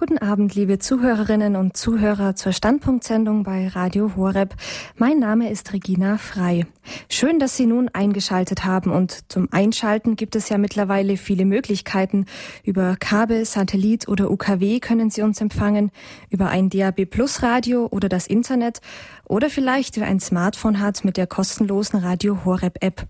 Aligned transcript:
Guten 0.00 0.16
Abend, 0.16 0.54
liebe 0.54 0.78
Zuhörerinnen 0.78 1.56
und 1.56 1.76
Zuhörer 1.76 2.34
zur 2.34 2.52
Standpunktsendung 2.52 3.42
bei 3.42 3.68
Radio 3.68 4.16
Horeb. 4.16 4.54
Mein 4.96 5.18
Name 5.18 5.50
ist 5.50 5.74
Regina 5.74 6.16
Frei. 6.16 6.64
Schön, 7.10 7.38
dass 7.38 7.58
Sie 7.58 7.66
nun 7.66 7.90
eingeschaltet 7.92 8.64
haben 8.64 8.92
und 8.92 9.30
zum 9.30 9.48
Einschalten 9.50 10.16
gibt 10.16 10.36
es 10.36 10.48
ja 10.48 10.56
mittlerweile 10.56 11.18
viele 11.18 11.44
Möglichkeiten. 11.44 12.24
Über 12.64 12.96
Kabel, 12.98 13.44
Satellit 13.44 14.08
oder 14.08 14.30
UKW 14.30 14.80
können 14.80 15.10
Sie 15.10 15.20
uns 15.20 15.38
empfangen, 15.42 15.90
über 16.30 16.48
ein 16.48 16.70
DAB 16.70 17.04
Plus 17.04 17.42
Radio 17.42 17.86
oder 17.90 18.08
das 18.08 18.26
Internet 18.26 18.80
oder 19.28 19.50
vielleicht 19.50 19.98
wer 19.98 20.06
ein 20.06 20.18
Smartphone 20.18 20.80
hat 20.80 21.04
mit 21.04 21.18
der 21.18 21.26
kostenlosen 21.26 22.00
Radio 22.00 22.46
Horeb 22.46 22.78
App. 22.82 23.06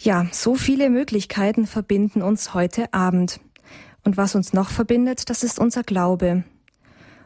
Ja, 0.00 0.26
so 0.32 0.56
viele 0.56 0.90
Möglichkeiten 0.90 1.66
verbinden 1.66 2.22
uns 2.22 2.54
heute 2.54 2.92
Abend. 2.92 3.40
Und 4.04 4.16
was 4.16 4.34
uns 4.34 4.52
noch 4.52 4.70
verbindet, 4.70 5.28
das 5.30 5.42
ist 5.42 5.58
unser 5.58 5.82
Glaube. 5.82 6.44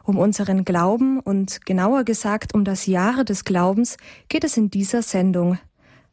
Um 0.04 0.18
unseren 0.18 0.64
Glauben 0.64 1.20
und 1.20 1.64
genauer 1.64 2.04
gesagt 2.04 2.54
um 2.54 2.64
das 2.64 2.86
Jahre 2.86 3.24
des 3.24 3.44
Glaubens 3.44 3.96
geht 4.28 4.42
es 4.42 4.56
in 4.56 4.70
dieser 4.70 5.02
Sendung. 5.02 5.58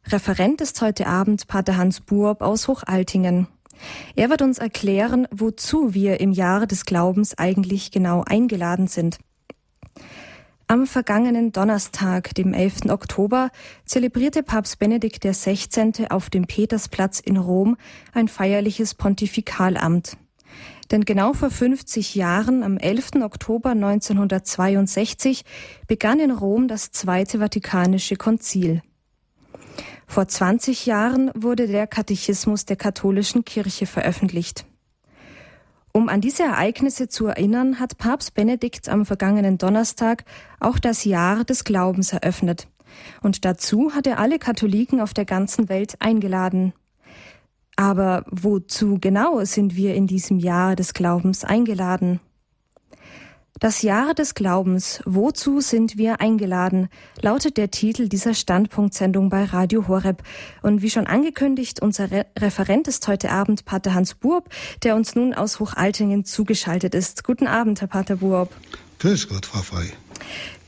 Referent 0.06 0.60
ist 0.60 0.80
heute 0.80 1.06
Abend 1.06 1.46
Pater 1.48 1.76
Hans 1.76 2.00
Buob 2.00 2.40
aus 2.40 2.68
Hochaltingen. 2.68 3.48
Er 4.14 4.30
wird 4.30 4.42
uns 4.42 4.58
erklären, 4.58 5.26
wozu 5.30 5.94
wir 5.94 6.20
im 6.20 6.32
Jahre 6.32 6.66
des 6.66 6.84
Glaubens 6.84 7.36
eigentlich 7.36 7.90
genau 7.90 8.22
eingeladen 8.24 8.86
sind. 8.86 9.18
Am 10.66 10.86
vergangenen 10.86 11.50
Donnerstag, 11.50 12.32
dem 12.36 12.54
11. 12.54 12.90
Oktober, 12.90 13.50
zelebrierte 13.84 14.44
Papst 14.44 14.78
Benedikt 14.78 15.24
XVI. 15.24 16.06
auf 16.10 16.30
dem 16.30 16.46
Petersplatz 16.46 17.18
in 17.18 17.36
Rom 17.36 17.76
ein 18.12 18.28
feierliches 18.28 18.94
Pontifikalamt. 18.94 20.16
Denn 20.90 21.04
genau 21.04 21.32
vor 21.32 21.50
50 21.50 22.14
Jahren, 22.14 22.62
am 22.62 22.76
11. 22.76 23.22
Oktober 23.22 23.70
1962, 23.70 25.44
begann 25.86 26.18
in 26.18 26.30
Rom 26.30 26.66
das 26.66 26.90
Zweite 26.90 27.38
Vatikanische 27.38 28.16
Konzil. 28.16 28.82
Vor 30.06 30.26
20 30.26 30.86
Jahren 30.86 31.30
wurde 31.34 31.68
der 31.68 31.86
Katechismus 31.86 32.64
der 32.64 32.76
katholischen 32.76 33.44
Kirche 33.44 33.86
veröffentlicht. 33.86 34.66
Um 35.92 36.08
an 36.08 36.20
diese 36.20 36.42
Ereignisse 36.42 37.08
zu 37.08 37.26
erinnern, 37.26 37.78
hat 37.78 37.98
Papst 37.98 38.34
Benedikt 38.34 38.88
am 38.88 39.06
vergangenen 39.06 39.58
Donnerstag 39.58 40.24
auch 40.58 40.78
das 40.78 41.04
Jahr 41.04 41.44
des 41.44 41.64
Glaubens 41.64 42.12
eröffnet. 42.12 42.66
Und 43.22 43.44
dazu 43.44 43.94
hat 43.94 44.06
er 44.06 44.18
alle 44.18 44.38
Katholiken 44.38 45.00
auf 45.00 45.14
der 45.14 45.24
ganzen 45.24 45.68
Welt 45.68 45.94
eingeladen. 46.00 46.72
Aber 47.80 48.26
wozu 48.30 48.98
genau 49.00 49.42
sind 49.46 49.74
wir 49.74 49.94
in 49.94 50.06
diesem 50.06 50.38
Jahr 50.38 50.76
des 50.76 50.92
Glaubens 50.92 51.44
eingeladen? 51.44 52.20
Das 53.58 53.80
Jahr 53.80 54.12
des 54.12 54.34
Glaubens, 54.34 55.00
wozu 55.06 55.60
sind 55.60 55.96
wir 55.96 56.20
eingeladen, 56.20 56.90
lautet 57.22 57.56
der 57.56 57.70
Titel 57.70 58.10
dieser 58.10 58.34
Standpunktsendung 58.34 59.30
bei 59.30 59.44
Radio 59.44 59.88
Horeb. 59.88 60.22
Und 60.60 60.82
wie 60.82 60.90
schon 60.90 61.06
angekündigt, 61.06 61.80
unser 61.80 62.10
Re 62.10 62.26
Referent 62.38 62.86
ist 62.86 63.08
heute 63.08 63.30
Abend 63.30 63.64
Pater 63.64 63.94
Hans 63.94 64.12
Burb, 64.14 64.50
der 64.82 64.94
uns 64.94 65.14
nun 65.14 65.32
aus 65.32 65.58
Hochaltingen 65.58 66.26
zugeschaltet 66.26 66.94
ist. 66.94 67.24
Guten 67.24 67.46
Abend, 67.46 67.80
Herr 67.80 67.88
Pater 67.88 68.16
Burb. 68.16 68.50
Grüß 68.98 69.26
Gott, 69.26 69.46
Frau 69.46 69.62
Frei. 69.62 69.86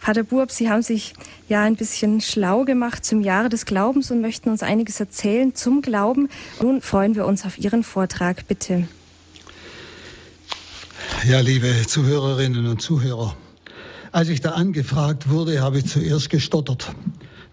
Pater 0.02 0.24
Burb, 0.24 0.50
Sie 0.50 0.68
haben 0.68 0.82
sich 0.82 1.14
ja 1.48 1.62
ein 1.62 1.76
bisschen 1.76 2.20
schlau 2.20 2.64
gemacht 2.64 3.04
zum 3.04 3.20
Jahre 3.20 3.48
des 3.48 3.66
Glaubens 3.66 4.10
und 4.10 4.20
möchten 4.20 4.50
uns 4.50 4.64
einiges 4.64 4.98
erzählen 4.98 5.54
zum 5.54 5.80
Glauben. 5.80 6.28
Nun 6.60 6.80
freuen 6.80 7.14
wir 7.14 7.24
uns 7.24 7.44
auf 7.44 7.56
Ihren 7.56 7.84
Vortrag, 7.84 8.48
bitte. 8.48 8.88
Ja, 11.24 11.38
liebe 11.38 11.86
Zuhörerinnen 11.86 12.66
und 12.66 12.82
Zuhörer, 12.82 13.36
als 14.10 14.28
ich 14.28 14.40
da 14.40 14.50
angefragt 14.50 15.28
wurde, 15.30 15.62
habe 15.62 15.78
ich 15.78 15.86
zuerst 15.86 16.30
gestottert. 16.30 16.92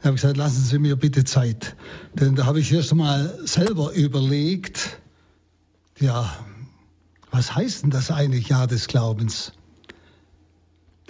Da 0.01 0.05
habe 0.05 0.15
ich 0.15 0.21
gesagt, 0.23 0.37
lassen 0.37 0.63
Sie 0.63 0.79
mir 0.79 0.95
bitte 0.95 1.25
Zeit. 1.25 1.75
Denn 2.15 2.35
da 2.35 2.47
habe 2.47 2.61
ich 2.61 2.73
erst 2.73 2.91
einmal 2.91 3.37
selber 3.45 3.93
überlegt, 3.93 4.99
ja, 5.99 6.35
was 7.29 7.53
heißt 7.53 7.83
denn 7.83 7.91
das 7.91 8.09
eigentlich 8.09 8.49
Jahr 8.49 8.65
des 8.65 8.87
Glaubens? 8.87 9.51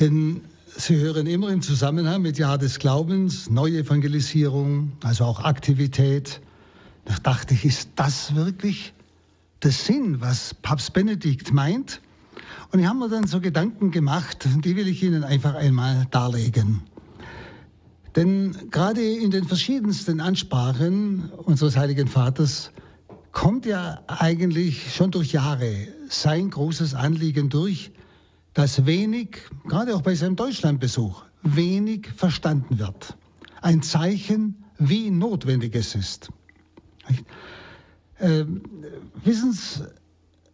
Denn 0.02 0.42
Sie 0.80 0.96
hören 0.96 1.28
immer 1.28 1.50
im 1.50 1.62
Zusammenhang 1.62 2.22
mit 2.22 2.38
Jahr 2.38 2.58
des 2.58 2.80
Glaubens, 2.80 3.50
Neuevangelisierung, 3.50 4.94
also 5.04 5.26
auch 5.26 5.42
Aktivität. 5.42 6.40
Da 7.04 7.16
dachte 7.22 7.54
ich, 7.54 7.66
ist 7.66 7.90
das 7.98 8.34
wirklich 8.34 8.94
der 9.62 9.72
Sinn, 9.72 10.22
was 10.22 10.54
Papst 10.54 10.94
Benedikt 10.94 11.52
meint? 11.52 12.00
Und 12.72 12.80
ich 12.80 12.86
habe 12.86 12.98
mir 12.98 13.10
dann 13.10 13.28
so 13.28 13.42
Gedanken 13.42 13.92
gemacht, 13.92 14.48
die 14.64 14.78
will 14.78 14.88
ich 14.88 15.04
Ihnen 15.04 15.26
einfach 15.26 15.54
einmal 15.54 16.08
darlegen. 16.12 16.84
Denn 18.16 18.56
gerade 18.72 19.02
in 19.02 19.32
den 19.32 19.44
verschiedensten 19.44 20.22
Ansprachen 20.22 21.30
unseres 21.30 21.76
Heiligen 21.76 22.08
Vaters 22.08 22.72
kommt 23.34 23.66
ja 23.66 24.00
eigentlich 24.08 24.96
schon 24.96 25.12
durch 25.12 25.34
Jahre 25.34 25.90
sein 26.08 26.50
großes 26.50 26.94
Anliegen 26.94 27.50
durch, 27.50 27.92
dass 28.60 28.86
wenig, 28.86 29.38
gerade 29.70 29.96
auch 29.96 30.02
bei 30.02 30.16
seinem 30.16 30.36
Deutschlandbesuch, 30.36 31.24
wenig 31.44 32.10
verstanden 32.10 32.78
wird. 32.78 33.16
Ein 33.62 33.82
Zeichen, 33.82 34.66
wie 34.78 35.12
notwendig 35.12 35.76
es 35.76 35.96
ist. 35.96 36.30
Äh, 38.18 38.44
wissen 39.24 39.54
Sie, 39.54 39.86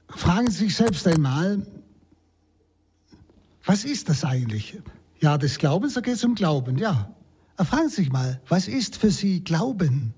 fragen 0.08 0.52
Sie 0.52 0.66
sich 0.66 0.76
selbst 0.76 1.08
einmal, 1.08 1.66
was 3.64 3.86
ist 3.86 4.08
das 4.08 4.24
eigentlich? 4.24 4.80
Ja, 5.20 5.40
des 5.40 5.58
Glaubens, 5.58 5.96
da 5.96 6.02
geht 6.02 6.14
es 6.14 6.24
um 6.24 6.36
Glauben, 6.36 6.78
ja. 6.78 7.12
Aber 7.58 7.66
fragen 7.66 7.90
Sie 7.90 8.04
sich 8.04 8.12
mal, 8.12 8.40
was 8.48 8.68
ist 8.68 8.98
für 8.98 9.10
Sie 9.10 9.44
Glauben? 9.44 10.14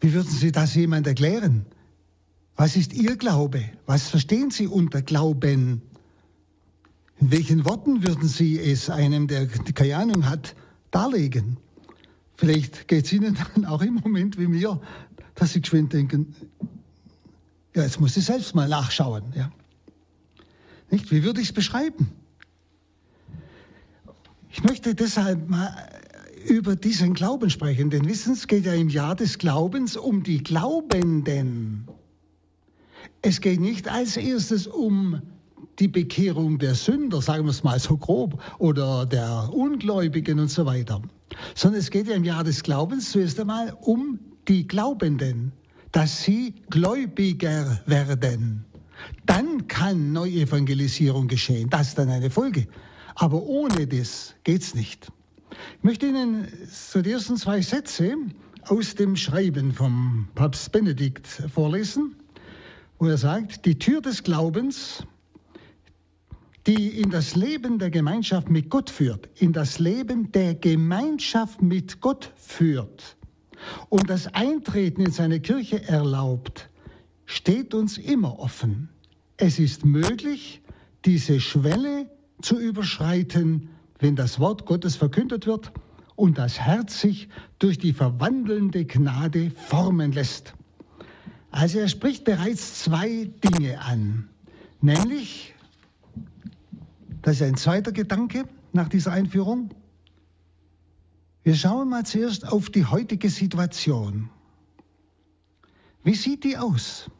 Wie 0.00 0.12
würden 0.12 0.30
Sie 0.30 0.52
das 0.52 0.74
jemand 0.74 1.06
erklären? 1.06 1.64
Was 2.54 2.76
ist 2.76 2.92
Ihr 2.92 3.16
Glaube? 3.16 3.64
Was 3.86 4.10
verstehen 4.10 4.50
Sie 4.50 4.66
unter 4.66 5.00
Glauben? 5.00 5.80
In 7.18 7.30
welchen 7.30 7.64
Worten 7.64 8.06
würden 8.06 8.28
Sie 8.28 8.58
es 8.58 8.90
einem, 8.90 9.26
der 9.26 9.46
keine 9.46 9.96
Ahnung 9.96 10.28
hat, 10.28 10.54
darlegen? 10.90 11.56
Vielleicht 12.36 12.88
geht 12.88 13.06
es 13.06 13.12
Ihnen 13.12 13.36
dann 13.54 13.64
auch 13.64 13.82
im 13.82 13.94
Moment 13.94 14.38
wie 14.38 14.46
mir, 14.46 14.80
dass 15.34 15.52
Sie 15.52 15.62
geschwind 15.62 15.92
denken, 15.92 16.34
ja, 17.74 17.82
jetzt 17.82 18.00
muss 18.00 18.16
ich 18.16 18.24
selbst 18.24 18.54
mal 18.54 18.68
nachschauen. 18.68 19.24
Ja. 19.34 19.50
Nicht? 20.90 21.10
Wie 21.10 21.24
würde 21.24 21.40
ich 21.40 21.48
es 21.48 21.52
beschreiben? 21.52 22.08
Ich 24.50 24.62
möchte 24.62 24.94
deshalb 24.94 25.48
mal 25.48 25.74
über 26.46 26.76
diesen 26.76 27.12
Glauben 27.12 27.50
sprechen, 27.50 27.90
denn 27.90 28.06
wissen 28.06 28.34
Sie, 28.34 28.40
es 28.40 28.46
geht 28.46 28.64
ja 28.64 28.72
im 28.72 28.88
Jahr 28.88 29.14
des 29.16 29.38
Glaubens 29.38 29.96
um 29.96 30.22
die 30.22 30.42
Glaubenden. 30.42 31.88
Es 33.20 33.40
geht 33.40 33.60
nicht 33.60 33.88
als 33.88 34.16
erstes 34.16 34.66
um 34.66 35.22
die 35.78 35.88
Bekehrung 35.88 36.58
der 36.58 36.74
Sünder, 36.74 37.20
sagen 37.20 37.44
wir 37.44 37.50
es 37.50 37.62
mal 37.62 37.78
so 37.78 37.96
grob, 37.96 38.42
oder 38.58 39.06
der 39.06 39.50
Ungläubigen 39.52 40.38
und 40.38 40.50
so 40.50 40.66
weiter, 40.66 41.02
sondern 41.54 41.80
es 41.80 41.90
geht 41.90 42.06
ja 42.08 42.14
im 42.14 42.24
Jahr 42.24 42.44
des 42.44 42.62
Glaubens 42.62 43.12
zuerst 43.12 43.38
einmal 43.38 43.76
um 43.80 44.18
die 44.48 44.66
Glaubenden, 44.66 45.52
dass 45.92 46.22
sie 46.22 46.54
gläubiger 46.70 47.80
werden. 47.86 48.64
Dann 49.26 49.66
kann 49.66 50.12
Neuevangelisierung 50.12 51.28
geschehen. 51.28 51.70
Das 51.70 51.88
ist 51.88 51.98
dann 51.98 52.08
eine 52.08 52.30
Folge. 52.30 52.66
Aber 53.14 53.42
ohne 53.42 53.86
das 53.86 54.34
geht 54.44 54.62
es 54.62 54.74
nicht. 54.74 55.10
Ich 55.78 55.84
möchte 55.84 56.06
Ihnen 56.06 56.48
so 56.70 57.00
die 57.02 57.12
ersten 57.12 57.36
zwei 57.36 57.62
Sätze 57.62 58.14
aus 58.64 58.94
dem 58.94 59.16
Schreiben 59.16 59.72
vom 59.72 60.28
Papst 60.34 60.72
Benedikt 60.72 61.26
vorlesen, 61.26 62.16
wo 62.98 63.06
er 63.06 63.16
sagt, 63.16 63.64
die 63.64 63.78
Tür 63.78 64.00
des 64.00 64.22
Glaubens 64.22 65.06
die 66.66 67.00
in 67.00 67.10
das 67.10 67.36
Leben 67.36 67.78
der 67.78 67.90
Gemeinschaft 67.90 68.50
mit 68.50 68.70
Gott 68.70 68.90
führt, 68.90 69.28
in 69.36 69.52
das 69.52 69.78
Leben 69.78 70.32
der 70.32 70.54
Gemeinschaft 70.54 71.62
mit 71.62 72.00
Gott 72.00 72.32
führt 72.36 73.16
und 73.88 74.10
das 74.10 74.26
Eintreten 74.34 75.02
in 75.02 75.12
seine 75.12 75.40
Kirche 75.40 75.86
erlaubt, 75.88 76.68
steht 77.24 77.72
uns 77.72 77.98
immer 77.98 78.38
offen. 78.38 78.88
Es 79.36 79.58
ist 79.58 79.84
möglich, 79.84 80.60
diese 81.04 81.40
Schwelle 81.40 82.10
zu 82.42 82.58
überschreiten, 82.58 83.68
wenn 83.98 84.16
das 84.16 84.40
Wort 84.40 84.66
Gottes 84.66 84.96
verkündet 84.96 85.46
wird 85.46 85.72
und 86.16 86.36
das 86.38 86.58
Herz 86.60 87.00
sich 87.00 87.28
durch 87.58 87.78
die 87.78 87.92
verwandelnde 87.92 88.84
Gnade 88.84 89.50
formen 89.50 90.12
lässt. 90.12 90.54
Also 91.50 91.78
er 91.78 91.88
spricht 91.88 92.24
bereits 92.24 92.82
zwei 92.82 93.30
Dinge 93.42 93.80
an, 93.80 94.28
nämlich 94.80 95.54
das 97.26 97.40
ist 97.40 97.42
ein 97.42 97.56
zweiter 97.56 97.90
Gedanke 97.90 98.44
nach 98.72 98.88
dieser 98.88 99.10
Einführung. 99.10 99.70
Wir 101.42 101.56
schauen 101.56 101.88
mal 101.88 102.06
zuerst 102.06 102.46
auf 102.46 102.70
die 102.70 102.86
heutige 102.86 103.30
Situation. 103.30 104.30
Wie 106.04 106.14
sieht 106.14 106.44
die 106.44 106.56
aus? 106.56 107.10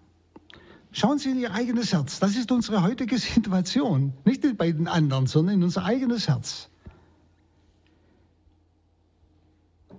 Schauen 0.93 1.19
Sie 1.19 1.31
in 1.31 1.41
Ihr 1.41 1.53
eigenes 1.53 1.93
Herz. 1.93 2.21
Das 2.21 2.37
ist 2.37 2.53
unsere 2.53 2.85
heutige 2.85 3.19
Situation. 3.35 4.13
Nicht 4.25 4.45
bei 4.57 4.71
den 4.71 4.87
anderen, 4.87 5.27
sondern 5.27 5.57
in 5.57 5.65
unser 5.65 5.85
eigenes 5.85 6.29
Herz. 6.29 6.69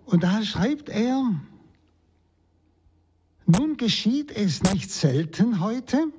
Und 0.06 0.24
da 0.24 0.42
schreibt 0.42 0.88
er, 0.88 1.22
nun 3.46 3.76
geschieht 3.76 4.32
es 4.32 4.64
nicht 4.64 4.90
selten 4.90 5.60
heute, 5.60 6.14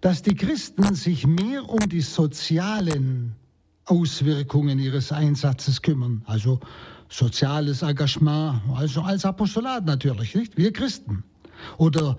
dass 0.00 0.22
die 0.22 0.34
Christen 0.34 0.94
sich 0.94 1.26
mehr 1.26 1.68
um 1.68 1.88
die 1.88 2.00
sozialen 2.00 3.34
Auswirkungen 3.84 4.78
ihres 4.78 5.12
Einsatzes 5.12 5.82
kümmern. 5.82 6.22
Also 6.26 6.60
soziales 7.08 7.82
Engagement, 7.82 8.60
also 8.74 9.02
als 9.02 9.24
Apostolat 9.24 9.84
natürlich, 9.84 10.34
nicht? 10.34 10.56
Wir 10.56 10.72
Christen. 10.72 11.22
Oder 11.78 12.18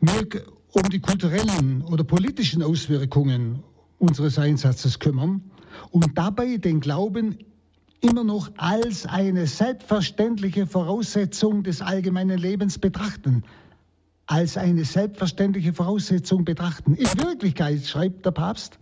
mehr 0.00 0.24
um 0.72 0.82
die 0.90 1.00
kulturellen 1.00 1.82
oder 1.82 2.04
politischen 2.04 2.62
Auswirkungen 2.62 3.62
unseres 3.98 4.38
Einsatzes 4.38 4.98
kümmern 4.98 5.42
und 5.90 6.16
dabei 6.16 6.56
den 6.56 6.80
Glauben 6.80 7.38
immer 8.00 8.24
noch 8.24 8.50
als 8.56 9.06
eine 9.06 9.46
selbstverständliche 9.46 10.66
Voraussetzung 10.66 11.64
des 11.64 11.82
allgemeinen 11.82 12.38
Lebens 12.38 12.78
betrachten. 12.78 13.42
Als 14.28 14.58
eine 14.58 14.84
selbstverständliche 14.84 15.72
Voraussetzung 15.72 16.44
betrachten. 16.44 16.94
In 16.94 17.06
Wirklichkeit, 17.18 17.86
schreibt 17.86 18.26
der 18.26 18.30
Papst, 18.30 18.78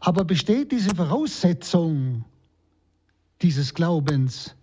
aber 0.00 0.24
besteht 0.24 0.70
diese 0.70 0.94
Voraussetzung 0.94 2.26
dieses 3.40 3.72
Glaubens 3.72 4.54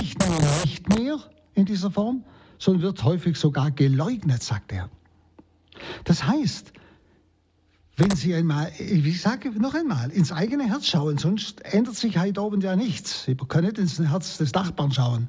nicht 0.00 0.18
nur 0.26 0.40
nicht 0.64 0.88
mehr 0.88 1.18
in 1.52 1.66
dieser 1.66 1.90
Form, 1.90 2.24
sondern 2.58 2.82
wird 2.82 3.04
häufig 3.04 3.36
sogar 3.36 3.70
geleugnet, 3.70 4.42
sagt 4.42 4.72
er. 4.72 4.88
Das 6.04 6.26
heißt, 6.26 6.72
wenn 7.96 8.10
Sie 8.16 8.34
einmal, 8.34 8.72
ich 8.78 9.20
sage 9.20 9.50
noch 9.50 9.74
einmal, 9.74 10.10
ins 10.10 10.32
eigene 10.32 10.64
Herz 10.64 10.86
schauen, 10.86 11.18
sonst 11.18 11.62
ändert 11.66 11.96
sich 11.96 12.18
heute 12.18 12.42
oben 12.42 12.62
ja 12.62 12.76
nichts. 12.76 13.24
Sie 13.24 13.36
können 13.36 13.66
nicht 13.66 13.78
ins 13.78 13.98
Herz 14.00 14.38
des 14.38 14.54
Nachbarn 14.54 14.90
schauen. 14.90 15.28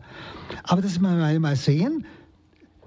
Aber 0.64 0.82
dass 0.82 1.00
wir 1.00 1.10
einmal 1.10 1.58
sehen, 1.58 2.06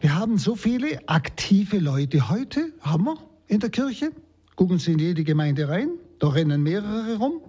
wir 0.00 0.14
haben 0.14 0.38
so 0.38 0.54
viele 0.54 1.08
aktive 1.08 1.78
Leute 1.78 2.28
heute, 2.28 2.72
haben 2.80 3.04
wir 3.04 3.16
in 3.46 3.60
der 3.60 3.70
Kirche. 3.70 4.12
Gucken 4.56 4.78
Sie 4.78 4.92
in 4.92 4.98
jede 4.98 5.24
Gemeinde 5.24 5.68
rein, 5.68 5.90
da 6.18 6.28
rennen 6.28 6.62
mehrere 6.62 7.16
rum. 7.16 7.40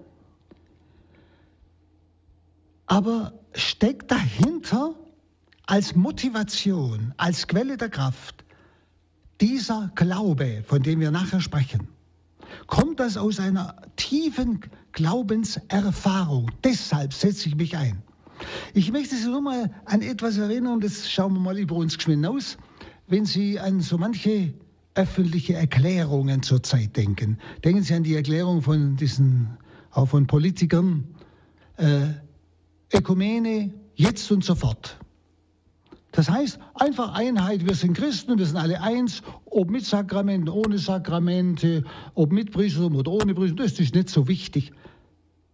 Aber 2.86 3.34
steckt 3.54 4.12
dahinter 4.12 4.96
als 5.66 5.96
Motivation, 5.96 7.14
als 7.18 7.48
Quelle 7.48 7.78
der 7.78 7.90
Kraft 7.90 8.44
dieser 9.42 9.92
Glaube, 9.96 10.64
von 10.66 10.82
dem 10.82 11.00
wir 11.00 11.12
nachher 11.12 11.42
sprechen 11.42 11.88
kommt 12.68 13.00
das 13.00 13.18
aus 13.18 13.40
einer 13.40 13.76
tiefen 13.96 14.62
Glaubenserfahrung. 14.92 16.52
Deshalb 16.64 17.14
setze 17.14 17.50
ich 17.50 17.56
mich 17.56 17.78
ein. 17.78 18.02
Ich 18.74 18.92
möchte 18.92 19.16
Sie 19.16 19.28
nur 19.28 19.42
mal 19.42 19.72
an 19.86 20.02
etwas 20.02 20.38
erinnern, 20.38 20.80
das 20.80 21.10
schauen 21.10 21.34
wir 21.34 21.40
mal 21.40 21.58
über 21.58 21.76
uns 21.76 21.98
geschwind 21.98 22.26
aus, 22.26 22.58
wenn 23.08 23.26
Sie 23.26 23.60
an 23.60 23.82
so 23.82 23.98
manche 23.98 24.54
öffentliche 24.96 25.54
Erklärungen 25.54 26.44
zurzeit 26.44 26.96
denken. 26.98 27.38
Denken 27.64 27.84
Sie 27.84 27.94
an 27.94 28.04
die 28.04 28.16
Erklärung 28.16 28.62
von 28.62 28.96
diesen, 28.96 29.58
auch 29.92 30.08
von 30.08 30.28
Politikern, 30.28 31.06
äh, 31.78 32.08
Ökumene, 32.94 33.74
jetzt 33.96 34.32
und 34.32 34.44
sofort. 34.44 34.98
Das 36.12 36.30
heißt, 36.30 36.60
einfach 36.74 37.14
Einheit, 37.14 37.68
wir 37.68 37.76
sind 37.76 37.96
Christen, 37.96 38.38
wir 38.40 38.46
sind 38.46 38.58
alle 38.58 38.82
eins, 38.82 39.22
ob 39.46 39.70
mit 39.70 39.86
Sakramenten, 39.86 40.50
ohne 40.50 40.80
Sakramente, 40.80 41.84
ob 42.16 42.32
mit 42.32 42.52
Priesterum 42.52 42.96
oder 42.96 43.12
ohne 43.12 43.36
Priesterum, 43.36 43.58
das 43.58 43.80
ist 43.80 43.94
nicht 43.94 44.10
so 44.10 44.28
wichtig. 44.28 44.72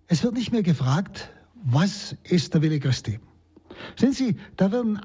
Es 0.07 0.23
wird 0.23 0.35
nicht 0.35 0.51
mehr 0.51 0.63
gefragt, 0.63 1.29
was 1.65 2.15
ist 2.23 2.53
der 2.53 2.61
Wille 2.61 2.79
Christi. 2.79 3.19
Sehen 3.97 4.13
Sie, 4.13 4.37
da 4.55 4.71
werden 4.71 5.01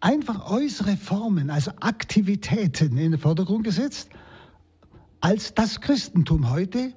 einfach 0.00 0.50
äußere 0.50 0.96
Formen, 0.96 1.50
also 1.50 1.70
Aktivitäten 1.80 2.96
in 2.96 3.12
den 3.12 3.20
Vordergrund 3.20 3.64
gesetzt, 3.64 4.08
als 5.20 5.54
das 5.54 5.80
Christentum 5.80 6.50
heute. 6.50 6.94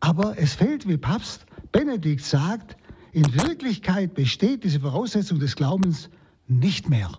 Aber 0.00 0.38
es 0.38 0.54
fehlt, 0.54 0.86
wie 0.86 0.98
Papst 0.98 1.46
Benedikt 1.72 2.22
sagt, 2.22 2.76
in 3.12 3.34
Wirklichkeit 3.34 4.14
besteht 4.14 4.62
diese 4.62 4.80
Voraussetzung 4.80 5.40
des 5.40 5.56
Glaubens 5.56 6.10
nicht 6.46 6.88
mehr. 6.88 7.10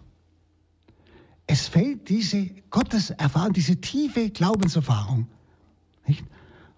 Es 1.48 1.68
fehlt 1.68 2.10
diese 2.10 2.52
Gotteserfahrung, 2.70 3.54
diese 3.54 3.78
tiefe 3.78 4.30
Glaubenserfahrung. 4.30 5.28
Nicht? 6.06 6.24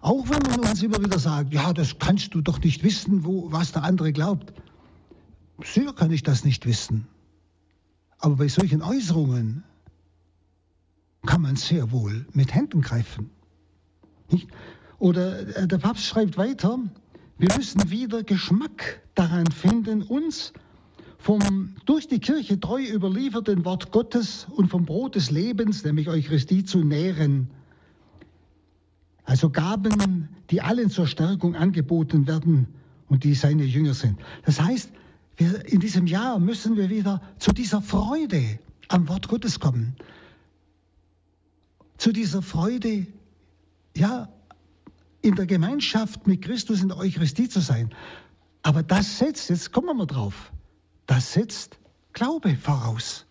Auch 0.02 0.28
wenn 0.28 0.42
man 0.42 0.68
uns 0.68 0.82
immer 0.82 0.98
wieder 1.02 1.20
sagt, 1.20 1.54
ja, 1.54 1.72
das 1.72 1.98
kannst 2.00 2.34
du 2.34 2.40
doch 2.40 2.60
nicht 2.60 2.82
wissen, 2.82 3.24
wo, 3.24 3.52
was 3.52 3.70
der 3.70 3.84
andere 3.84 4.12
glaubt. 4.12 4.52
Sicher 5.62 5.92
kann 5.92 6.10
ich 6.10 6.24
das 6.24 6.44
nicht 6.44 6.66
wissen. 6.66 7.06
Aber 8.18 8.34
bei 8.34 8.48
solchen 8.48 8.82
Äußerungen 8.82 9.62
kann 11.24 11.40
man 11.40 11.54
sehr 11.54 11.92
wohl 11.92 12.26
mit 12.32 12.52
Händen 12.52 12.80
greifen. 12.80 13.30
Nicht? 14.28 14.48
Oder 14.98 15.56
äh, 15.56 15.68
der 15.68 15.78
Papst 15.78 16.04
schreibt 16.04 16.36
weiter, 16.36 16.80
wir 17.38 17.56
müssen 17.56 17.90
wieder 17.90 18.24
Geschmack 18.24 19.02
daran 19.14 19.46
finden, 19.52 20.02
uns 20.02 20.52
vom 21.18 21.76
durch 21.86 22.08
die 22.08 22.18
Kirche 22.18 22.58
treu 22.58 22.82
überlieferten 22.82 23.64
Wort 23.64 23.92
Gottes 23.92 24.48
und 24.50 24.68
vom 24.68 24.84
Brot 24.84 25.14
des 25.14 25.30
Lebens, 25.30 25.84
nämlich 25.84 26.08
Eucharistie, 26.08 26.64
zu 26.64 26.82
nähren. 26.82 27.50
Also 29.32 29.48
Gaben, 29.48 30.28
die 30.50 30.60
allen 30.60 30.90
zur 30.90 31.06
Stärkung 31.06 31.56
angeboten 31.56 32.26
werden 32.26 32.66
und 33.08 33.24
die 33.24 33.32
seine 33.32 33.64
Jünger 33.64 33.94
sind. 33.94 34.20
Das 34.44 34.60
heißt, 34.60 34.90
wir, 35.38 35.64
in 35.72 35.80
diesem 35.80 36.06
Jahr 36.06 36.38
müssen 36.38 36.76
wir 36.76 36.90
wieder 36.90 37.22
zu 37.38 37.52
dieser 37.52 37.80
Freude 37.80 38.58
am 38.88 39.08
Wort 39.08 39.28
Gottes 39.28 39.58
kommen. 39.58 39.96
Zu 41.96 42.12
dieser 42.12 42.42
Freude, 42.42 43.06
ja, 43.96 44.28
in 45.22 45.34
der 45.34 45.46
Gemeinschaft 45.46 46.26
mit 46.26 46.42
Christus 46.42 46.82
in 46.82 46.88
der 46.88 46.98
Eucharistie 46.98 47.48
zu 47.48 47.60
sein. 47.60 47.88
Aber 48.62 48.82
das 48.82 49.18
setzt, 49.18 49.48
jetzt 49.48 49.72
kommen 49.72 49.86
wir 49.86 49.94
mal 49.94 50.06
drauf, 50.06 50.52
das 51.06 51.32
setzt 51.32 51.78
Glaube 52.12 52.54
voraus. 52.54 53.24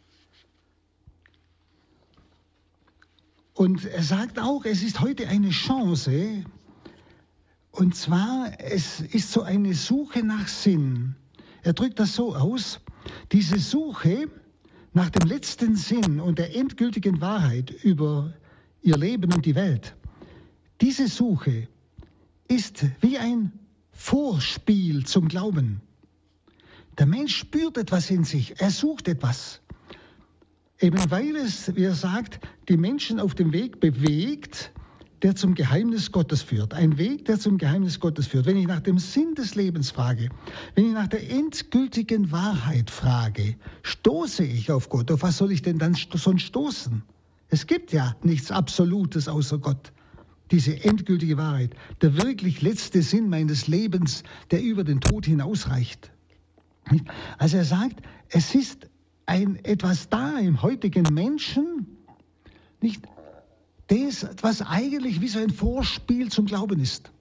Und 3.61 3.85
er 3.85 4.01
sagt 4.01 4.39
auch, 4.39 4.65
es 4.65 4.81
ist 4.81 5.01
heute 5.01 5.27
eine 5.27 5.51
Chance, 5.51 6.43
und 7.69 7.95
zwar, 7.95 8.53
es 8.57 9.01
ist 9.01 9.31
so 9.31 9.43
eine 9.43 9.75
Suche 9.75 10.25
nach 10.25 10.47
Sinn. 10.47 11.15
Er 11.61 11.73
drückt 11.73 11.99
das 11.99 12.15
so 12.15 12.35
aus, 12.35 12.79
diese 13.31 13.59
Suche 13.59 14.31
nach 14.93 15.11
dem 15.11 15.29
letzten 15.29 15.75
Sinn 15.75 16.19
und 16.19 16.39
der 16.39 16.55
endgültigen 16.55 17.21
Wahrheit 17.21 17.69
über 17.69 18.33
ihr 18.81 18.97
Leben 18.97 19.31
und 19.31 19.45
die 19.45 19.53
Welt, 19.53 19.95
diese 20.81 21.07
Suche 21.07 21.67
ist 22.47 22.83
wie 22.99 23.19
ein 23.19 23.51
Vorspiel 23.91 25.05
zum 25.05 25.27
Glauben. 25.27 25.81
Der 26.97 27.05
Mensch 27.05 27.37
spürt 27.37 27.77
etwas 27.77 28.09
in 28.09 28.23
sich, 28.23 28.59
er 28.59 28.71
sucht 28.71 29.07
etwas. 29.07 29.61
Eben 30.81 31.11
weil 31.11 31.35
es, 31.35 31.75
wie 31.75 31.83
er 31.83 31.93
sagt, 31.93 32.39
die 32.67 32.75
Menschen 32.75 33.19
auf 33.19 33.35
dem 33.35 33.53
Weg 33.53 33.79
bewegt, 33.79 34.71
der 35.21 35.35
zum 35.35 35.53
Geheimnis 35.53 36.11
Gottes 36.11 36.41
führt. 36.41 36.73
Ein 36.73 36.97
Weg, 36.97 37.25
der 37.25 37.39
zum 37.39 37.59
Geheimnis 37.59 37.99
Gottes 37.99 38.25
führt. 38.25 38.47
Wenn 38.47 38.57
ich 38.57 38.65
nach 38.65 38.79
dem 38.79 38.97
Sinn 38.97 39.35
des 39.35 39.53
Lebens 39.53 39.91
frage, 39.91 40.29
wenn 40.73 40.87
ich 40.87 40.93
nach 40.93 41.07
der 41.07 41.29
endgültigen 41.29 42.31
Wahrheit 42.31 42.89
frage, 42.89 43.55
stoße 43.83 44.43
ich 44.43 44.71
auf 44.71 44.89
Gott. 44.89 45.11
Auf 45.11 45.21
was 45.21 45.37
soll 45.37 45.51
ich 45.51 45.61
denn 45.61 45.77
dann 45.77 45.93
sonst 45.93 46.41
stoßen? 46.41 47.03
Es 47.49 47.67
gibt 47.67 47.93
ja 47.93 48.15
nichts 48.23 48.49
Absolutes 48.49 49.27
außer 49.27 49.59
Gott. 49.59 49.91
Diese 50.49 50.83
endgültige 50.83 51.37
Wahrheit, 51.37 51.75
der 52.01 52.17
wirklich 52.17 52.61
letzte 52.61 53.03
Sinn 53.03 53.29
meines 53.29 53.67
Lebens, 53.67 54.23
der 54.49 54.63
über 54.63 54.83
den 54.83 54.99
Tod 54.99 55.25
hinausreicht. 55.25 56.11
Also 57.37 57.57
er 57.57 57.65
sagt, 57.65 58.01
es 58.29 58.55
ist 58.55 58.87
ein, 59.31 59.63
etwas 59.63 60.09
da 60.09 60.39
im 60.39 60.61
heutigen 60.61 61.13
Menschen, 61.13 61.87
nicht, 62.81 63.01
das, 63.87 64.27
was 64.41 64.61
eigentlich 64.61 65.21
wie 65.21 65.29
so 65.29 65.39
ein 65.39 65.51
Vorspiel 65.51 66.29
zum 66.29 66.47
Glauben 66.47 66.81
ist. 66.81 67.11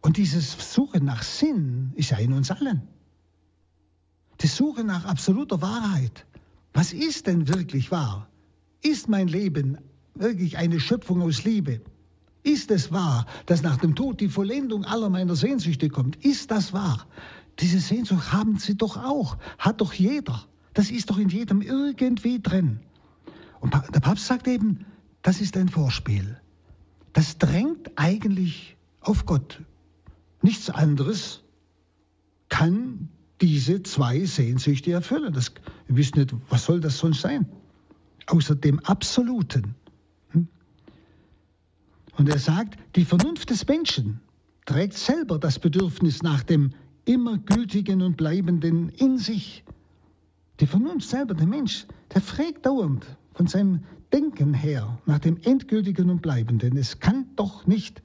Und 0.00 0.16
dieses 0.16 0.74
Suchen 0.74 1.04
nach 1.04 1.22
Sinn 1.22 1.92
ist 1.94 2.10
ja 2.10 2.18
in 2.18 2.32
uns 2.32 2.50
allen. 2.50 2.82
Die 4.40 4.48
Suche 4.48 4.82
nach 4.82 5.04
absoluter 5.04 5.62
Wahrheit. 5.62 6.26
Was 6.72 6.92
ist 6.92 7.28
denn 7.28 7.46
wirklich 7.46 7.92
wahr? 7.92 8.28
Ist 8.82 9.08
mein 9.08 9.28
Leben 9.28 9.78
wirklich 10.16 10.58
eine 10.58 10.80
Schöpfung 10.80 11.22
aus 11.22 11.44
Liebe? 11.44 11.80
Ist 12.42 12.72
es 12.72 12.90
wahr, 12.90 13.26
dass 13.46 13.62
nach 13.62 13.76
dem 13.76 13.94
Tod 13.94 14.20
die 14.20 14.28
Vollendung 14.28 14.84
aller 14.84 15.10
meiner 15.10 15.36
Sehnsüchte 15.36 15.88
kommt? 15.88 16.16
Ist 16.24 16.50
das 16.50 16.72
wahr? 16.72 17.06
Diese 17.60 17.78
Sehnsucht 17.78 18.32
haben 18.32 18.58
sie 18.58 18.76
doch 18.76 18.96
auch, 18.96 19.36
hat 19.58 19.80
doch 19.80 19.92
jeder. 19.92 20.48
Das 20.74 20.90
ist 20.90 21.10
doch 21.10 21.18
in 21.18 21.28
jedem 21.28 21.62
irgendwie 21.62 22.40
drin. 22.40 22.80
Und 23.60 23.72
der 23.72 24.00
Papst 24.00 24.26
sagt 24.26 24.46
eben, 24.46 24.84
das 25.22 25.40
ist 25.40 25.56
ein 25.56 25.68
Vorspiel. 25.68 26.38
Das 27.12 27.38
drängt 27.38 27.92
eigentlich 27.96 28.76
auf 29.00 29.24
Gott. 29.24 29.62
Nichts 30.42 30.68
anderes 30.68 31.42
kann 32.48 33.08
diese 33.40 33.82
zwei 33.82 34.24
Sehnsüchte 34.24 34.92
erfüllen. 34.92 35.32
Das, 35.32 35.52
ihr 35.88 35.96
wisst 35.96 36.16
nicht, 36.16 36.34
was 36.50 36.66
soll 36.66 36.80
das 36.80 36.98
sonst 36.98 37.20
sein? 37.20 37.46
Außer 38.26 38.54
dem 38.54 38.80
Absoluten. 38.80 39.74
Hm? 40.30 40.48
Und 42.16 42.28
er 42.28 42.38
sagt, 42.38 42.78
die 42.96 43.04
Vernunft 43.04 43.50
des 43.50 43.66
Menschen 43.66 44.20
trägt 44.66 44.94
selber 44.94 45.38
das 45.38 45.58
Bedürfnis 45.58 46.22
nach 46.22 46.42
dem 46.42 46.72
immer 47.04 47.38
gültigen 47.38 48.02
und 48.02 48.16
bleibenden 48.16 48.88
in 48.88 49.18
sich. 49.18 49.64
Die 50.60 50.66
Vernunft 50.66 51.08
selber, 51.08 51.34
der 51.34 51.46
Mensch, 51.46 51.86
der 52.14 52.20
fragt 52.20 52.64
dauernd 52.66 53.04
von 53.34 53.46
seinem 53.46 53.84
Denken 54.12 54.54
her 54.54 54.98
nach 55.06 55.18
dem 55.18 55.38
endgültigen 55.42 56.10
und 56.10 56.22
bleibenden. 56.22 56.76
Es 56.76 57.00
kann 57.00 57.26
doch 57.34 57.66
nicht 57.66 58.02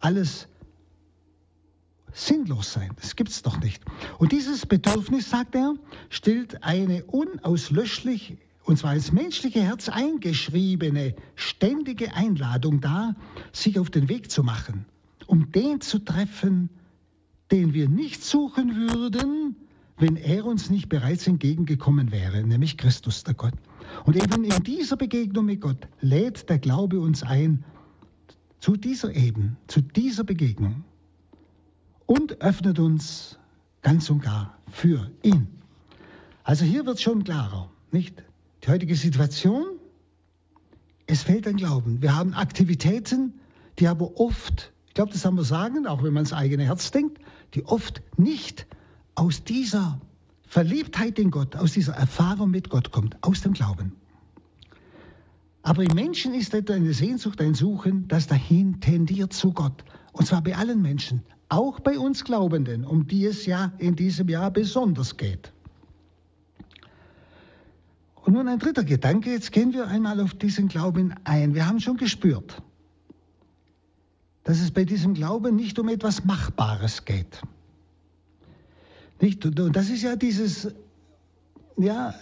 alles 0.00 0.48
sinnlos 2.12 2.72
sein. 2.72 2.90
Das 2.96 3.16
gibt 3.16 3.30
es 3.30 3.42
doch 3.42 3.58
nicht. 3.60 3.82
Und 4.18 4.32
dieses 4.32 4.66
Bedürfnis, 4.66 5.30
sagt 5.30 5.54
er, 5.54 5.74
stellt 6.10 6.62
eine 6.62 7.04
unauslöschlich, 7.04 8.36
und 8.64 8.78
zwar 8.78 8.94
ins 8.94 9.12
menschliche 9.12 9.62
Herz 9.62 9.88
eingeschriebene, 9.88 11.14
ständige 11.36 12.14
Einladung 12.14 12.80
dar, 12.80 13.14
sich 13.52 13.78
auf 13.78 13.90
den 13.90 14.08
Weg 14.08 14.30
zu 14.30 14.42
machen, 14.42 14.86
um 15.26 15.52
den 15.52 15.80
zu 15.80 16.00
treffen, 16.00 16.68
den 17.50 17.74
wir 17.74 17.88
nicht 17.88 18.24
suchen 18.24 18.76
würden, 18.76 19.56
wenn 19.98 20.16
er 20.16 20.44
uns 20.44 20.70
nicht 20.70 20.88
bereits 20.88 21.26
entgegengekommen 21.26 22.12
wäre, 22.12 22.42
nämlich 22.42 22.76
Christus, 22.76 23.24
der 23.24 23.34
Gott. 23.34 23.54
Und 24.04 24.16
eben 24.16 24.44
in 24.44 24.62
dieser 24.62 24.96
Begegnung 24.96 25.46
mit 25.46 25.60
Gott 25.60 25.88
lädt 26.00 26.48
der 26.50 26.58
Glaube 26.58 27.00
uns 27.00 27.22
ein, 27.22 27.64
zu 28.60 28.76
dieser 28.76 29.14
Ebene, 29.14 29.56
zu 29.68 29.80
dieser 29.80 30.24
Begegnung 30.24 30.84
und 32.06 32.40
öffnet 32.40 32.78
uns 32.78 33.38
ganz 33.82 34.10
und 34.10 34.22
gar 34.22 34.58
für 34.70 35.10
ihn. 35.22 35.46
Also 36.44 36.64
hier 36.64 36.86
wird 36.86 37.00
schon 37.00 37.24
klarer, 37.24 37.70
nicht? 37.90 38.22
Die 38.64 38.68
heutige 38.68 38.96
Situation, 38.96 39.64
es 41.06 41.22
fehlt 41.22 41.46
ein 41.46 41.56
Glauben. 41.56 42.02
Wir 42.02 42.16
haben 42.16 42.34
Aktivitäten, 42.34 43.34
die 43.78 43.86
aber 43.86 44.18
oft, 44.18 44.72
ich 44.88 44.94
glaube, 44.94 45.12
das 45.12 45.24
haben 45.24 45.36
wir 45.36 45.44
sagen, 45.44 45.86
auch 45.86 46.02
wenn 46.02 46.12
man 46.12 46.22
ins 46.22 46.32
eigene 46.32 46.64
Herz 46.64 46.90
denkt, 46.90 47.18
die 47.54 47.64
oft 47.64 48.02
nicht 48.16 48.66
aus 49.16 49.42
dieser 49.42 50.00
Verliebtheit 50.46 51.18
in 51.18 51.32
Gott, 51.32 51.56
aus 51.56 51.72
dieser 51.72 51.94
Erfahrung 51.94 52.52
mit 52.52 52.70
Gott 52.70 52.92
kommt, 52.92 53.16
aus 53.22 53.40
dem 53.40 53.52
Glauben. 53.52 53.92
Aber 55.62 55.82
im 55.82 55.94
Menschen 55.94 56.32
ist 56.32 56.54
eine 56.54 56.92
Sehnsucht, 56.92 57.40
ein 57.40 57.54
Suchen, 57.54 58.06
das 58.06 58.28
dahin 58.28 58.80
tendiert 58.80 59.32
zu 59.32 59.52
Gott. 59.52 59.84
Und 60.12 60.26
zwar 60.26 60.40
bei 60.42 60.54
allen 60.54 60.80
Menschen, 60.80 61.22
auch 61.48 61.80
bei 61.80 61.98
uns 61.98 62.22
Glaubenden, 62.22 62.84
um 62.84 63.08
die 63.08 63.24
es 63.24 63.46
ja 63.46 63.72
in 63.78 63.96
diesem 63.96 64.28
Jahr 64.28 64.52
besonders 64.52 65.16
geht. 65.16 65.52
Und 68.14 68.34
nun 68.34 68.48
ein 68.48 68.58
dritter 68.58 68.84
Gedanke, 68.84 69.30
jetzt 69.30 69.50
gehen 69.50 69.72
wir 69.72 69.88
einmal 69.88 70.20
auf 70.20 70.34
diesen 70.34 70.68
Glauben 70.68 71.14
ein. 71.24 71.54
Wir 71.54 71.66
haben 71.66 71.80
schon 71.80 71.96
gespürt, 71.96 72.62
dass 74.44 74.60
es 74.60 74.70
bei 74.70 74.84
diesem 74.84 75.14
Glauben 75.14 75.56
nicht 75.56 75.78
um 75.78 75.88
etwas 75.88 76.24
Machbares 76.24 77.04
geht. 77.04 77.40
Nicht? 79.20 79.44
Und 79.44 79.76
das 79.76 79.88
ist 79.88 80.02
ja 80.02 80.16
dieses, 80.16 80.68
ja, 81.76 82.14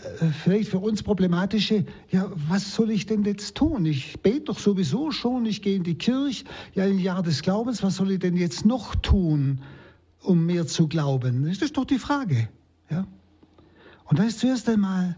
vielleicht 0.43 0.71
für 0.71 0.79
uns 0.79 1.03
problematische, 1.03 1.85
ja, 2.11 2.31
was 2.49 2.75
soll 2.75 2.91
ich 2.91 3.07
denn 3.07 3.25
jetzt 3.25 3.55
tun? 3.57 3.87
Ich 3.87 4.21
bete 4.21 4.43
doch 4.43 4.59
sowieso 4.59 5.11
schon, 5.11 5.47
ich 5.47 5.63
gehe 5.63 5.77
in 5.77 5.85
die 5.85 5.97
Kirche, 5.97 6.45
ja, 6.75 6.85
im 6.85 6.99
Jahr 6.99 7.23
des 7.23 7.43
Glaubens, 7.43 7.83
was 7.83 7.97
soll 7.97 8.13
ich 8.13 8.19
denn 8.19 8.37
jetzt 8.37 8.67
noch 8.67 8.95
tun, 8.97 9.61
um 10.21 10.47
mehr 10.47 10.67
zu 10.67 10.89
glauben? 10.89 11.45
Das 11.47 11.59
ist 11.59 11.77
doch 11.77 11.85
die 11.85 11.99
Frage. 11.99 12.49
Ja? 12.91 13.07
Und 14.07 14.19
da 14.19 14.25
ist 14.25 14.41
zuerst 14.41 14.69
einmal 14.69 15.17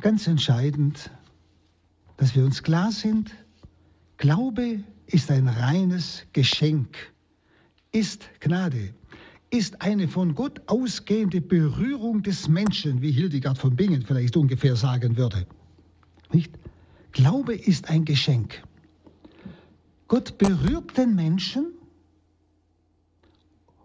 ganz 0.00 0.26
entscheidend, 0.26 1.10
dass 2.16 2.34
wir 2.34 2.44
uns 2.44 2.62
klar 2.62 2.92
sind, 2.92 3.32
Glaube 4.16 4.80
ist 5.06 5.30
ein 5.30 5.46
reines 5.46 6.24
Geschenk, 6.32 6.96
ist 7.92 8.28
Gnade, 8.40 8.94
ist 9.56 9.80
eine 9.80 10.06
von 10.08 10.34
Gott 10.34 10.60
ausgehende 10.66 11.40
Berührung 11.40 12.22
des 12.22 12.48
Menschen, 12.48 13.00
wie 13.00 13.10
Hildegard 13.10 13.58
von 13.58 13.74
Bingen 13.74 14.02
vielleicht 14.02 14.36
ungefähr 14.36 14.76
sagen 14.76 15.16
würde. 15.16 15.46
Nicht? 16.32 16.52
Glaube 17.12 17.54
ist 17.54 17.88
ein 17.88 18.04
Geschenk. 18.04 18.62
Gott 20.08 20.38
berührt 20.38 20.96
den 20.96 21.14
Menschen 21.14 21.66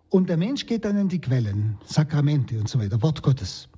und 0.10 0.28
der 0.30 0.38
Mensch 0.38 0.66
geht 0.66 0.84
dann 0.84 0.98
in 0.98 1.08
die 1.08 1.22
Quellen, 1.22 1.78
Sakramente 1.86 2.60
und 2.60 2.68
so 2.68 2.78
weiter, 2.80 3.02
Wort 3.02 3.24
Gottes. 3.24 3.70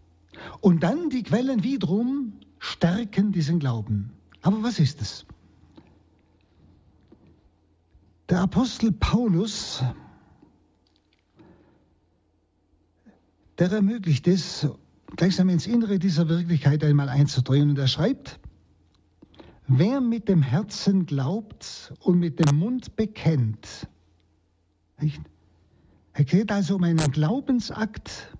Und 0.61 0.81
dann 0.81 1.11
die 1.11 1.21
Quellen 1.21 1.63
wiederum 1.63 2.33
stärken 2.57 3.31
diesen 3.31 3.59
Glauben. 3.59 4.11
Aber 4.41 4.63
was 4.63 4.79
ist 4.79 4.99
es? 5.01 5.25
Der 8.29 8.41
Apostel 8.41 8.91
Paulus, 8.91 9.83
der 13.59 13.71
ermöglicht 13.71 14.27
es, 14.27 14.67
gleichsam 15.15 15.49
ins 15.49 15.67
Innere 15.67 15.99
dieser 15.99 16.27
Wirklichkeit 16.27 16.83
einmal 16.83 17.09
einzudrehen. 17.09 17.69
Und 17.69 17.77
er 17.77 17.87
schreibt, 17.87 18.39
wer 19.67 20.01
mit 20.01 20.27
dem 20.27 20.41
Herzen 20.41 21.05
glaubt 21.05 21.93
und 21.99 22.19
mit 22.19 22.39
dem 22.39 22.57
Mund 22.57 22.95
bekennt, 22.95 23.87
nicht? 24.99 25.21
Er 26.13 26.25
geht 26.25 26.51
also 26.51 26.75
um 26.75 26.83
einen 26.83 27.11
Glaubensakt 27.11 28.35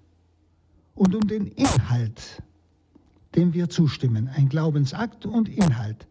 und 0.94 1.16
um 1.16 1.28
den 1.28 1.48
Inhalt, 1.48 2.44
dem 3.36 3.54
wir 3.54 3.68
zustimmen. 3.70 4.28
Ein 4.28 4.48
Glaubensakt 4.48 5.26
und 5.26 5.50
Inhalt. 5.50 6.08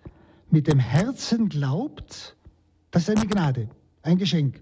Mit 0.50 0.66
dem 0.66 0.80
Herzen 0.80 1.48
glaubt, 1.48 2.36
das 2.90 3.08
ist 3.08 3.16
eine 3.16 3.28
Gnade, 3.28 3.68
ein 4.02 4.18
Geschenk. 4.18 4.60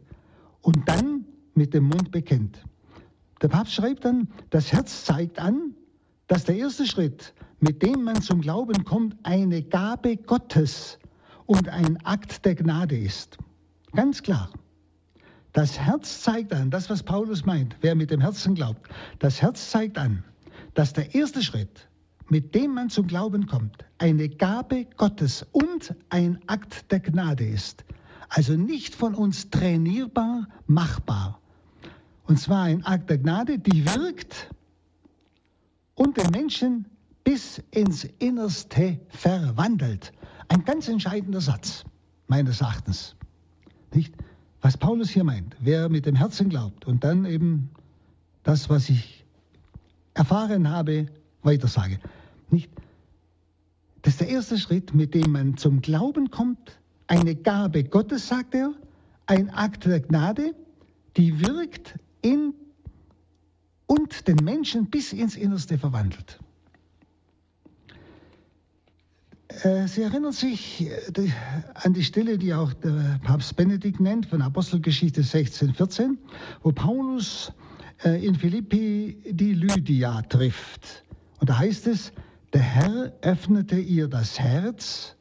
Und 0.60 0.86
dann 0.88 1.24
mit 1.54 1.72
dem 1.72 1.84
Mund 1.84 2.10
bekennt. 2.10 2.62
Der 3.42 3.48
Papst 3.48 3.74
schreibt 3.74 4.04
dann, 4.04 4.28
das 4.50 4.72
Herz 4.72 5.04
zeigt 5.04 5.38
an, 5.38 5.74
dass 6.26 6.44
der 6.44 6.56
erste 6.56 6.86
Schritt, 6.86 7.34
mit 7.58 7.82
dem 7.82 8.04
man 8.04 8.20
zum 8.22 8.40
Glauben 8.40 8.84
kommt, 8.84 9.16
eine 9.22 9.62
Gabe 9.62 10.16
Gottes 10.16 10.98
und 11.46 11.68
ein 11.68 11.98
Akt 12.04 12.44
der 12.44 12.54
Gnade 12.54 12.96
ist. 12.96 13.38
Ganz 13.92 14.22
klar. 14.22 14.50
Das 15.52 15.78
Herz 15.80 16.22
zeigt 16.22 16.52
an, 16.52 16.70
das 16.70 16.90
was 16.90 17.02
Paulus 17.02 17.44
meint, 17.44 17.76
wer 17.80 17.96
mit 17.96 18.10
dem 18.10 18.20
Herzen 18.20 18.54
glaubt, 18.54 18.88
das 19.18 19.42
Herz 19.42 19.70
zeigt 19.70 19.98
an, 19.98 20.22
dass 20.74 20.92
der 20.92 21.14
erste 21.14 21.42
Schritt, 21.42 21.88
mit 22.28 22.54
dem 22.54 22.74
man 22.74 22.90
zum 22.90 23.08
Glauben 23.08 23.46
kommt, 23.46 23.84
eine 23.98 24.28
Gabe 24.28 24.86
Gottes 24.96 25.44
und 25.50 25.96
ein 26.10 26.38
Akt 26.46 26.92
der 26.92 27.00
Gnade 27.00 27.44
ist. 27.44 27.84
Also 28.28 28.52
nicht 28.52 28.94
von 28.94 29.16
uns 29.16 29.50
trainierbar, 29.50 30.46
machbar. 30.68 31.40
Und 32.30 32.36
zwar 32.36 32.62
ein 32.62 32.84
Akt 32.84 33.10
der 33.10 33.18
Gnade, 33.18 33.58
die 33.58 33.84
wirkt 33.84 34.54
und 35.96 36.16
den 36.16 36.30
Menschen 36.30 36.84
bis 37.24 37.60
ins 37.72 38.04
Innerste 38.20 39.00
verwandelt. 39.08 40.12
Ein 40.46 40.64
ganz 40.64 40.86
entscheidender 40.86 41.40
Satz, 41.40 41.82
meines 42.28 42.60
Erachtens. 42.60 43.16
Nicht? 43.92 44.14
Was 44.60 44.76
Paulus 44.76 45.10
hier 45.10 45.24
meint, 45.24 45.56
wer 45.58 45.88
mit 45.88 46.06
dem 46.06 46.14
Herzen 46.14 46.50
glaubt 46.50 46.86
und 46.86 47.02
dann 47.02 47.24
eben 47.24 47.68
das, 48.44 48.70
was 48.70 48.88
ich 48.90 49.24
erfahren 50.14 50.70
habe, 50.70 51.06
weitersage. 51.42 51.98
Nicht? 52.48 52.70
Das 54.02 54.12
ist 54.12 54.20
der 54.20 54.28
erste 54.28 54.56
Schritt, 54.56 54.94
mit 54.94 55.14
dem 55.14 55.32
man 55.32 55.56
zum 55.56 55.82
Glauben 55.82 56.30
kommt, 56.30 56.78
eine 57.08 57.34
Gabe 57.34 57.82
Gottes, 57.82 58.28
sagt 58.28 58.54
er, 58.54 58.72
ein 59.26 59.50
Akt 59.50 59.84
der 59.84 59.98
Gnade, 59.98 60.54
die 61.16 61.40
wirkt 61.44 61.98
in 62.22 62.54
und 63.86 64.28
den 64.28 64.36
Menschen 64.36 64.86
bis 64.86 65.12
ins 65.12 65.36
Innerste 65.36 65.78
verwandelt. 65.78 66.38
Äh, 69.62 69.88
Sie 69.88 70.02
erinnern 70.02 70.32
sich 70.32 70.88
äh, 70.88 71.28
an 71.74 71.92
die 71.92 72.04
Stelle, 72.04 72.38
die 72.38 72.54
auch 72.54 72.72
der 72.72 73.20
Papst 73.24 73.56
Benedikt 73.56 74.00
nennt, 74.00 74.26
von 74.26 74.42
Apostelgeschichte 74.42 75.22
16, 75.22 75.74
14, 75.74 76.18
wo 76.62 76.70
Paulus 76.72 77.52
äh, 78.04 78.24
in 78.24 78.36
Philippi 78.36 79.18
die 79.28 79.54
Lydia 79.54 80.22
trifft. 80.22 81.04
Und 81.40 81.50
da 81.50 81.58
heißt 81.58 81.88
es, 81.88 82.12
der 82.52 82.62
Herr 82.62 83.12
öffnete 83.22 83.78
ihr 83.78 84.08
das 84.08 84.38
Herz, 84.38 85.16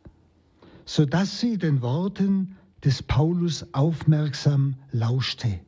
sodass 0.86 1.40
sie 1.40 1.58
den 1.58 1.82
Worten 1.82 2.56
des 2.84 3.04
Paulus 3.04 3.66
aufmerksam 3.74 4.76
lauschte. 4.92 5.60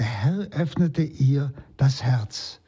Der 0.00 0.06
Herr 0.06 0.38
öffnete 0.52 1.02
ihr 1.02 1.52
das 1.76 2.02
Herz. 2.02 2.62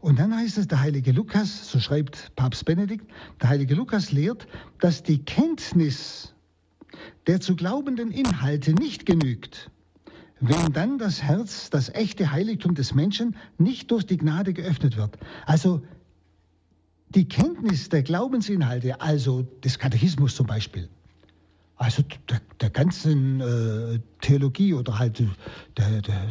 Und 0.00 0.18
dann 0.18 0.34
heißt 0.34 0.56
es, 0.56 0.66
der 0.66 0.80
heilige 0.80 1.12
Lukas, 1.12 1.70
so 1.70 1.78
schreibt 1.78 2.34
Papst 2.36 2.64
Benedikt, 2.64 3.06
der 3.42 3.50
heilige 3.50 3.74
Lukas 3.74 4.12
lehrt, 4.12 4.46
dass 4.80 5.02
die 5.02 5.18
Kenntnis 5.18 6.34
der 7.26 7.42
zu 7.42 7.54
glaubenden 7.54 8.10
Inhalte 8.10 8.72
nicht 8.72 9.04
genügt, 9.04 9.70
wenn 10.40 10.72
dann 10.72 10.96
das 10.96 11.22
Herz, 11.22 11.68
das 11.68 11.90
echte 11.90 12.32
Heiligtum 12.32 12.74
des 12.74 12.94
Menschen, 12.94 13.36
nicht 13.58 13.90
durch 13.90 14.06
die 14.06 14.16
Gnade 14.16 14.54
geöffnet 14.54 14.96
wird. 14.96 15.18
Also 15.44 15.82
die 17.10 17.28
Kenntnis 17.28 17.90
der 17.90 18.04
Glaubensinhalte, 18.04 19.02
also 19.02 19.42
des 19.42 19.78
Katechismus 19.78 20.34
zum 20.34 20.46
Beispiel, 20.46 20.88
also 21.78 22.02
der, 22.28 22.40
der 22.60 22.70
ganzen 22.70 23.40
äh, 23.40 24.00
Theologie 24.20 24.74
oder 24.74 24.98
halt 24.98 25.20
der, 25.76 26.02
der, 26.02 26.28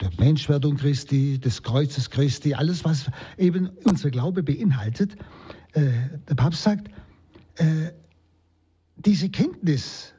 der 0.00 0.10
Menschwerdung 0.18 0.76
Christi, 0.76 1.38
des 1.38 1.62
Kreuzes 1.62 2.10
Christi, 2.10 2.54
alles, 2.54 2.84
was 2.84 3.10
eben 3.38 3.70
unser 3.84 4.10
Glaube 4.10 4.42
beinhaltet. 4.42 5.16
Äh, 5.72 5.90
der 6.28 6.34
Papst 6.34 6.62
sagt, 6.62 6.88
äh, 7.56 7.92
diese 8.96 9.30
Kenntnis 9.30 10.12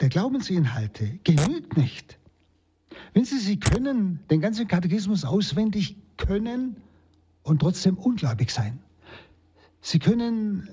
der 0.00 0.10
Glaubensinhalte 0.10 1.18
genügt 1.24 1.76
nicht. 1.76 2.18
Wenn 3.14 3.24
Sie, 3.24 3.38
Sie 3.38 3.58
können 3.58 4.20
den 4.30 4.40
ganzen 4.40 4.68
Katechismus 4.68 5.24
auswendig 5.24 5.96
können 6.18 6.76
und 7.42 7.60
trotzdem 7.60 7.96
ungläubig 7.96 8.50
sein. 8.50 8.80
Sie 9.80 9.98
können 9.98 10.68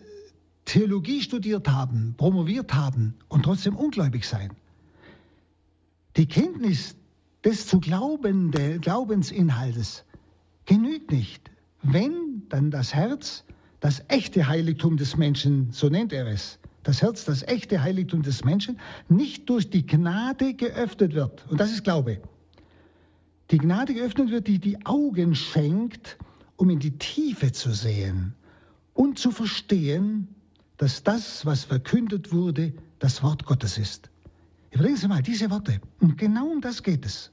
Theologie 0.65 1.21
studiert 1.21 1.69
haben, 1.69 2.15
promoviert 2.17 2.73
haben 2.73 3.13
und 3.29 3.43
trotzdem 3.43 3.75
ungläubig 3.75 4.27
sein. 4.27 4.51
Die 6.17 6.25
Kenntnis 6.25 6.95
des 7.43 7.67
zu 7.67 7.79
glaubenden 7.79 8.81
Glaubensinhaltes 8.81 10.05
genügt 10.65 11.11
nicht, 11.11 11.51
wenn 11.83 12.43
dann 12.49 12.71
das 12.71 12.93
Herz, 12.93 13.43
das 13.79 14.03
echte 14.07 14.47
Heiligtum 14.47 14.97
des 14.97 15.17
Menschen, 15.17 15.71
so 15.71 15.89
nennt 15.89 16.11
er 16.11 16.25
es, 16.27 16.57
das 16.81 17.01
Herz, 17.01 17.25
das 17.25 17.43
echte 17.43 17.81
Heiligtum 17.83 18.23
des 18.23 18.43
Menschen, 18.43 18.79
nicht 19.09 19.49
durch 19.49 19.69
die 19.69 19.85
Gnade 19.85 20.53
geöffnet 20.53 21.13
wird. 21.13 21.45
Und 21.49 21.59
das 21.59 21.71
ist 21.71 21.83
Glaube. 21.83 22.21
Die 23.51 23.57
Gnade 23.59 23.93
geöffnet 23.93 24.31
wird, 24.31 24.47
die 24.47 24.59
die 24.59 24.85
Augen 24.85 25.35
schenkt, 25.35 26.17
um 26.55 26.69
in 26.69 26.79
die 26.79 26.97
Tiefe 26.97 27.51
zu 27.51 27.71
sehen 27.71 28.33
und 28.93 29.19
zu 29.19 29.29
verstehen, 29.31 30.34
dass 30.77 31.03
das, 31.03 31.45
was 31.45 31.63
verkündet 31.63 32.31
wurde, 32.31 32.73
das 32.99 33.23
Wort 33.23 33.45
Gottes 33.45 33.77
ist. 33.77 34.09
Überlegen 34.71 34.97
Sie 34.97 35.07
mal 35.07 35.21
diese 35.21 35.49
Worte. 35.49 35.79
Und 36.01 36.17
genau 36.17 36.47
um 36.47 36.61
das 36.61 36.83
geht 36.83 37.05
es. 37.05 37.31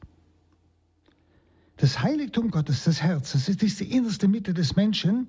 Das 1.77 2.01
Heiligtum 2.01 2.51
Gottes, 2.51 2.85
das 2.85 3.03
Herz, 3.03 3.33
das 3.33 3.49
ist 3.49 3.81
die 3.81 3.91
innerste 3.91 4.29
Mitte 4.29 4.55
des 4.55 4.77
Menschen, 4.77 5.27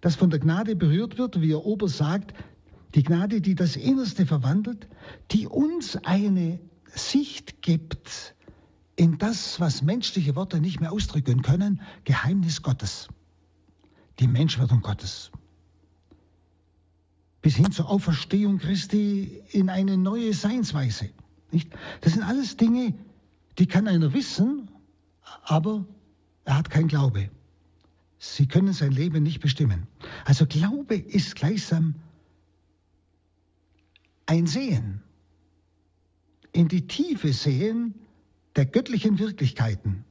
das 0.00 0.14
von 0.14 0.30
der 0.30 0.38
Gnade 0.38 0.76
berührt 0.76 1.18
wird, 1.18 1.40
wie 1.40 1.52
er 1.52 1.64
Ober 1.64 1.88
sagt, 1.88 2.34
die 2.94 3.02
Gnade, 3.02 3.40
die 3.40 3.54
das 3.54 3.74
Innerste 3.74 4.26
verwandelt, 4.26 4.86
die 5.32 5.46
uns 5.48 5.96
eine 5.96 6.60
Sicht 6.84 7.62
gibt 7.62 8.34
in 8.94 9.18
das, 9.18 9.58
was 9.58 9.82
menschliche 9.82 10.36
Worte 10.36 10.60
nicht 10.60 10.80
mehr 10.80 10.92
ausdrücken 10.92 11.42
können, 11.42 11.82
Geheimnis 12.04 12.62
Gottes, 12.62 13.08
die 14.20 14.28
Menschwerdung 14.28 14.82
Gottes 14.82 15.32
bis 17.46 17.54
hin 17.54 17.70
zur 17.70 17.88
Auferstehung 17.88 18.58
Christi 18.58 19.40
in 19.52 19.70
eine 19.70 19.96
neue 19.96 20.34
Seinsweise. 20.34 21.10
Nicht? 21.52 21.70
Das 22.00 22.14
sind 22.14 22.24
alles 22.24 22.56
Dinge, 22.56 22.92
die 23.60 23.66
kann 23.66 23.86
einer 23.86 24.12
wissen, 24.12 24.68
aber 25.44 25.86
er 26.44 26.56
hat 26.56 26.70
kein 26.70 26.88
Glaube. 26.88 27.30
Sie 28.18 28.48
können 28.48 28.72
sein 28.72 28.90
Leben 28.90 29.22
nicht 29.22 29.38
bestimmen. 29.38 29.86
Also 30.24 30.44
Glaube 30.44 30.96
ist 30.96 31.36
gleichsam 31.36 31.94
ein 34.26 34.48
Sehen, 34.48 35.02
in 36.50 36.66
die 36.66 36.88
Tiefe 36.88 37.32
sehen 37.32 37.94
der 38.56 38.66
göttlichen 38.66 39.20
Wirklichkeiten. 39.20 40.04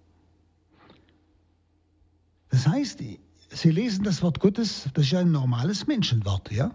Das 2.48 2.66
heißt, 2.66 3.04
Sie 3.50 3.72
lesen 3.72 4.06
das 4.06 4.22
Wort 4.22 4.40
Gottes, 4.40 4.88
das 4.94 5.04
ist 5.04 5.12
ja 5.12 5.20
ein 5.20 5.34
normales 5.34 5.86
Menschenwort, 5.86 6.50
ja? 6.54 6.74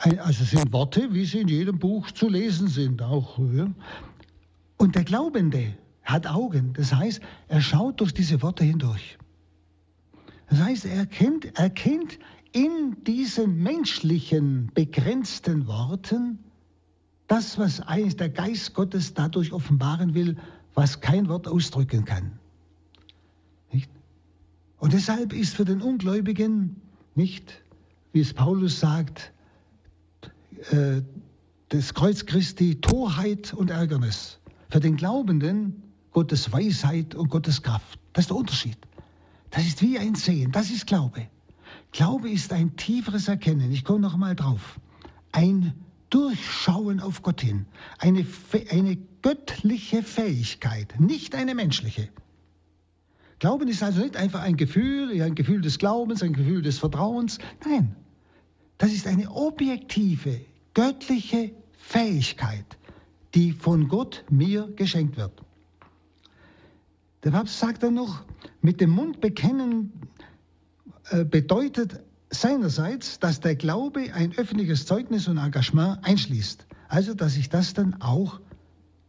Also 0.00 0.44
sind 0.44 0.72
Worte, 0.72 1.12
wie 1.12 1.26
sie 1.26 1.40
in 1.40 1.48
jedem 1.48 1.78
Buch 1.78 2.10
zu 2.10 2.28
lesen 2.28 2.68
sind, 2.68 3.02
auch. 3.02 3.38
Ja. 3.38 3.70
Und 4.78 4.94
der 4.94 5.04
Glaubende 5.04 5.74
hat 6.02 6.26
Augen. 6.26 6.72
Das 6.72 6.94
heißt, 6.94 7.20
er 7.48 7.60
schaut 7.60 8.00
durch 8.00 8.14
diese 8.14 8.40
Worte 8.40 8.64
hindurch. 8.64 9.18
Das 10.48 10.58
heißt, 10.58 10.86
er 10.86 11.04
kennt, 11.04 11.58
er 11.58 11.68
kennt 11.68 12.18
in 12.52 12.96
diesen 13.04 13.62
menschlichen, 13.62 14.70
begrenzten 14.74 15.66
Worten 15.66 16.38
das, 17.28 17.58
was 17.58 17.80
eigentlich 17.80 18.16
der 18.16 18.30
Geist 18.30 18.74
Gottes 18.74 19.14
dadurch 19.14 19.52
offenbaren 19.52 20.14
will, 20.14 20.36
was 20.74 21.00
kein 21.00 21.28
Wort 21.28 21.46
ausdrücken 21.46 22.06
kann. 22.06 22.32
Nicht? 23.70 23.90
Und 24.78 24.94
deshalb 24.94 25.32
ist 25.34 25.54
für 25.54 25.66
den 25.66 25.82
Ungläubigen 25.82 26.80
nicht, 27.14 27.62
wie 28.12 28.20
es 28.20 28.32
Paulus 28.32 28.80
sagt, 28.80 29.32
äh, 30.70 31.02
das 31.68 31.94
Kreuz 31.94 32.26
Christi 32.26 32.80
Torheit 32.80 33.54
und 33.54 33.70
Ärgernis. 33.70 34.38
Für 34.68 34.80
den 34.80 34.96
Glaubenden 34.96 35.82
Gottes 36.12 36.52
Weisheit 36.52 37.14
und 37.14 37.28
Gottes 37.28 37.62
Kraft. 37.62 37.98
Das 38.12 38.24
ist 38.24 38.30
der 38.30 38.36
Unterschied. 38.36 38.78
Das 39.50 39.66
ist 39.66 39.82
wie 39.82 39.98
ein 39.98 40.14
Sehen, 40.14 40.52
das 40.52 40.70
ist 40.70 40.86
Glaube. 40.86 41.28
Glaube 41.92 42.30
ist 42.30 42.52
ein 42.52 42.76
tieferes 42.76 43.28
Erkennen, 43.28 43.72
ich 43.72 43.84
komme 43.84 44.00
noch 44.00 44.16
mal 44.16 44.36
drauf. 44.36 44.80
Ein 45.32 45.74
Durchschauen 46.08 47.00
auf 47.00 47.22
Gott 47.22 47.40
hin, 47.40 47.66
eine, 47.98 48.26
eine 48.70 48.96
göttliche 49.22 50.02
Fähigkeit, 50.02 50.98
nicht 50.98 51.34
eine 51.34 51.54
menschliche. 51.54 52.08
Glauben 53.38 53.68
ist 53.68 53.82
also 53.82 54.02
nicht 54.02 54.16
einfach 54.16 54.42
ein 54.42 54.56
Gefühl, 54.56 55.20
ein 55.22 55.34
Gefühl 55.34 55.62
des 55.62 55.78
Glaubens, 55.78 56.22
ein 56.22 56.32
Gefühl 56.32 56.62
des 56.62 56.78
Vertrauens. 56.78 57.38
Nein, 57.64 57.96
das 58.78 58.92
ist 58.92 59.06
eine 59.06 59.30
objektive, 59.30 60.40
göttliche 60.74 61.52
Fähigkeit, 61.78 62.78
die 63.34 63.52
von 63.52 63.88
Gott 63.88 64.24
mir 64.30 64.68
geschenkt 64.76 65.16
wird. 65.16 65.42
Der 67.24 67.32
Papst 67.32 67.58
sagt 67.58 67.82
dann 67.82 67.94
noch, 67.94 68.24
mit 68.62 68.80
dem 68.80 68.90
Mund 68.90 69.20
bekennen 69.20 69.92
äh, 71.10 71.24
bedeutet 71.24 72.00
seinerseits, 72.30 73.18
dass 73.18 73.40
der 73.40 73.56
Glaube 73.56 74.14
ein 74.14 74.32
öffentliches 74.36 74.86
Zeugnis 74.86 75.28
und 75.28 75.38
Engagement 75.38 76.04
einschließt. 76.04 76.66
Also, 76.88 77.14
dass 77.14 77.36
ich 77.36 77.48
das 77.48 77.74
dann 77.74 78.00
auch 78.00 78.40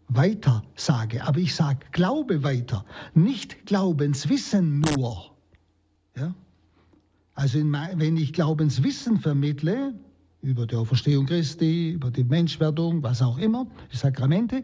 weiter 0.07 0.63
sage. 0.75 1.23
Aber 1.23 1.39
ich 1.39 1.55
sage 1.55 1.85
Glaube 1.91 2.43
weiter, 2.43 2.85
nicht 3.13 3.65
Glaubenswissen 3.65 4.79
nur. 4.79 5.31
Ja? 6.17 6.33
Also, 7.33 7.59
in, 7.59 7.71
wenn 7.71 8.17
ich 8.17 8.33
Glaubenswissen 8.33 9.19
vermittle, 9.19 9.93
über 10.41 10.65
die 10.65 10.75
Auferstehung 10.75 11.25
Christi, 11.25 11.91
über 11.91 12.11
die 12.11 12.23
Menschwerdung, 12.23 13.03
was 13.03 13.21
auch 13.21 13.37
immer, 13.37 13.67
die 13.91 13.97
Sakramente, 13.97 14.63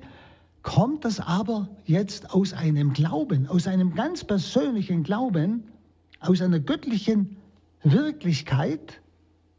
kommt 0.63 1.05
das 1.05 1.19
aber 1.19 1.69
jetzt 1.85 2.31
aus 2.33 2.53
einem 2.53 2.93
Glauben, 2.93 3.47
aus 3.47 3.67
einem 3.67 3.95
ganz 3.95 4.23
persönlichen 4.23 5.03
Glauben, 5.03 5.63
aus 6.19 6.41
einer 6.41 6.59
göttlichen 6.59 7.37
Wirklichkeit, 7.83 9.01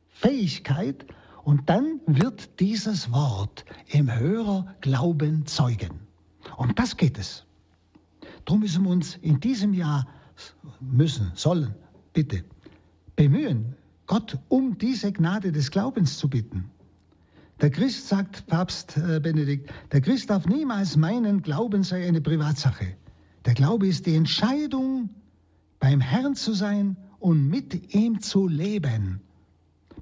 Fähigkeit, 0.09 1.07
und 1.45 1.71
dann 1.71 2.01
wird 2.07 2.61
dieses 2.61 3.11
Wort 3.11 3.65
im 3.87 4.15
Hörer 4.15 4.75
Glauben 4.83 5.47
zeugen. 5.47 6.01
Um 6.59 6.75
das 6.75 6.99
geht 6.99 7.19
es. 7.19 7.47
Darum 8.45 8.61
müssen 8.61 8.85
wir 8.85 8.91
uns 8.91 9.17
in 9.17 9.41
diesem 9.41 9.73
Jahr 9.73 10.07
müssen, 10.81 11.33
sollen, 11.35 11.75
bitte, 12.13 12.45
bemühen, 13.17 13.77
Gott 14.09 14.39
um 14.49 14.79
diese 14.79 15.13
Gnade 15.13 15.53
des 15.53 15.71
Glaubens 15.71 16.19
zu 16.19 16.29
bitten. 16.29 16.71
Der 17.61 17.71
Christ, 17.71 18.09
sagt 18.09 18.47
Papst 18.47 18.97
äh, 18.97 19.21
Benedikt, 19.21 19.71
der 19.93 20.01
Christ 20.01 20.31
darf 20.31 20.47
niemals 20.47 20.97
meinen, 20.97 21.43
Glauben 21.43 21.83
sei 21.83 22.09
eine 22.09 22.21
Privatsache. 22.21 22.97
Der 23.45 23.55
Glaube 23.55 23.87
ist 23.87 24.07
die 24.07 24.15
Entscheidung, 24.15 25.11
beim 25.79 26.01
Herrn 26.01 26.35
zu 26.35 26.55
sein 26.55 26.97
und 27.19 27.49
mit 27.49 27.95
ihm 27.95 28.21
zu 28.21 28.49
leben. 28.49 29.21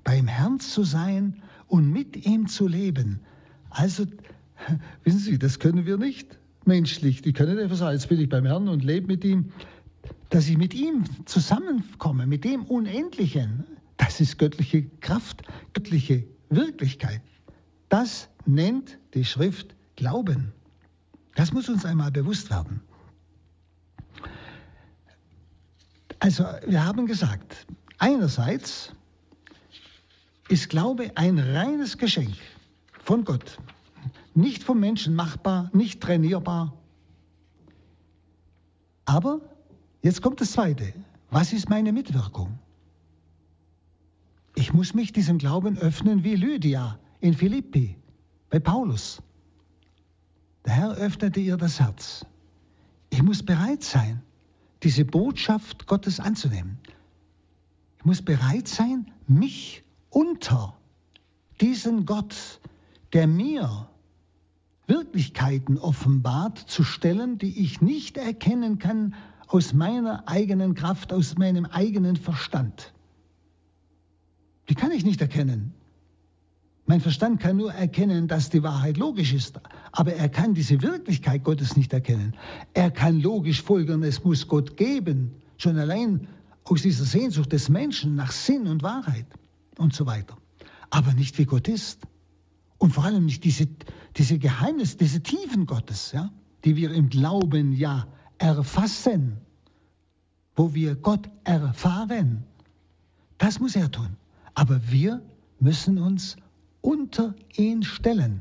Beim 0.05 0.29
Herrn 0.29 0.61
zu 0.61 0.85
sein 0.85 1.42
und 1.66 1.90
mit 1.90 2.27
ihm 2.27 2.47
zu 2.47 2.69
leben. 2.69 3.21
Also, 3.71 4.05
wissen 5.05 5.19
Sie, 5.19 5.38
das 5.38 5.59
können 5.59 5.85
wir 5.85 5.97
nicht 5.97 6.38
menschlich. 6.64 7.23
Die 7.23 7.33
können 7.33 7.59
einfach 7.59 7.77
sagen, 7.77 7.95
jetzt 7.95 8.09
bin 8.09 8.21
ich 8.21 8.29
beim 8.29 8.47
Herrn 8.47 8.69
und 8.69 8.85
lebe 8.85 9.09
mit 9.09 9.25
ihm. 9.25 9.53
Dass 10.31 10.49
ich 10.49 10.59
mit 10.59 10.75
ihm 10.75 11.05
zusammenkomme, 11.25 12.27
mit 12.27 12.45
dem 12.45 12.64
Unendlichen, 12.64 13.64
das 13.96 14.20
ist 14.20 14.38
göttliche 14.38 14.85
Kraft, 15.00 15.42
göttliche 15.72 16.24
Wirklichkeit. 16.48 17.22
Das 17.88 18.28
nennt 18.44 18.98
die 19.14 19.24
Schrift 19.24 19.74
Glauben. 19.96 20.52
Das 21.35 21.52
muss 21.52 21.68
uns 21.68 21.85
einmal 21.85 22.11
bewusst 22.11 22.50
werden. 22.50 22.80
Also 26.18 26.44
wir 26.66 26.85
haben 26.85 27.06
gesagt, 27.06 27.66
einerseits 27.98 28.92
ist 30.48 30.68
Glaube 30.68 31.11
ein 31.14 31.38
reines 31.38 31.98
Geschenk 31.98 32.37
von 33.02 33.24
Gott, 33.24 33.59
nicht 34.35 34.62
vom 34.62 34.80
Menschen 34.80 35.14
machbar, 35.14 35.70
nicht 35.72 36.00
trainierbar. 36.00 36.72
Aber 39.04 39.40
jetzt 40.02 40.22
kommt 40.22 40.40
das 40.40 40.52
Zweite. 40.52 40.92
Was 41.30 41.52
ist 41.52 41.68
meine 41.68 41.92
Mitwirkung? 41.92 42.59
Ich 44.59 44.73
muss 44.73 44.95
mich 44.95 45.12
diesem 45.12 45.37
Glauben 45.37 45.77
öffnen 45.77 46.25
wie 46.25 46.35
Lydia 46.35 46.99
in 47.21 47.35
Philippi 47.35 47.95
bei 48.49 48.59
Paulus. 48.59 49.23
Der 50.64 50.73
Herr 50.73 50.90
öffnete 50.92 51.40
ihr 51.40 51.59
das 51.59 51.79
Herz. 51.79 52.25
Ich 53.11 53.23
muss 53.23 53.42
bereit 53.42 53.83
sein, 53.83 54.23
diese 54.83 55.05
Botschaft 55.05 55.87
Gottes 55.87 56.21
anzunehmen. 56.21 56.79
Ich 57.99 58.07
muss 58.07 58.23
bereit 58.23 58.66
sein, 58.66 59.12
mich 59.27 59.85
unter 60.09 60.75
diesen 61.61 62.07
Gott, 62.07 62.61
der 63.12 63.27
mir 63.27 63.90
Wirklichkeiten 64.87 65.77
offenbart, 65.77 66.59
zu 66.59 66.83
stellen, 66.83 67.37
die 67.37 67.61
ich 67.61 67.83
nicht 67.83 68.16
erkennen 68.16 68.79
kann 68.79 69.14
aus 69.49 69.75
meiner 69.75 70.27
eigenen 70.27 70.75
Kraft, 70.75 71.12
aus 71.12 71.37
meinem 71.37 71.66
eigenen 71.66 72.16
Verstand. 72.16 72.95
Die 74.68 74.74
kann 74.74 74.90
ich 74.90 75.05
nicht 75.05 75.20
erkennen. 75.20 75.74
Mein 76.87 77.00
Verstand 77.00 77.40
kann 77.40 77.57
nur 77.57 77.72
erkennen, 77.72 78.29
dass 78.29 78.48
die 78.48 78.62
Wahrheit 78.62 78.96
logisch 78.96 79.33
ist, 79.33 79.59
aber 79.90 80.12
er 80.14 80.29
kann 80.29 80.55
diese 80.55 80.83
Wirklichkeit 80.83 81.42
Gottes 81.42 81.76
nicht 81.76 81.92
erkennen. 81.92 82.37
Er 82.74 82.92
kann 82.92 83.20
logisch 83.20 83.62
folgern, 83.62 84.05
es 84.05 84.22
muss 84.22 84.46
Gott 84.46 84.76
geben, 84.76 85.33
schon 85.59 85.76
allein 85.79 86.29
aus 86.62 86.83
dieser 86.83 87.05
Sehnsucht 87.05 87.52
des 87.52 87.68
Menschen 87.68 88.14
nach 88.14 88.31
Sinn 88.31 88.68
und 88.68 88.85
Wahrheit 88.85 89.26
und 89.79 89.94
so 89.94 90.07
weiter. 90.07 90.37
Aber 90.90 91.12
nicht 91.12 91.38
wie 91.38 91.44
Gott 91.44 91.66
ist. 91.66 92.07
Und 92.79 92.92
vor 92.92 93.05
allem 93.05 93.24
nicht 93.24 93.42
diese, 93.42 93.66
diese 94.16 94.38
Geheimnisse, 94.38 94.96
diese 94.96 95.22
Tiefen 95.22 95.66
Gottes, 95.66 96.12
ja, 96.12 96.31
die 96.64 96.76
wir 96.76 96.92
im 96.92 97.09
Glauben 97.09 97.72
ja 97.72 98.07
erfassen, 98.38 99.38
wo 100.55 100.72
wir 100.74 100.94
Gott 100.94 101.29
erfahren. 101.44 102.44
Das 103.38 103.59
muss 103.59 103.74
er 103.74 103.90
tun. 103.90 104.16
Aber 104.57 104.81
wir 104.90 105.21
müssen 105.61 105.99
uns 105.99 106.37
unter 106.81 107.35
ihn 107.57 107.83
stellen. 107.83 108.40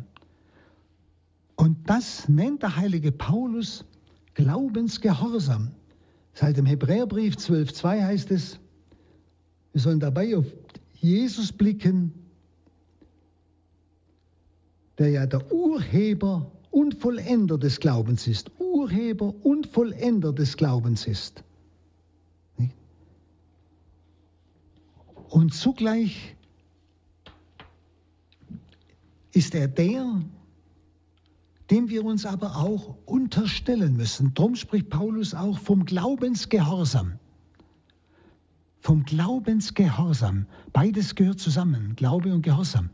Und 1.58 1.89
das 1.89 2.30
nennt 2.30 2.63
der 2.63 2.78
heilige 2.78 3.12
Paulus 3.12 3.84
Glaubensgehorsam. 4.34 5.71
Seit 6.34 6.56
dem 6.56 6.65
Hebräerbrief 6.65 7.36
12.2 7.36 8.01
heißt 8.01 8.32
es, 8.32 8.60
wir 9.73 9.82
sollen 9.82 9.99
dabei 9.99 10.38
auf 10.38 10.45
Jesus 10.93 11.51
blicken, 11.51 12.13
der 14.97 15.10
ja 15.10 15.25
der 15.25 15.51
Urheber 15.51 16.49
und 16.71 16.95
Vollender 16.95 17.58
des 17.58 17.82
Glaubens 17.82 18.25
ist. 18.28 18.51
Urheber 18.58 19.34
und 19.43 19.67
Vollender 19.67 20.32
des 20.32 20.56
Glaubens 20.56 21.08
ist. 21.08 21.43
Und 25.36 25.54
zugleich 25.54 26.38
ist 29.34 29.54
er 29.54 29.67
der, 29.67 30.21
dem 31.69 31.89
wir 31.89 32.06
uns 32.06 32.26
aber 32.26 32.56
auch 32.56 32.95
unterstellen 33.06 33.98
müssen. 33.98 34.34
Darum 34.34 34.56
spricht 34.56 34.89
Paulus 34.89 35.34
auch 35.34 35.60
vom 35.60 35.84
Glaubensgehorsam. 35.84 37.19
Vom 38.80 39.04
Glaubensgehorsam. 39.04 40.45
Beides 40.71 41.15
gehört 41.15 41.41
zusammen, 41.41 41.98
Glaube 41.98 42.34
und 42.34 42.41
Gehorsam. 42.41 42.89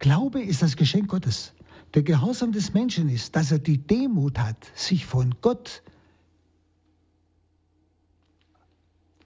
Glaube 0.00 0.42
ist 0.42 0.60
das 0.60 0.76
Geschenk 0.76 1.08
Gottes. 1.08 1.54
Der 1.94 2.02
Gehorsam 2.02 2.52
des 2.52 2.74
Menschen 2.74 3.08
ist, 3.08 3.34
dass 3.34 3.50
er 3.50 3.60
die 3.60 3.78
Demut 3.78 4.38
hat, 4.38 4.70
sich 4.74 5.06
von 5.06 5.34
Gott 5.40 5.82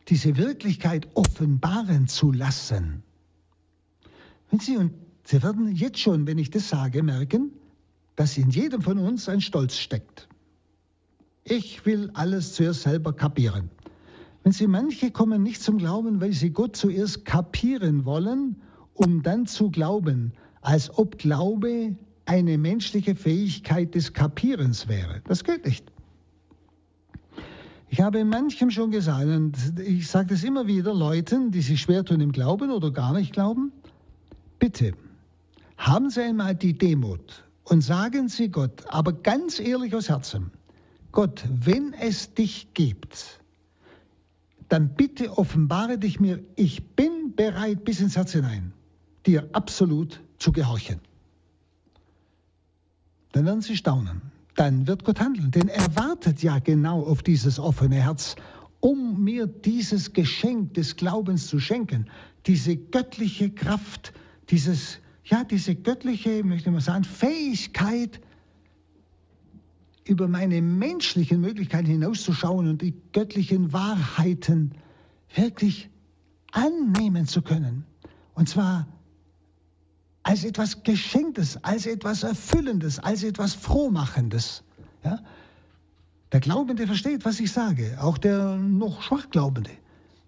diese 0.08 0.36
Wirklichkeit 0.36 1.08
offenbaren 1.14 2.08
zu 2.08 2.32
lassen. 2.32 3.02
Wenn 4.50 4.60
Sie, 4.60 4.76
und 4.76 4.92
Sie 5.24 5.42
werden 5.42 5.74
jetzt 5.74 5.98
schon, 5.98 6.26
wenn 6.26 6.38
ich 6.38 6.50
das 6.50 6.68
sage, 6.68 7.02
merken, 7.02 7.52
dass 8.16 8.38
in 8.38 8.50
jedem 8.50 8.82
von 8.82 8.98
uns 8.98 9.28
ein 9.28 9.40
Stolz 9.40 9.76
steckt. 9.76 10.28
Ich 11.44 11.84
will 11.86 12.10
alles 12.14 12.54
zuerst 12.54 12.82
selber 12.82 13.12
kapieren. 13.12 13.70
Wenn 14.42 14.52
Sie 14.52 14.66
manche 14.66 15.10
kommen 15.10 15.42
nicht 15.42 15.62
zum 15.62 15.78
Glauben, 15.78 16.20
weil 16.20 16.32
sie 16.32 16.50
Gott 16.50 16.76
zuerst 16.76 17.24
kapieren 17.24 18.04
wollen, 18.04 18.56
um 18.94 19.22
dann 19.22 19.46
zu 19.46 19.70
glauben, 19.70 20.32
als 20.62 20.96
ob 20.96 21.18
Glaube 21.18 21.96
eine 22.24 22.58
menschliche 22.58 23.14
Fähigkeit 23.14 23.94
des 23.94 24.12
Kapierens 24.12 24.88
wäre. 24.88 25.22
Das 25.26 25.44
geht 25.44 25.64
nicht. 25.64 25.92
Ich 27.90 28.00
habe 28.00 28.24
manchem 28.24 28.70
schon 28.70 28.90
gesagt, 28.90 29.24
und 29.26 29.56
ich 29.80 30.08
sage 30.08 30.28
das 30.28 30.44
immer 30.44 30.66
wieder 30.66 30.94
Leuten, 30.94 31.50
die 31.50 31.62
sich 31.62 31.80
schwer 31.80 32.04
tun 32.04 32.20
im 32.20 32.32
Glauben 32.32 32.70
oder 32.70 32.90
gar 32.90 33.14
nicht 33.14 33.32
glauben, 33.32 33.72
bitte, 34.58 34.92
haben 35.78 36.10
Sie 36.10 36.22
einmal 36.22 36.54
die 36.54 36.76
Demut 36.76 37.44
und 37.64 37.80
sagen 37.80 38.28
Sie 38.28 38.50
Gott, 38.50 38.84
aber 38.88 39.12
ganz 39.12 39.58
ehrlich 39.58 39.94
aus 39.94 40.08
Herzen, 40.08 40.50
Gott, 41.12 41.44
wenn 41.48 41.94
es 41.94 42.34
dich 42.34 42.74
gibt, 42.74 43.40
dann 44.68 44.94
bitte 44.94 45.38
offenbare 45.38 45.98
dich 45.98 46.20
mir, 46.20 46.40
ich 46.56 46.84
bin 46.94 47.34
bereit 47.34 47.84
bis 47.84 48.00
ins 48.00 48.16
Herz 48.16 48.32
hinein, 48.32 48.72
dir 49.24 49.48
absolut 49.52 50.20
zu 50.38 50.52
gehorchen. 50.52 51.00
Dann 53.32 53.46
werden 53.46 53.62
Sie 53.62 53.76
staunen. 53.76 54.20
Dann 54.58 54.88
wird 54.88 55.04
Gott 55.04 55.20
handeln, 55.20 55.52
denn 55.52 55.68
er 55.68 55.94
wartet 55.94 56.42
ja 56.42 56.58
genau 56.58 57.04
auf 57.04 57.22
dieses 57.22 57.60
offene 57.60 57.94
Herz, 57.94 58.34
um 58.80 59.22
mir 59.22 59.46
dieses 59.46 60.14
Geschenk 60.14 60.74
des 60.74 60.96
Glaubens 60.96 61.46
zu 61.46 61.60
schenken, 61.60 62.06
diese 62.44 62.76
göttliche 62.76 63.50
Kraft, 63.50 64.12
dieses, 64.50 64.98
ja, 65.22 65.44
diese 65.44 65.76
göttliche, 65.76 66.42
möchte 66.42 66.72
man 66.72 66.80
sagen, 66.80 67.04
Fähigkeit, 67.04 68.20
über 70.04 70.26
meine 70.26 70.60
menschlichen 70.60 71.40
Möglichkeiten 71.40 71.86
hinauszuschauen 71.86 72.68
und 72.68 72.82
die 72.82 72.94
göttlichen 73.12 73.72
Wahrheiten 73.72 74.72
wirklich 75.36 75.88
annehmen 76.50 77.28
zu 77.28 77.42
können. 77.42 77.84
Und 78.34 78.48
zwar 78.48 78.88
als 80.28 80.44
etwas 80.44 80.82
Geschenktes, 80.82 81.64
als 81.64 81.86
etwas 81.86 82.22
Erfüllendes, 82.22 82.98
als 82.98 83.22
etwas 83.22 83.54
Frohmachendes. 83.54 84.62
Ja? 85.02 85.20
Der 86.32 86.40
Glaubende 86.40 86.86
versteht, 86.86 87.24
was 87.24 87.40
ich 87.40 87.50
sage, 87.50 87.96
auch 87.98 88.18
der 88.18 88.56
noch 88.56 89.00
Schwachglaubende. 89.00 89.70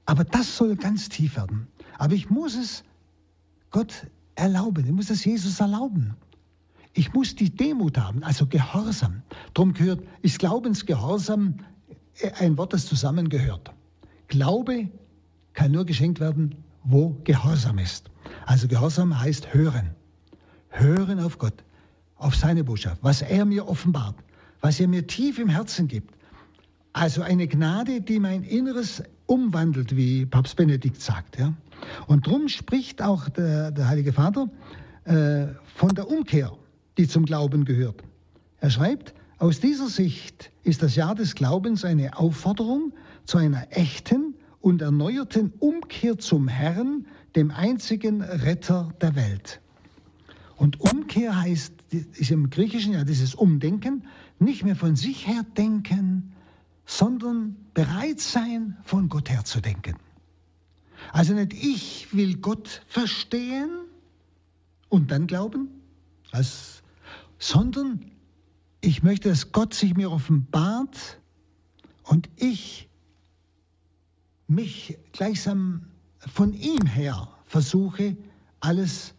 Aber 0.06 0.24
das 0.24 0.56
soll 0.56 0.76
ganz 0.76 1.10
tief 1.10 1.36
werden. 1.36 1.68
Aber 1.98 2.14
ich 2.14 2.30
muss 2.30 2.56
es 2.56 2.82
Gott 3.70 4.06
erlauben, 4.36 4.86
ich 4.86 4.92
muss 4.92 5.10
es 5.10 5.22
Jesus 5.22 5.60
erlauben. 5.60 6.14
Ich 6.94 7.12
muss 7.12 7.34
die 7.34 7.50
Demut 7.50 7.98
haben, 7.98 8.24
also 8.24 8.46
Gehorsam. 8.46 9.20
Darum 9.52 9.74
gehört, 9.74 10.02
ist 10.22 10.38
Glaubensgehorsam 10.38 11.56
ein 12.38 12.56
Wort, 12.56 12.72
das 12.72 12.86
zusammengehört. 12.86 13.70
Glaube 14.28 14.88
kann 15.52 15.72
nur 15.72 15.84
geschenkt 15.84 16.20
werden, 16.20 16.54
wo 16.84 17.16
Gehorsam 17.24 17.78
ist. 17.78 18.10
Also 18.46 18.68
Gehorsam 18.68 19.18
heißt 19.18 19.54
hören. 19.54 19.90
Hören 20.68 21.18
auf 21.20 21.38
Gott, 21.38 21.64
auf 22.16 22.36
seine 22.36 22.64
Botschaft, 22.64 22.98
was 23.02 23.22
er 23.22 23.44
mir 23.44 23.68
offenbart, 23.68 24.14
was 24.60 24.78
er 24.78 24.88
mir 24.88 25.06
tief 25.06 25.38
im 25.38 25.48
Herzen 25.48 25.88
gibt. 25.88 26.14
Also 26.92 27.22
eine 27.22 27.46
Gnade, 27.46 28.00
die 28.00 28.18
mein 28.18 28.42
Inneres 28.42 29.02
umwandelt, 29.26 29.96
wie 29.96 30.26
Papst 30.26 30.56
Benedikt 30.56 31.00
sagt. 31.00 31.38
Ja? 31.38 31.54
Und 32.06 32.26
darum 32.26 32.48
spricht 32.48 33.02
auch 33.02 33.28
der, 33.28 33.70
der 33.70 33.88
Heilige 33.88 34.12
Vater 34.12 34.48
äh, 35.04 35.46
von 35.76 35.94
der 35.94 36.08
Umkehr, 36.08 36.52
die 36.98 37.06
zum 37.06 37.24
Glauben 37.24 37.64
gehört. 37.64 38.02
Er 38.60 38.70
schreibt, 38.70 39.14
aus 39.38 39.60
dieser 39.60 39.88
Sicht 39.88 40.50
ist 40.64 40.82
das 40.82 40.96
Jahr 40.96 41.14
des 41.14 41.34
Glaubens 41.34 41.84
eine 41.84 42.18
Aufforderung 42.18 42.92
zu 43.24 43.38
einer 43.38 43.66
echten 43.70 44.34
und 44.60 44.82
erneuerten 44.82 45.52
Umkehr 45.58 46.18
zum 46.18 46.48
Herrn, 46.48 47.06
dem 47.34 47.50
einzigen 47.50 48.22
Retter 48.22 48.92
der 49.00 49.16
Welt. 49.16 49.60
Und 50.56 50.80
Umkehr 50.80 51.40
heißt, 51.40 51.72
ist 51.90 52.30
im 52.30 52.50
Griechischen 52.50 52.92
ja 52.92 53.04
dieses 53.04 53.34
Umdenken, 53.34 54.04
nicht 54.38 54.64
mehr 54.64 54.76
von 54.76 54.96
sich 54.96 55.26
her 55.26 55.42
denken, 55.56 56.34
sondern 56.84 57.56
bereit 57.72 58.20
sein, 58.20 58.76
von 58.84 59.08
Gott 59.08 59.30
her 59.30 59.44
zu 59.44 59.60
denken. 59.60 59.96
Also 61.12 61.32
nicht 61.32 61.54
ich 61.54 62.14
will 62.14 62.36
Gott 62.36 62.82
verstehen 62.86 63.70
und 64.90 65.10
dann 65.10 65.26
glauben, 65.26 65.68
als, 66.30 66.82
sondern 67.38 68.04
ich 68.82 69.02
möchte, 69.02 69.30
dass 69.30 69.52
Gott 69.52 69.72
sich 69.72 69.96
mir 69.96 70.10
offenbart 70.10 71.18
und 72.04 72.28
ich 72.36 72.89
mich 74.50 74.98
gleichsam 75.12 75.86
von 76.18 76.52
ihm 76.52 76.84
her 76.84 77.28
versuche, 77.46 78.16
alles 78.58 79.14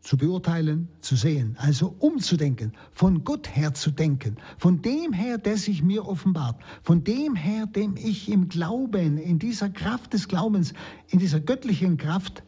zu 0.00 0.16
beurteilen, 0.16 0.88
zu 1.02 1.14
sehen, 1.14 1.56
also 1.58 1.94
umzudenken, 1.98 2.72
von 2.92 3.22
Gott 3.22 3.54
her 3.54 3.74
zu 3.74 3.90
denken, 3.90 4.36
von 4.56 4.80
dem 4.80 5.12
her, 5.12 5.36
der 5.36 5.58
sich 5.58 5.82
mir 5.82 6.06
offenbart, 6.06 6.58
von 6.82 7.04
dem 7.04 7.34
her, 7.36 7.66
dem 7.66 7.96
ich 7.96 8.30
im 8.30 8.48
Glauben, 8.48 9.18
in 9.18 9.38
dieser 9.38 9.68
Kraft 9.68 10.14
des 10.14 10.26
Glaubens, 10.26 10.72
in 11.08 11.18
dieser 11.18 11.38
göttlichen 11.38 11.98
Kraft 11.98 12.42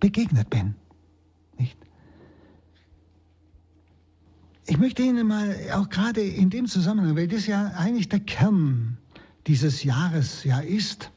begegnet 0.00 0.50
bin. 0.50 0.74
Nicht? 1.56 1.78
Ich 4.66 4.78
möchte 4.78 5.02
Ihnen 5.02 5.28
mal 5.28 5.54
auch 5.74 5.88
gerade 5.88 6.22
in 6.22 6.50
dem 6.50 6.66
Zusammenhang, 6.66 7.14
weil 7.14 7.28
das 7.28 7.46
ja 7.46 7.68
eigentlich 7.76 8.08
der 8.08 8.20
Kern 8.20 8.98
dieses 9.46 9.84
Jahres 9.84 10.44
ja 10.44 10.60
ist, 10.60 11.10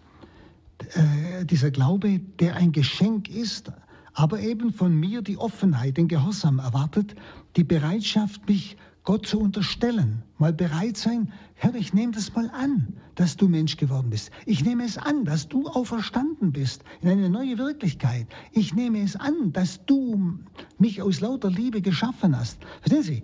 äh, 0.94 1.46
dieser 1.46 1.72
Glaube, 1.72 2.20
der 2.20 2.56
ein 2.56 2.72
Geschenk 2.72 3.30
ist, 3.30 3.72
aber 4.14 4.40
eben 4.40 4.72
von 4.74 4.96
mir 4.96 5.22
die 5.22 5.38
Offenheit, 5.38 5.98
den 5.98 6.08
Gehorsam 6.08 6.60
erwartet, 6.60 7.16
die 7.56 7.64
Bereitschaft, 7.64 8.48
mich 8.48 8.78
Gott 9.04 9.26
zu 9.26 9.40
unterstellen, 9.40 10.24
mal 10.38 10.54
bereit 10.54 10.98
sein, 10.98 11.32
Herr, 11.56 11.74
ich 11.74 11.94
nehme 11.94 12.14
das 12.14 12.34
mal 12.36 12.50
an, 12.52 12.94
dass 13.16 13.36
du 13.36 13.48
Mensch 13.48 13.76
geworden 13.76 14.12
bist. 14.12 14.32
Ich 14.46 14.64
nehme 14.64 14.86
es 14.86 14.98
an, 14.98 15.26
dass 15.26 15.48
du 15.48 15.68
auferstanden 15.68 16.52
bist 16.52 16.84
in 17.02 17.10
eine 17.10 17.30
neue 17.30 17.58
Wirklichkeit. 17.58 18.28
Ich 18.52 18.74
nehme 18.74 19.02
es 19.02 19.16
an, 19.16 19.52
dass 19.52 19.86
du 19.86 20.40
mich 20.78 21.02
aus 21.02 21.20
lauter 21.20 21.50
Liebe 21.50 21.82
geschaffen 21.82 22.38
hast. 22.38 22.60
Verstehen 22.82 23.04
Sie, 23.04 23.24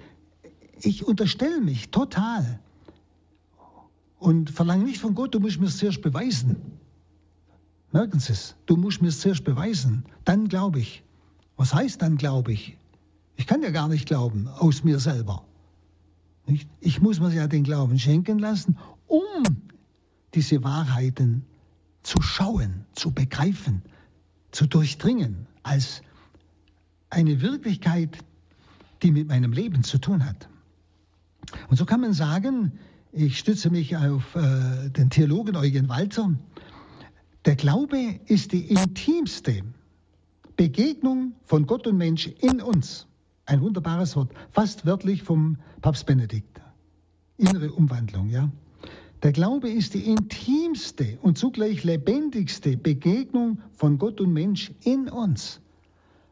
ich 0.82 1.06
unterstelle 1.06 1.62
mich 1.62 1.92
total 1.92 2.60
und 4.26 4.50
verlange 4.50 4.86
nicht 4.86 5.00
von 5.00 5.14
Gott, 5.14 5.36
du 5.36 5.40
musst 5.40 5.60
mir 5.60 5.68
es 5.68 5.78
zuerst 5.78 6.02
beweisen. 6.02 6.56
Merken 7.92 8.20
Sie 8.20 8.34
es, 8.34 8.56
du 8.66 8.76
musst 8.76 9.00
mir 9.04 9.10
es 9.10 9.20
zuerst 9.20 9.44
beweisen, 9.44 10.04
dann 10.24 10.48
glaube 10.48 10.80
ich. 10.80 11.04
Was 11.58 11.76
heißt 11.76 12.02
dann 12.02 12.18
glaube 12.18 12.52
ich? 12.52 12.76
Ich 13.36 13.46
kann 13.46 13.62
ja 13.62 13.70
gar 13.70 13.88
nicht 13.88 14.08
glauben 14.08 14.48
aus 14.48 14.84
mir 14.84 14.98
selber. 14.98 15.46
Nicht? 16.48 16.68
Ich 16.80 17.02
muss 17.02 17.20
mir 17.20 17.32
ja 17.34 17.46
den 17.46 17.64
Glauben 17.64 18.00
schenken 18.00 18.40
lassen, 18.40 18.80
um 19.06 19.44
diese 20.34 20.64
Wahrheiten 20.64 21.46
zu 22.02 22.20
schauen, 22.24 22.84
zu 22.94 23.12
begreifen, 23.12 23.84
zu 24.50 24.66
durchdringen 24.66 25.46
als 25.62 26.02
eine 27.12 27.42
Wirklichkeit, 27.42 28.18
die 29.04 29.12
mit 29.12 29.28
meinem 29.28 29.54
Leben 29.54 29.84
zu 29.84 30.00
tun 30.00 30.26
hat. 30.26 30.50
Und 31.70 31.78
so 31.78 31.86
kann 31.86 32.02
man 32.02 32.14
sagen, 32.14 32.72
ich 33.16 33.40
stütze 33.40 33.70
mich 33.70 33.96
auf 33.96 34.36
äh, 34.36 34.90
den 34.90 35.10
Theologen 35.10 35.56
Eugen 35.56 35.88
Walter, 35.88 36.34
der 37.46 37.56
Glaube 37.56 38.20
ist 38.26 38.52
die 38.52 38.66
intimste 38.66 39.62
Begegnung 40.58 41.34
von 41.46 41.66
Gott 41.66 41.88
und 41.88 41.98
Mensch 41.98 42.28
in 42.28 42.62
uns. 42.62 43.08
Ein 43.46 43.62
wunderbares 43.62 44.16
Wort, 44.16 44.32
fast 44.52 44.86
wörtlich 44.86 45.24
vom 45.24 45.58
Papst 45.82 46.06
Benedikt. 46.06 46.60
Innere 47.38 47.72
Umwandlung, 47.72 48.30
ja. 48.30 48.50
Der 49.24 49.32
Glaube 49.32 49.70
ist 49.70 49.94
die 49.94 50.06
intimste 50.06 51.18
und 51.22 51.38
zugleich 51.38 51.84
lebendigste 51.84 52.76
Begegnung 52.76 53.60
von 53.74 53.98
Gott 53.98 54.20
und 54.20 54.34
Mensch 54.34 54.72
in 54.84 55.08
uns. 55.08 55.62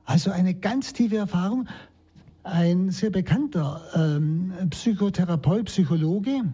Also 0.03 0.31
eine 0.31 0.53
ganz 0.53 0.93
tiefe 0.93 1.17
Erfahrung. 1.17 1.67
Ein 2.43 2.91
sehr 2.91 3.09
bekannter 3.09 3.81
ähm, 3.95 4.51
Psychotherapeut, 4.69 5.65
Psychologe, 5.65 6.53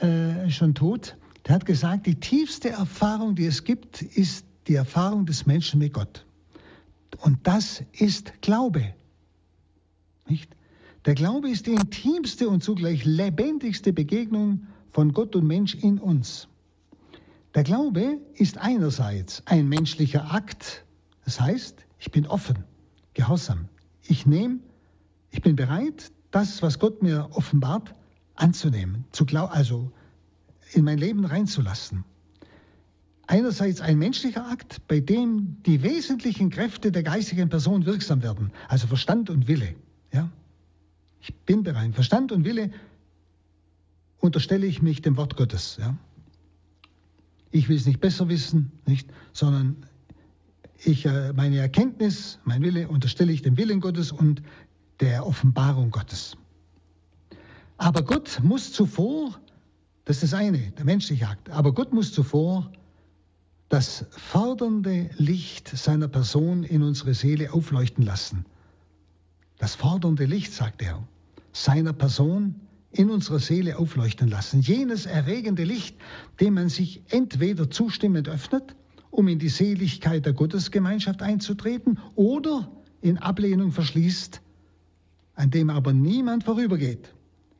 äh, 0.00 0.50
schon 0.50 0.74
tot, 0.74 1.16
der 1.46 1.54
hat 1.54 1.66
gesagt, 1.66 2.06
die 2.06 2.16
tiefste 2.16 2.70
Erfahrung, 2.70 3.34
die 3.34 3.46
es 3.46 3.64
gibt, 3.64 4.02
ist 4.02 4.46
die 4.66 4.74
Erfahrung 4.74 5.26
des 5.26 5.46
Menschen 5.46 5.78
mit 5.78 5.92
Gott. 5.92 6.26
Und 7.18 7.46
das 7.46 7.82
ist 7.92 8.42
Glaube. 8.42 8.94
Nicht? 10.28 10.50
Der 11.04 11.14
Glaube 11.14 11.48
ist 11.48 11.66
die 11.66 11.72
intimste 11.72 12.48
und 12.48 12.64
zugleich 12.64 13.04
lebendigste 13.04 13.92
Begegnung 13.92 14.66
von 14.90 15.12
Gott 15.12 15.36
und 15.36 15.46
Mensch 15.46 15.74
in 15.74 15.98
uns. 15.98 16.48
Der 17.54 17.62
Glaube 17.62 18.18
ist 18.34 18.58
einerseits 18.58 19.42
ein 19.46 19.68
menschlicher 19.68 20.32
Akt, 20.32 20.84
das 21.24 21.40
heißt, 21.40 21.86
ich 21.98 22.10
bin 22.10 22.26
offen, 22.26 22.64
gehorsam. 23.14 23.68
Ich 24.02 24.26
nehme 24.26 24.58
ich 25.36 25.42
bin 25.42 25.54
bereit, 25.54 26.12
das, 26.30 26.62
was 26.62 26.78
Gott 26.78 27.02
mir 27.02 27.28
offenbart, 27.32 27.94
anzunehmen, 28.36 29.04
zu 29.12 29.26
glaub, 29.26 29.50
also 29.50 29.90
in 30.72 30.84
mein 30.84 30.98
Leben 30.98 31.24
reinzulassen. 31.24 32.04
Einerseits 33.26 33.80
ein 33.80 33.98
menschlicher 33.98 34.46
Akt, 34.48 34.86
bei 34.86 35.00
dem 35.00 35.56
die 35.64 35.82
wesentlichen 35.82 36.50
Kräfte 36.50 36.92
der 36.92 37.02
geistigen 37.02 37.48
Person 37.48 37.84
wirksam 37.84 38.22
werden, 38.22 38.52
also 38.68 38.86
Verstand 38.86 39.30
und 39.30 39.48
Wille. 39.48 39.74
Ja? 40.12 40.30
Ich 41.20 41.34
bin 41.34 41.64
bereit. 41.64 41.94
Verstand 41.94 42.30
und 42.30 42.44
Wille 42.44 42.70
unterstelle 44.18 44.66
ich 44.66 44.80
mich 44.80 45.02
dem 45.02 45.16
Wort 45.16 45.36
Gottes. 45.36 45.76
Ja? 45.80 45.96
Ich 47.50 47.68
will 47.68 47.76
es 47.76 47.86
nicht 47.86 48.00
besser 48.00 48.28
wissen, 48.28 48.70
nicht, 48.86 49.08
sondern 49.32 49.86
ich, 50.84 51.06
äh, 51.06 51.32
meine 51.32 51.58
Erkenntnis, 51.58 52.38
mein 52.44 52.62
Wille 52.62 52.86
unterstelle 52.88 53.32
ich 53.32 53.42
dem 53.42 53.56
Willen 53.56 53.80
Gottes 53.80 54.12
und 54.12 54.42
der 55.00 55.26
Offenbarung 55.26 55.90
Gottes. 55.90 56.36
Aber 57.78 58.02
Gott 58.02 58.40
muss 58.42 58.72
zuvor, 58.72 59.38
das 60.04 60.22
ist 60.22 60.32
das 60.32 60.38
eine, 60.38 60.58
der 60.72 60.84
menschliche 60.84 61.28
Akt, 61.28 61.50
aber 61.50 61.72
Gott 61.72 61.92
muss 61.92 62.12
zuvor 62.12 62.70
das 63.68 64.06
fordernde 64.10 65.10
Licht 65.16 65.68
seiner 65.68 66.08
Person 66.08 66.62
in 66.62 66.82
unsere 66.82 67.14
Seele 67.14 67.52
aufleuchten 67.52 68.04
lassen. 68.04 68.46
Das 69.58 69.74
fordernde 69.74 70.24
Licht, 70.24 70.52
sagt 70.52 70.82
er, 70.82 71.02
seiner 71.52 71.92
Person 71.92 72.60
in 72.92 73.10
unserer 73.10 73.38
Seele 73.38 73.78
aufleuchten 73.78 74.28
lassen. 74.28 74.60
Jenes 74.60 75.06
erregende 75.06 75.64
Licht, 75.64 75.96
dem 76.40 76.54
man 76.54 76.68
sich 76.68 77.02
entweder 77.08 77.70
zustimmend 77.70 78.28
öffnet, 78.28 78.76
um 79.10 79.28
in 79.28 79.38
die 79.38 79.48
Seligkeit 79.48 80.24
der 80.26 80.32
Gottesgemeinschaft 80.32 81.22
einzutreten, 81.22 81.98
oder 82.14 82.70
in 83.00 83.18
Ablehnung 83.18 83.72
verschließt, 83.72 84.40
an 85.34 85.50
dem 85.50 85.70
aber 85.70 85.92
niemand 85.92 86.44
vorübergeht, 86.44 87.14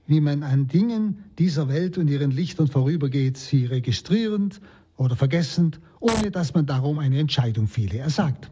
wie 0.07 0.21
man 0.21 0.43
an 0.43 0.69
Dingen 0.69 1.25
dieser 1.39 1.69
Welt 1.69 1.99
und 1.99 2.09
ihren 2.09 2.31
Lichtern 2.31 2.69
vorübergeht, 2.69 3.37
sie 3.37 3.67
registrierend 3.67 4.61
oder 4.97 5.17
vergessend, 5.17 5.81
ohne 6.01 6.31
dass 6.31 6.55
man 6.55 6.67
darum 6.67 6.99
eine 6.99 7.19
Entscheidung 7.19 7.67
fiele. 7.67 7.99
Er 7.99 8.11
sagt, 8.11 8.51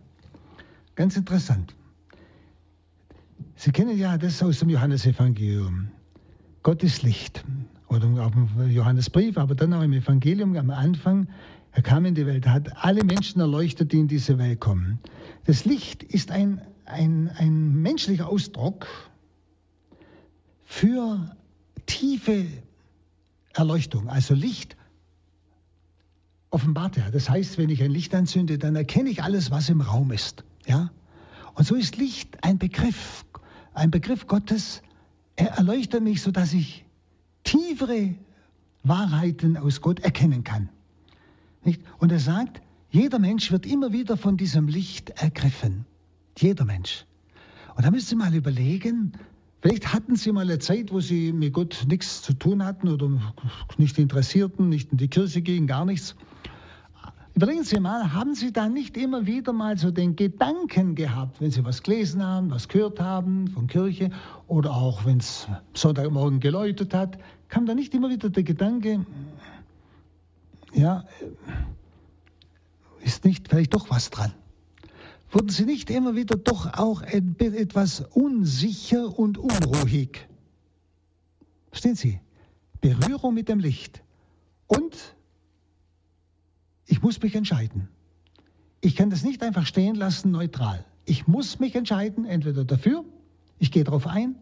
ganz 0.95 1.17
interessant, 1.17 1.75
Sie 3.57 3.71
kennen 3.71 3.97
ja 3.97 4.19
das 4.19 4.43
aus 4.43 4.59
dem 4.59 4.69
Johannesevangelium. 4.69 5.89
Gott 6.63 6.83
ist 6.83 7.03
Licht. 7.03 7.45
Oder 7.89 8.09
auch 8.23 8.33
im 8.35 8.71
Johannesbrief, 8.71 9.39
aber 9.39 9.55
dann 9.55 9.73
auch 9.73 9.83
im 9.83 9.93
Evangelium 9.93 10.57
am 10.57 10.71
Anfang. 10.71 11.29
Er 11.73 11.83
kam 11.83 12.05
in 12.05 12.15
die 12.15 12.27
Welt, 12.27 12.47
hat 12.47 12.85
alle 12.85 13.05
Menschen 13.05 13.41
erleuchtet, 13.41 13.93
die 13.93 14.01
in 14.01 14.09
diese 14.09 14.39
Welt 14.39 14.61
kommen. 14.61 14.99
Das 15.45 15.65
Licht 15.65 16.03
ist 16.03 16.31
ein, 16.31 16.61
ein, 16.85 17.31
ein 17.37 17.75
menschlicher 17.75 18.29
Ausdruck 18.29 18.87
für 20.65 21.37
tiefe 21.87 22.47
Erleuchtung, 23.53 24.09
also 24.09 24.35
Licht 24.35 24.77
offenbart 26.55 26.97
er. 26.97 27.11
Das 27.11 27.29
heißt, 27.29 27.59
wenn 27.59 27.69
ich 27.69 27.83
ein 27.83 27.91
Licht 27.91 28.15
anzünde, 28.15 28.59
dann 28.59 28.77
erkenne 28.77 29.11
ich 29.11 29.23
alles, 29.23 29.51
was 29.51 29.69
im 29.69 29.81
Raum 29.81 30.13
ist. 30.13 30.45
Ja? 30.67 30.91
Und 31.55 31.67
so 31.67 31.75
ist 31.75 31.97
Licht 31.97 32.43
ein 32.45 32.59
Begriff, 32.59 33.25
ein 33.75 33.91
Begriff 33.91 34.27
Gottes. 34.27 34.81
Er 35.37 35.49
erleuchtet 35.51 36.03
mich, 36.03 36.23
sodass 36.23 36.53
ich 36.53 36.85
tiefere 37.43 38.15
Wahrheiten 38.85 39.57
aus 39.57 39.81
Gott 39.81 40.01
erkennen 40.01 40.45
kann. 40.45 40.69
Nicht? 41.65 41.81
Und 41.99 42.13
er 42.13 42.21
sagt, 42.21 42.61
jeder 42.91 43.19
Mensch 43.19 43.51
wird 43.51 43.67
immer 43.67 43.93
wieder 43.93 44.17
von 44.17 44.37
diesem 44.37 44.69
Licht 44.69 45.11
ergriffen. 45.11 45.87
Jeder 46.39 46.65
Mensch. 46.65 47.05
Und 47.75 47.85
da 47.85 47.91
müsst 47.91 48.13
ihr 48.13 48.19
mal 48.19 48.35
überlegen, 48.35 49.13
Vielleicht 49.65 49.95
hatten 49.95 50.15
Sie 50.15 50.31
mal 50.31 50.43
eine 50.43 50.59
Zeit, 50.59 50.93
wo 50.93 51.01
Sie 51.01 51.33
mit 51.33 51.55
Gott 51.55 51.87
nichts 51.89 52.21
zu 52.21 52.35
tun 52.35 52.63
hatten 52.63 52.87
oder 52.87 53.09
nicht 53.79 53.99
interessierten, 53.99 54.69
nicht 54.69 54.93
in 54.93 54.99
die 54.99 55.09
Kirche 55.09 55.41
gingen, 55.41 55.67
gar 55.67 55.87
nichts. 55.87 56.17
Überlegen 57.33 57.65
Sie 57.65 57.81
mal, 57.81 58.13
haben 58.13 58.35
Sie 58.35 58.53
da 58.53 58.69
nicht 58.69 58.95
immer 58.99 59.25
wieder 59.25 59.55
mal 59.55 59.79
so 59.79 59.91
den 59.91 60.17
Gedanken 60.17 60.95
gehabt, 60.95 61.41
wenn 61.41 61.51
Sie 61.51 61.65
was 61.65 61.83
gelesen 61.83 62.23
haben, 62.23 62.51
was 62.51 62.69
gehört 62.69 63.01
haben 63.01 63.49
von 63.49 63.67
Kirche 63.67 64.11
oder 64.49 64.73
auch 64.73 65.07
wenn 65.07 65.17
es 65.17 65.49
Sonntagmorgen 65.73 66.41
geläutet 66.41 66.93
hat, 66.93 67.17
kam 67.49 67.65
da 67.65 67.75
nicht 67.75 67.95
immer 67.95 68.11
wieder 68.11 68.29
der 68.29 68.43
Gedanke, 68.43 69.07
ja, 70.75 71.07
ist 73.01 73.25
nicht 73.25 73.49
vielleicht 73.49 73.73
doch 73.73 73.89
was 73.89 74.11
dran? 74.11 74.35
Wurden 75.35 75.49
sie 75.49 75.65
nicht 75.65 75.91
immer 75.91 76.15
wieder 76.15 76.37
doch 76.37 76.73
auch 76.75 77.03
etwas 77.03 78.01
unsicher 78.01 79.19
und 79.19 79.39
unruhig? 79.39 80.27
Verstehen 81.71 81.97
Sie? 81.97 82.21
Berührung 82.81 83.35
mit 83.35 83.49
dem 83.49 83.59
Licht 83.59 84.03
und 84.67 84.95
Ich 86.87 87.03
muss 87.03 87.21
mich 87.23 87.35
entscheiden. 87.35 87.89
Ich 88.81 88.95
kann 88.95 89.11
das 89.11 89.25
nicht 89.25 89.43
einfach 89.43 89.67
stehen 89.67 89.95
lassen, 89.95 90.31
neutral. 90.31 90.85
Ich 91.07 91.27
muss 91.27 91.59
mich 91.59 91.75
entscheiden, 91.75 92.27
entweder 92.27 92.65
dafür, 92.65 93.05
ich 93.59 93.73
gehe 93.73 93.85
darauf 93.85 94.07
ein, 94.07 94.37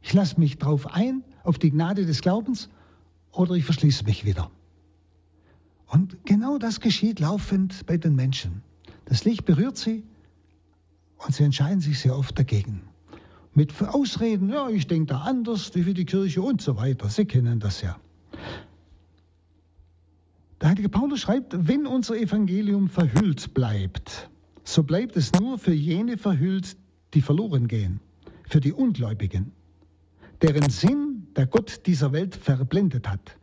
ich 0.00 0.12
lasse 0.12 0.38
mich 0.38 0.58
darauf 0.58 0.86
ein, 0.86 1.24
auf 1.42 1.58
die 1.58 1.70
Gnade 1.70 2.06
des 2.06 2.20
Glaubens, 2.20 2.68
oder 3.32 3.54
ich 3.54 3.64
verschließe 3.64 4.04
mich 4.04 4.24
wieder. 4.24 4.50
Und 5.86 6.24
genau 6.24 6.58
das 6.58 6.80
geschieht 6.80 7.18
laufend 7.18 7.84
bei 7.86 7.96
den 7.96 8.14
Menschen. 8.14 8.62
Das 9.04 9.24
Licht 9.24 9.44
berührt 9.44 9.76
sie 9.76 10.04
und 11.24 11.34
sie 11.34 11.44
entscheiden 11.44 11.80
sich 11.80 11.98
sehr 11.98 12.16
oft 12.16 12.38
dagegen. 12.38 12.82
Mit 13.54 13.80
Ausreden, 13.82 14.50
ja, 14.50 14.68
ich 14.68 14.86
denke 14.86 15.06
da 15.06 15.20
anders 15.22 15.72
wie 15.74 15.94
die 15.94 16.04
Kirche 16.04 16.42
und 16.42 16.62
so 16.62 16.76
weiter. 16.76 17.08
Sie 17.08 17.24
kennen 17.24 17.58
das 17.58 17.82
ja. 17.82 17.98
Der 20.60 20.68
heilige 20.68 20.88
Paulus 20.88 21.20
schreibt, 21.20 21.66
wenn 21.66 21.86
unser 21.86 22.16
Evangelium 22.16 22.88
verhüllt 22.88 23.54
bleibt, 23.54 24.30
so 24.62 24.82
bleibt 24.82 25.16
es 25.16 25.32
nur 25.32 25.58
für 25.58 25.72
jene 25.72 26.16
verhüllt, 26.16 26.76
die 27.14 27.22
verloren 27.22 27.66
gehen, 27.66 28.00
für 28.48 28.60
die 28.60 28.72
Ungläubigen, 28.72 29.52
deren 30.42 30.70
Sinn 30.70 31.26
der 31.34 31.46
Gott 31.46 31.86
dieser 31.86 32.12
Welt 32.12 32.36
verblendet 32.36 33.08
hat 33.08 33.36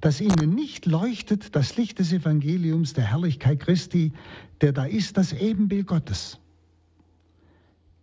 dass 0.00 0.20
ihnen 0.20 0.54
nicht 0.54 0.86
leuchtet 0.86 1.56
das 1.56 1.76
Licht 1.76 1.98
des 1.98 2.12
Evangeliums 2.12 2.92
der 2.92 3.04
Herrlichkeit 3.04 3.60
Christi, 3.60 4.12
der 4.60 4.72
da 4.72 4.84
ist, 4.84 5.16
das 5.16 5.32
Ebenbild 5.32 5.86
Gottes. 5.86 6.38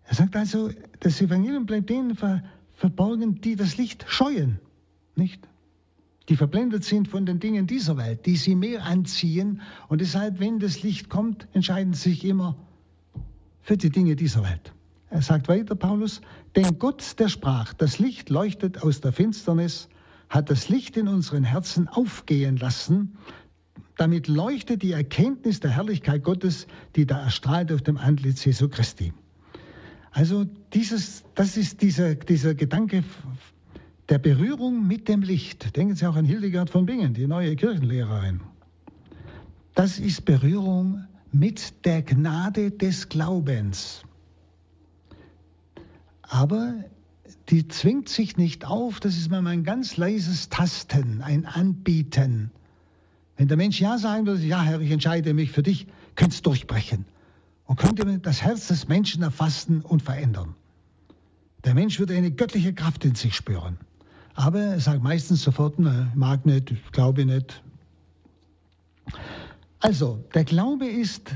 Er 0.08 0.16
sagt 0.16 0.36
also, 0.36 0.70
das 1.00 1.22
Evangelium 1.22 1.66
bleibt 1.66 1.90
denen 1.90 2.16
ver 2.16 2.44
verborgen, 2.74 3.40
die 3.40 3.56
das 3.56 3.78
Licht 3.78 4.06
scheuen, 4.08 4.60
nicht? 5.16 5.48
Die 6.28 6.36
verblendet 6.36 6.84
sind 6.84 7.08
von 7.08 7.26
den 7.26 7.40
Dingen 7.40 7.68
dieser 7.68 7.98
Welt, 7.98 8.26
die 8.26 8.36
sie 8.36 8.56
mehr 8.56 8.84
anziehen 8.84 9.62
und 9.88 10.02
deshalb, 10.02 10.40
wenn 10.40 10.60
das 10.60 10.84
Licht 10.84 11.10
kommt, 11.10 11.48
entscheiden 11.54 11.94
sie 11.94 12.10
sich 12.10 12.26
immer 12.26 12.58
für 13.62 13.78
die 13.78 13.92
Dinge 13.92 14.16
dieser 14.16 14.44
Welt. 14.44 14.74
Er 15.10 15.22
sagt 15.22 15.48
weiter, 15.48 15.76
Paulus, 15.76 16.22
denn 16.56 16.80
Gott, 16.80 17.18
der 17.20 17.30
sprach, 17.30 17.74
das 17.74 18.00
Licht 18.00 18.30
leuchtet 18.30 18.82
aus 18.84 19.02
der 19.02 19.14
Finsternis, 19.14 19.88
hat 20.30 20.50
das 20.50 20.68
Licht 20.68 20.98
in 20.98 21.08
unseren 21.08 21.44
Herzen 21.44 21.88
aufgehen 21.88 22.58
lassen. 22.58 23.18
Damit 23.96 24.28
leuchtet 24.28 24.82
die 24.82 24.92
Erkenntnis 24.92 25.60
der 25.60 25.72
Herrlichkeit 25.72 26.24
Gottes, 26.24 26.68
die 26.96 27.06
da 27.06 27.22
erstrahlt 27.22 27.72
auf 27.72 27.82
dem 27.82 27.98
Antlitz 27.98 28.44
Jesu 28.44 28.68
Christi. 28.68 29.14
Also 30.16 30.46
dieses, 30.74 31.26
das 31.36 31.58
ist 31.58 31.82
dieser, 31.82 32.16
dieser 32.16 32.56
Gedanke 32.56 33.04
der 34.08 34.18
Berührung 34.18 34.88
mit 34.88 35.10
dem 35.10 35.22
Licht. 35.22 35.76
Denken 35.76 35.96
Sie 35.96 36.08
auch 36.08 36.16
an 36.16 36.24
Hildegard 36.24 36.70
von 36.70 36.86
Bingen, 36.86 37.14
die 37.14 37.28
neue 37.28 37.58
Kirchenlehrerin. 37.58 38.40
Das 39.74 40.00
ist 40.00 40.24
Berührung 40.24 41.04
mit 41.34 41.86
der 41.86 42.02
Gnade 42.02 42.72
des 42.72 43.10
Glaubens. 43.10 44.04
Aber 46.22 46.76
die 47.50 47.68
zwingt 47.68 48.08
sich 48.08 48.38
nicht 48.38 48.64
auf, 48.66 49.02
das 49.02 49.18
ist 49.18 49.30
mal 49.30 49.46
ein 49.46 49.66
ganz 49.66 49.98
leises 49.98 50.48
Tasten, 50.48 51.22
ein 51.24 51.46
Anbieten. 51.46 52.52
Wenn 53.36 53.50
der 53.50 53.58
Mensch 53.58 53.82
Ja 53.82 53.98
sagen 53.98 54.26
würde, 54.26 54.46
ja 54.46 54.64
Herr, 54.64 54.80
ich 54.80 54.92
entscheide 54.92 55.34
mich 55.34 55.52
für 55.52 55.62
dich, 55.62 55.88
könnte 56.16 56.36
es 56.36 56.42
durchbrechen 56.42 57.04
und 57.66 57.78
könnte 57.80 58.20
das 58.20 58.42
Herz 58.42 58.68
des 58.68 58.88
Menschen 58.88 59.24
erfassen 59.24 59.82
und 59.82 60.02
verändern. 60.02 60.56
Der 61.64 61.74
Mensch 61.74 62.00
würde 62.00 62.16
eine 62.16 62.32
göttliche 62.32 62.74
Kraft 62.74 63.06
in 63.06 63.16
sich 63.16 63.36
spüren. 63.36 63.78
Aber 64.36 64.60
er 64.60 64.80
sagt 64.80 65.02
meistens 65.02 65.42
sofort, 65.42 65.80
ne, 65.80 66.12
mag 66.14 66.46
nicht, 66.46 66.74
glaube 66.92 67.26
nicht. 67.26 67.64
Also, 69.80 70.24
der 70.34 70.44
Glaube 70.44 70.88
ist 70.88 71.36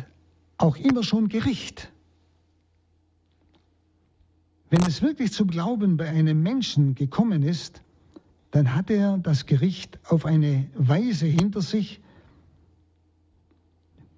auch 0.58 0.76
immer 0.76 1.04
schon 1.04 1.30
Gericht. 1.30 1.92
Wenn 4.70 4.82
es 4.84 5.02
wirklich 5.02 5.32
zum 5.34 5.50
Glauben 5.50 5.98
bei 5.98 6.10
einem 6.10 6.44
Menschen 6.44 6.94
gekommen 6.94 7.42
ist, 7.42 7.82
dann 8.52 8.76
hat 8.76 8.90
er 8.90 9.18
das 9.18 9.46
Gericht 9.46 10.00
auf 10.06 10.26
eine 10.26 10.68
Weise 10.76 11.26
hinter 11.26 11.62
sich, 11.62 12.02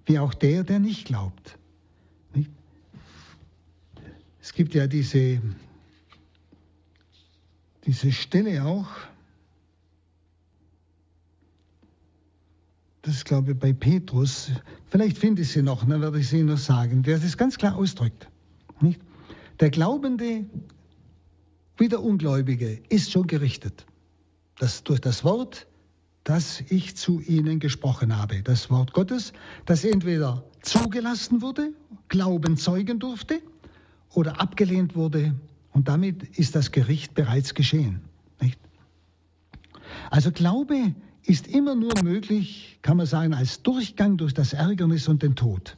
wie 0.06 0.18
auch 0.18 0.34
der, 0.34 0.64
der 0.64 0.78
nicht 0.78 1.06
glaubt. 1.06 1.58
Es 4.42 4.52
gibt 4.52 4.74
ja 4.74 4.88
diese, 4.88 5.40
diese 7.86 8.10
Stelle 8.10 8.64
auch, 8.64 8.88
das 13.02 13.24
glaube 13.24 13.52
ich, 13.52 13.58
bei 13.58 13.72
Petrus, 13.72 14.50
vielleicht 14.88 15.16
finde 15.16 15.42
ich 15.42 15.52
sie 15.52 15.62
noch, 15.62 15.86
dann 15.86 16.00
werde 16.00 16.18
ich 16.18 16.28
sie 16.28 16.42
noch 16.42 16.58
sagen, 16.58 17.04
der 17.04 17.20
das 17.20 17.36
ganz 17.36 17.56
klar 17.56 17.76
ausdrückt. 17.76 18.28
Nicht? 18.80 19.00
Der 19.60 19.70
Glaubende 19.70 20.44
wie 21.76 21.88
der 21.88 22.02
Ungläubige 22.02 22.82
ist 22.88 23.12
schon 23.12 23.28
gerichtet. 23.28 23.86
Das 24.58 24.82
durch 24.82 25.00
das 25.00 25.22
Wort, 25.22 25.68
das 26.24 26.62
ich 26.68 26.96
zu 26.96 27.20
ihnen 27.20 27.60
gesprochen 27.60 28.16
habe. 28.16 28.42
Das 28.42 28.70
Wort 28.70 28.92
Gottes, 28.92 29.32
das 29.66 29.84
entweder 29.84 30.44
zugelassen 30.62 31.42
wurde, 31.42 31.72
Glauben 32.08 32.56
zeugen 32.56 32.98
durfte, 32.98 33.40
oder 34.14 34.40
abgelehnt 34.40 34.94
wurde. 34.94 35.34
Und 35.72 35.88
damit 35.88 36.38
ist 36.38 36.54
das 36.54 36.70
Gericht 36.70 37.14
bereits 37.14 37.54
geschehen. 37.54 38.00
Nicht? 38.40 38.58
Also 40.10 40.30
Glaube 40.30 40.94
ist 41.24 41.46
immer 41.46 41.74
nur 41.74 41.92
möglich, 42.02 42.78
kann 42.82 42.96
man 42.96 43.06
sagen, 43.06 43.32
als 43.32 43.62
Durchgang 43.62 44.16
durch 44.16 44.34
das 44.34 44.52
Ärgernis 44.52 45.08
und 45.08 45.22
den 45.22 45.36
Tod. 45.36 45.76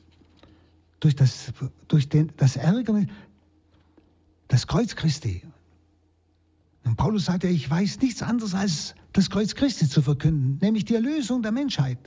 Durch 1.01 1.15
das, 1.15 1.53
durch 1.89 2.09
den, 2.09 2.33
das 2.37 2.57
Ärgernis, 2.57 3.09
das 4.49 4.67
Kreuz 4.67 4.97
Christi. 4.97 5.43
Und 6.85 6.97
Paulus 6.97 7.27
sagt 7.27 7.45
ja, 7.45 7.51
ich 7.51 7.69
weiß 7.69 8.01
nichts 8.01 8.23
anderes 8.23 8.55
als 8.55 8.95
das 9.13 9.31
Kreuz 9.31 9.55
Christi 9.55 9.89
zu 9.89 10.03
verkünden, 10.03 10.59
nämlich 10.61 10.85
die 10.85 10.95
Erlösung 10.95 11.43
der 11.43 11.53
Menschheit. 11.53 11.99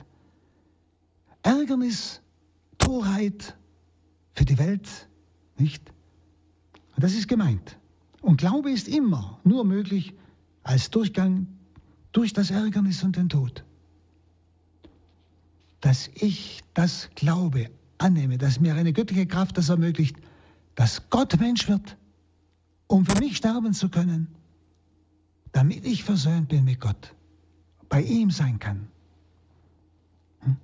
Ärgernis, 1.42 2.20
Torheit 2.78 3.56
für 4.34 4.44
die 4.44 4.58
Welt, 4.58 4.88
nicht? 5.56 5.82
Das 6.98 7.14
ist 7.14 7.28
gemeint. 7.28 7.78
Und 8.20 8.38
Glaube 8.38 8.70
ist 8.70 8.88
immer 8.88 9.38
nur 9.44 9.64
möglich 9.64 10.14
als 10.64 10.90
Durchgang 10.90 11.46
durch 12.12 12.32
das 12.32 12.50
Ärgernis 12.50 13.02
und 13.04 13.16
den 13.16 13.28
Tod. 13.28 13.64
Dass 15.80 16.08
ich 16.14 16.60
das 16.74 17.08
Glaube 17.14 17.70
annehme, 17.98 18.38
dass 18.38 18.60
mir 18.60 18.74
eine 18.74 18.92
göttliche 18.92 19.26
Kraft 19.26 19.56
das 19.58 19.68
ermöglicht, 19.68 20.16
dass 20.74 21.08
Gott 21.10 21.38
Mensch 21.38 21.68
wird, 21.68 21.96
um 22.88 23.06
für 23.06 23.18
mich 23.20 23.36
sterben 23.36 23.72
zu 23.74 23.88
können, 23.88 24.28
damit 25.52 25.86
ich 25.86 26.02
versöhnt 26.02 26.48
bin 26.48 26.64
mit 26.64 26.80
Gott, 26.80 27.14
bei 27.88 28.02
ihm 28.02 28.30
sein 28.30 28.58
kann. 28.58 28.88
Hm? 30.40 30.56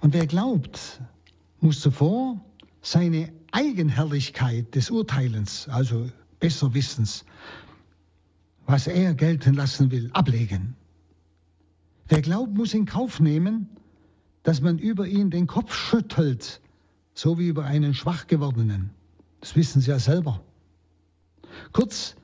Und 0.00 0.14
wer 0.14 0.26
glaubt, 0.26 1.00
muss 1.60 1.80
zuvor 1.80 2.40
seine 2.80 3.32
Eigenherrlichkeit 3.52 4.74
des 4.74 4.90
Urteilens, 4.90 5.68
also 5.68 6.10
Besserwissens, 6.40 7.24
was 8.66 8.86
er 8.86 9.14
gelten 9.14 9.54
lassen 9.54 9.90
will, 9.90 10.10
ablegen. 10.12 10.76
Wer 12.08 12.22
glaubt, 12.22 12.54
muss 12.54 12.74
in 12.74 12.86
Kauf 12.86 13.20
nehmen, 13.20 13.68
dass 14.42 14.60
man 14.60 14.78
über 14.78 15.06
ihn 15.06 15.30
den 15.30 15.46
Kopf 15.46 15.74
schüttelt, 15.74 16.60
so 17.14 17.38
wie 17.38 17.48
über 17.48 17.64
einen 17.64 17.94
schwach 17.94 18.26
gewordenen. 18.26 18.90
Das 19.40 19.56
wissen 19.56 19.80
Sie 19.80 19.90
ja 19.90 19.98
selber. 19.98 20.40
Kurz, 21.72 22.16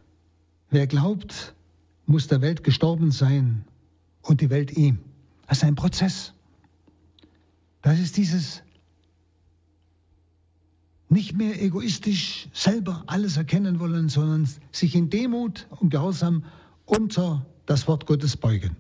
wer 0.71 0.87
glaubt, 0.87 1.55
muss 2.07 2.29
der 2.29 2.41
Welt 2.41 2.65
gestorben 2.65 3.11
sein 3.11 3.65
und 4.23 4.41
die 4.41 4.51
Welt 4.51 4.77
ihm. 4.77 4.99
Das 5.47 5.59
ist 5.59 5.65
ein 5.65 5.75
Prozess. 5.75 6.33
Das 7.83 7.99
ist 7.99 8.17
dieses 8.17 8.63
nicht 11.15 11.37
mehr 11.37 11.63
egoistisch 11.63 12.49
selber 12.53 13.05
alles 13.07 13.39
erkennen 13.39 13.81
wollen, 13.81 14.09
sondern 14.11 14.49
sich 14.73 14.95
in 14.95 15.09
Demut 15.09 15.67
und 15.71 15.91
Gehorsam 15.91 16.45
unter 16.85 17.47
das 17.67 17.89
Wort 17.89 18.05
Gottes 18.05 18.37
beugen. 18.37 18.77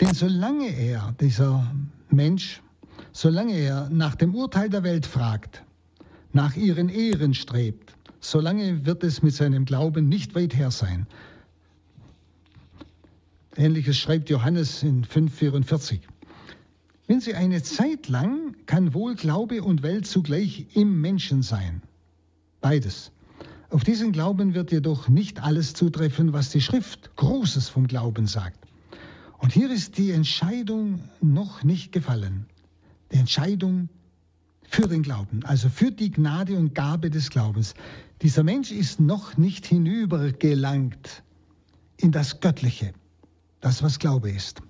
Denn 0.00 0.14
solange 0.14 0.68
er, 0.68 1.14
dieser 1.20 1.70
Mensch, 2.10 2.62
solange 3.12 3.52
er 3.52 3.88
nach 3.90 4.14
dem 4.14 4.34
Urteil 4.34 4.70
der 4.70 4.82
Welt 4.82 5.06
fragt, 5.06 5.62
nach 6.32 6.56
ihren 6.56 6.88
Ehren 6.88 7.34
strebt, 7.34 7.94
solange 8.20 8.86
wird 8.86 9.04
es 9.04 9.22
mit 9.22 9.34
seinem 9.34 9.66
Glauben 9.66 10.08
nicht 10.08 10.34
weit 10.34 10.56
her 10.56 10.70
sein. 10.70 11.06
Ähnliches 13.56 13.98
schreibt 13.98 14.30
Johannes 14.30 14.82
in 14.82 15.04
5,44. 15.04 16.00
Wenn 17.06 17.20
sie 17.20 17.34
eine 17.34 17.62
Zeit 17.62 18.08
lang 18.08 18.56
kann 18.66 18.92
wohl 18.92 19.14
Glaube 19.14 19.62
und 19.62 19.82
Welt 19.82 20.06
zugleich 20.06 20.66
im 20.74 21.00
Menschen 21.00 21.42
sein. 21.42 21.82
Beides. 22.60 23.12
Auf 23.70 23.84
diesen 23.84 24.12
Glauben 24.12 24.54
wird 24.54 24.72
jedoch 24.72 25.08
nicht 25.08 25.42
alles 25.42 25.72
zutreffen, 25.74 26.32
was 26.32 26.50
die 26.50 26.60
Schrift 26.60 27.14
Großes 27.16 27.68
vom 27.68 27.86
Glauben 27.86 28.26
sagt. 28.26 28.66
Und 29.38 29.52
hier 29.52 29.70
ist 29.70 29.98
die 29.98 30.10
Entscheidung 30.10 31.00
noch 31.20 31.62
nicht 31.62 31.92
gefallen. 31.92 32.46
die 33.12 33.18
Entscheidung 33.18 33.88
für 34.68 34.88
den 34.88 35.02
Glauben, 35.02 35.44
also 35.44 35.68
für 35.68 35.92
die 35.92 36.10
Gnade 36.10 36.56
und 36.56 36.74
Gabe 36.74 37.10
des 37.10 37.30
Glaubens. 37.30 37.74
Dieser 38.22 38.42
Mensch 38.42 38.72
ist 38.72 38.98
noch 38.98 39.36
nicht 39.36 39.64
hinübergelangt 39.66 41.22
in 41.98 42.10
das 42.10 42.40
Göttliche, 42.40 42.92
das 43.60 43.82
was 43.82 44.00
Glaube 44.00 44.30
ist. 44.30 44.60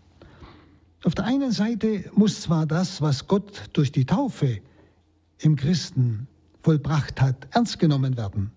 Auf 1.07 1.15
der 1.15 1.25
einen 1.25 1.53
Seite 1.53 2.11
muss 2.17 2.41
zwar 2.41 2.67
das, 2.67 3.01
was 3.01 3.29
Gott 3.29 3.71
durch 3.75 3.93
die 3.93 4.07
Taufe 4.07 4.59
im 5.39 5.55
Christen 5.55 6.27
vollbracht 6.65 7.21
hat, 7.21 7.47
ernst 7.53 7.79
genommen 7.79 8.17
werden. 8.17 8.51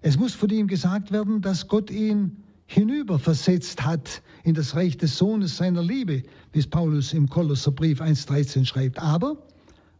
Es 0.00 0.18
muss 0.18 0.32
von 0.32 0.48
ihm 0.48 0.68
gesagt 0.68 1.12
werden, 1.12 1.42
dass 1.42 1.68
Gott 1.68 1.90
ihn 1.90 2.42
hinüberversetzt 2.64 3.84
hat 3.84 4.22
in 4.42 4.54
das 4.54 4.74
Reich 4.74 4.96
des 4.96 5.18
Sohnes 5.18 5.58
seiner 5.58 5.82
Liebe, 5.82 6.22
wie 6.52 6.58
es 6.58 6.66
Paulus 6.66 7.12
im 7.12 7.28
Kolosserbrief 7.28 8.00
1.13 8.00 8.64
schreibt. 8.64 8.98
Aber 8.98 9.36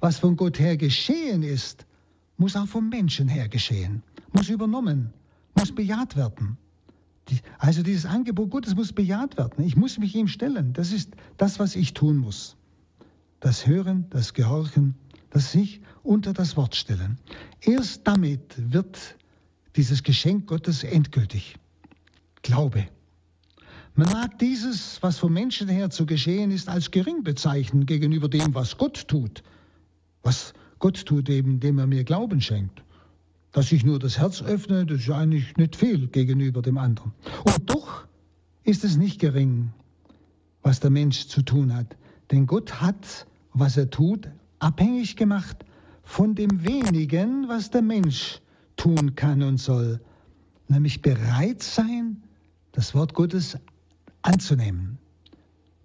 was 0.01 0.19
von 0.21 0.35
Gott 0.35 0.59
her 0.59 0.79
geschehen 0.79 1.43
ist, 1.43 1.85
muss 2.39 2.57
auch 2.57 2.69
vom 2.69 2.89
Menschen 2.89 3.29
her 3.29 3.51
geschehen, 3.51 4.03
muss 4.33 4.49
übernommen, 4.49 5.13
muss 5.55 5.75
bejaht 5.75 6.17
werden. 6.17 6.57
Also 7.59 7.83
dieses 7.83 8.07
Angebot 8.07 8.51
Gottes 8.51 8.75
muss 8.75 8.93
bejaht 8.93 9.37
werden. 9.37 9.65
Ich 9.65 9.77
muss 9.77 9.99
mich 9.99 10.15
ihm 10.15 10.29
stellen. 10.29 10.73
Das 10.73 10.93
ist 10.93 11.11
das, 11.37 11.59
was 11.59 11.77
ich 11.77 11.95
tun 11.95 12.17
muss. 12.17 12.57
Das 13.41 13.67
Hören, 13.67 14.07
das 14.11 14.35
Gehorchen, 14.35 14.95
das 15.31 15.53
sich 15.53 15.81
unter 16.03 16.33
das 16.33 16.57
Wort 16.57 16.77
stellen. 16.77 17.19
Erst 17.61 18.07
damit 18.07 18.55
wird 18.57 19.17
dieses 19.75 20.03
Geschenk 20.03 20.47
Gottes 20.47 20.85
endgültig. 20.85 21.57
Glaube. 22.43 22.87
Man 23.95 24.11
mag 24.13 24.39
dieses, 24.39 25.03
was 25.03 25.19
vom 25.19 25.33
Menschen 25.33 25.69
her 25.69 25.91
zu 25.91 26.07
geschehen 26.07 26.51
ist, 26.51 26.69
als 26.69 26.91
gering 26.91 27.25
bezeichnen 27.25 27.87
gegenüber 27.87 28.29
dem, 28.29 28.55
was 28.55 28.77
Gott 28.77 29.09
tut. 29.09 29.43
Was 30.23 30.53
Gott 30.79 31.07
tut 31.07 31.29
eben, 31.29 31.53
indem 31.53 31.79
er 31.79 31.87
mir 31.87 32.05
Glauben 32.05 32.41
schenkt. 32.41 32.83
Dass 33.57 33.73
ich 33.73 33.87
nur 33.87 33.99
das 33.99 34.19
Herz 34.19 34.43
öffne, 34.43 34.85
das 34.85 34.99
ist 34.99 35.09
eigentlich 35.09 35.57
nicht 35.57 35.77
viel 35.77 36.09
gegenüber 36.09 36.61
dem 36.61 36.77
anderen. 36.77 37.13
Und 37.43 37.71
doch 37.71 38.05
ist 38.65 38.85
es 38.85 38.99
nicht 38.99 39.19
gering, 39.19 39.73
was 40.61 40.81
der 40.81 40.91
Mensch 40.91 41.29
zu 41.29 41.41
tun 41.41 41.75
hat. 41.75 41.97
Denn 42.31 42.47
Gott 42.47 42.83
hat, 42.83 43.27
was 43.55 43.79
er 43.79 43.89
tut, 43.89 44.29
abhängig 44.59 45.17
gemacht 45.17 45.65
von 46.03 46.35
dem 46.35 46.67
wenigen, 46.67 47.49
was 47.49 47.71
der 47.71 47.81
Mensch 47.81 48.43
tun 48.77 49.15
kann 49.15 49.43
und 49.43 49.57
soll. 49.57 50.01
Nämlich 50.69 51.01
bereit 51.01 51.63
sein, 51.63 52.23
das 52.73 52.95
Wort 52.95 53.15
Gottes 53.15 53.57
anzunehmen 54.21 54.99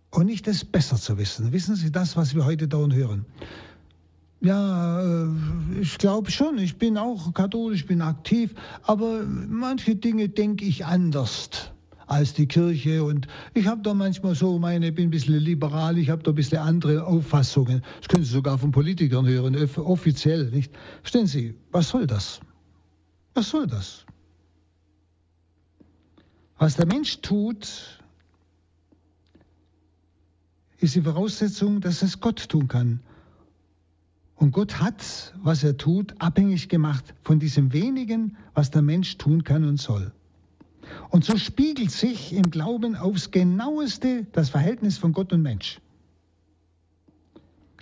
und 0.09 0.25
nicht 0.25 0.45
es 0.49 0.65
besser 0.65 0.97
zu 0.97 1.17
wissen. 1.17 1.53
Wissen 1.53 1.77
Sie 1.77 1.89
das, 1.89 2.17
was 2.17 2.35
wir 2.35 2.43
heute 2.43 2.67
da 2.67 2.79
und 2.79 2.93
hören? 2.93 3.25
Ja, 4.41 5.01
äh, 5.01 5.27
ich 5.79 5.99
glaube 5.99 6.31
schon, 6.31 6.57
ich 6.57 6.77
bin 6.77 6.97
auch 6.97 7.31
katholisch, 7.33 7.85
bin 7.85 8.01
aktiv, 8.01 8.55
aber 8.81 9.23
manche 9.23 9.95
Dinge 9.95 10.29
denke 10.29 10.65
ich 10.65 10.83
anders 10.83 11.71
als 12.07 12.33
die 12.33 12.47
Kirche 12.47 13.03
und 13.03 13.27
ich 13.53 13.67
habe 13.67 13.83
da 13.83 13.93
manchmal 13.93 14.33
so 14.33 14.57
meine, 14.57 14.91
bin 14.91 15.07
ein 15.07 15.11
bisschen 15.11 15.37
liberal, 15.37 15.97
ich 15.99 16.09
habe 16.09 16.23
da 16.23 16.31
ein 16.31 16.35
bisschen 16.35 16.57
andere 16.57 17.05
Auffassungen. 17.05 17.83
Das 17.99 18.09
können 18.09 18.25
Sie 18.25 18.31
sogar 18.31 18.57
von 18.57 18.71
Politikern 18.71 19.27
hören, 19.27 19.55
offiziell, 19.77 20.49
nicht? 20.49 20.73
Verstehen 21.01 21.27
Sie, 21.27 21.55
was 21.71 21.89
soll 21.89 22.07
das? 22.07 22.41
Was 23.35 23.49
soll 23.49 23.67
das? 23.67 24.05
Was 26.57 26.75
der 26.75 26.87
Mensch 26.87 27.21
tut, 27.21 28.01
ist 30.79 30.95
die 30.95 31.01
Voraussetzung, 31.01 31.79
dass 31.79 32.01
es 32.01 32.19
Gott 32.19 32.49
tun 32.49 32.67
kann. 32.67 33.01
Und 34.41 34.53
Gott 34.53 34.81
hat, 34.81 35.35
was 35.43 35.63
er 35.63 35.77
tut, 35.77 36.15
abhängig 36.17 36.67
gemacht 36.67 37.13
von 37.21 37.37
diesem 37.37 37.73
wenigen, 37.73 38.37
was 38.55 38.71
der 38.71 38.81
Mensch 38.81 39.19
tun 39.19 39.43
kann 39.43 39.63
und 39.63 39.77
soll. 39.77 40.11
Und 41.11 41.23
so 41.23 41.37
spiegelt 41.37 41.91
sich 41.91 42.33
im 42.33 42.49
Glauben 42.49 42.95
aufs 42.95 43.29
genaueste 43.29 44.25
das 44.31 44.49
Verhältnis 44.49 44.97
von 44.97 45.13
Gott 45.13 45.31
und 45.31 45.43
Mensch. 45.43 45.79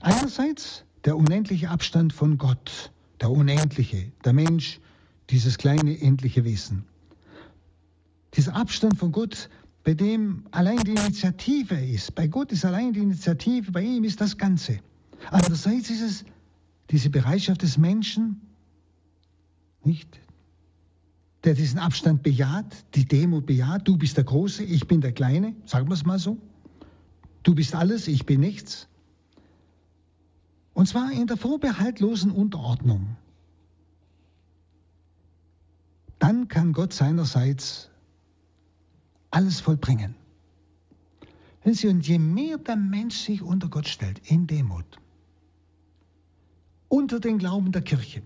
Einerseits 0.01 0.83
der 1.05 1.15
unendliche 1.15 1.69
Abstand 1.69 2.11
von 2.11 2.37
Gott, 2.37 2.91
der 3.21 3.31
unendliche, 3.31 4.11
der 4.25 4.33
Mensch, 4.33 4.81
dieses 5.29 5.59
kleine 5.59 6.01
endliche 6.01 6.43
Wesen. 6.43 6.83
Dieser 8.33 8.53
Abstand 8.57 8.97
von 8.97 9.13
Gott, 9.13 9.49
bei 9.85 9.93
dem 9.93 10.45
allein 10.51 10.79
die 10.79 10.91
Initiative 10.91 11.75
ist. 11.75 12.15
Bei 12.15 12.27
Gott 12.27 12.51
ist 12.51 12.65
allein 12.65 12.91
die 12.91 12.99
Initiative, 12.99 13.71
bei 13.71 13.81
ihm 13.81 14.03
ist 14.03 14.19
das 14.19 14.37
Ganze. 14.37 14.81
Andererseits 15.31 15.89
ist 15.89 16.01
es 16.01 16.25
diese 16.91 17.09
Bereitschaft 17.09 17.61
des 17.61 17.77
Menschen, 17.77 18.41
nicht? 19.83 20.19
Der 21.43 21.53
diesen 21.53 21.79
Abstand 21.79 22.23
bejaht, 22.23 22.85
die 22.95 23.05
Demut 23.05 23.45
bejaht. 23.45 23.87
Du 23.87 23.97
bist 23.97 24.17
der 24.17 24.25
Große, 24.25 24.63
ich 24.63 24.87
bin 24.87 24.99
der 25.01 25.13
Kleine, 25.13 25.55
sagen 25.65 25.87
wir 25.87 25.93
es 25.93 26.05
mal 26.05 26.19
so. 26.19 26.37
Du 27.43 27.55
bist 27.55 27.75
alles, 27.75 28.07
ich 28.07 28.25
bin 28.25 28.41
nichts. 28.41 28.89
Und 30.73 30.87
zwar 30.87 31.11
in 31.11 31.27
der 31.27 31.37
vorbehaltlosen 31.37 32.31
Unterordnung. 32.31 33.15
Dann 36.19 36.49
kann 36.49 36.73
Gott 36.73 36.91
seinerseits 36.91 37.89
alles 39.31 39.61
vollbringen. 39.61 40.15
Sie, 41.63 41.87
und 41.87 42.07
je 42.07 42.17
mehr 42.17 42.57
der 42.57 42.75
Mensch 42.75 43.17
sich 43.17 43.41
unter 43.41 43.69
Gott 43.69 43.87
stellt, 43.87 44.19
in 44.29 44.47
Demut, 44.47 44.99
unter 46.89 47.19
den 47.19 47.37
Glauben 47.37 47.71
der 47.71 47.81
Kirche, 47.81 48.21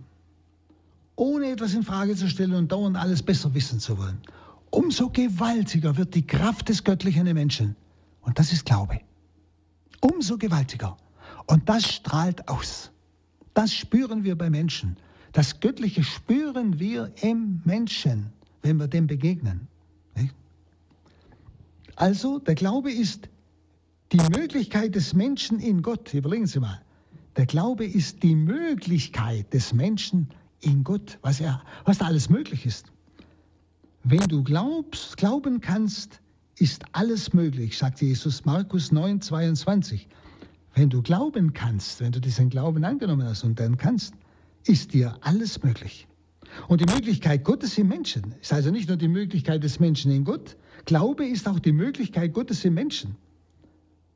ohne 1.16 1.52
etwas 1.52 1.74
in 1.74 1.84
Frage 1.84 2.16
zu 2.16 2.28
stellen 2.28 2.54
und 2.54 2.72
dauernd 2.72 2.98
alles 2.98 3.22
besser 3.22 3.54
wissen 3.54 3.80
zu 3.80 3.98
wollen, 3.98 4.20
umso 4.72 5.10
gewaltiger 5.10 5.96
wird 5.98 6.16
die 6.16 6.26
Kraft 6.26 6.70
des 6.70 6.84
Göttlichen 6.84 7.28
im 7.28 7.36
Menschen. 7.36 7.76
Und 8.22 8.40
das 8.40 8.52
ist 8.52 8.66
Glaube. 8.66 9.00
Umso 10.02 10.38
gewaltiger. 10.38 10.98
Und 11.46 11.70
das 11.70 11.92
strahlt 11.92 12.48
aus. 12.48 12.90
Das 13.54 13.74
spüren 13.74 14.24
wir 14.24 14.38
bei 14.38 14.50
Menschen. 14.50 14.98
Das 15.34 15.60
Göttliche 15.60 16.04
spüren 16.04 16.80
wir 16.80 17.12
im 17.22 17.62
Menschen, 17.66 18.32
wenn 18.62 18.78
wir 18.78 18.88
dem 18.88 19.08
begegnen. 19.08 19.68
Also 21.96 22.40
der 22.40 22.56
Glaube 22.56 22.92
ist 22.92 23.30
die 24.12 24.18
Möglichkeit 24.18 24.96
des 24.96 25.14
Menschen 25.14 25.60
in 25.60 25.82
Gott. 25.82 26.14
Überlegen 26.14 26.48
Sie 26.48 26.60
mal. 26.60 26.82
Der 27.36 27.46
Glaube 27.48 27.86
ist 27.86 28.22
die 28.22 28.36
Möglichkeit 28.36 29.54
des 29.54 29.74
Menschen 29.74 30.30
in 30.60 30.84
Gott, 30.84 31.18
was, 31.22 31.42
er, 31.42 31.64
was 31.84 31.98
da 31.98 32.06
alles 32.06 32.30
möglich 32.30 32.66
ist. 32.66 32.88
Wenn 34.04 34.28
du 34.28 34.44
glaubst, 34.44 35.18
glauben 35.18 35.60
kannst, 35.62 36.22
ist 36.58 36.84
alles 36.92 37.34
möglich, 37.34 37.78
sagt 37.78 38.02
Jesus 38.02 38.46
Markus 38.46 38.92
9, 38.92 39.22
22. 39.22 40.08
Wenn 40.76 40.90
du 40.90 41.02
glauben 41.02 41.54
kannst, 41.54 42.02
wenn 42.02 42.12
du 42.12 42.22
diesen 42.22 42.50
Glauben 42.50 42.84
angenommen 42.84 43.28
hast 43.28 43.44
und 43.44 43.60
dann 43.60 43.78
kannst, 43.78 44.14
ist 44.66 44.94
dir 44.94 45.18
alles 45.22 45.64
möglich. 45.64 46.08
Und 46.68 46.82
die 46.82 46.94
Möglichkeit 46.94 47.44
Gottes 47.44 47.78
im 47.78 47.88
Menschen 47.88 48.36
ist 48.42 48.54
also 48.54 48.70
nicht 48.70 48.88
nur 48.88 48.98
die 48.98 49.08
Möglichkeit 49.08 49.64
des 49.64 49.80
Menschen 49.80 50.12
in 50.12 50.24
Gott, 50.24 50.56
Glaube 50.86 51.26
ist 51.26 51.48
auch 51.48 51.60
die 51.60 51.72
Möglichkeit 51.72 52.34
Gottes 52.34 52.64
im 52.66 52.74
Menschen. 52.74 53.16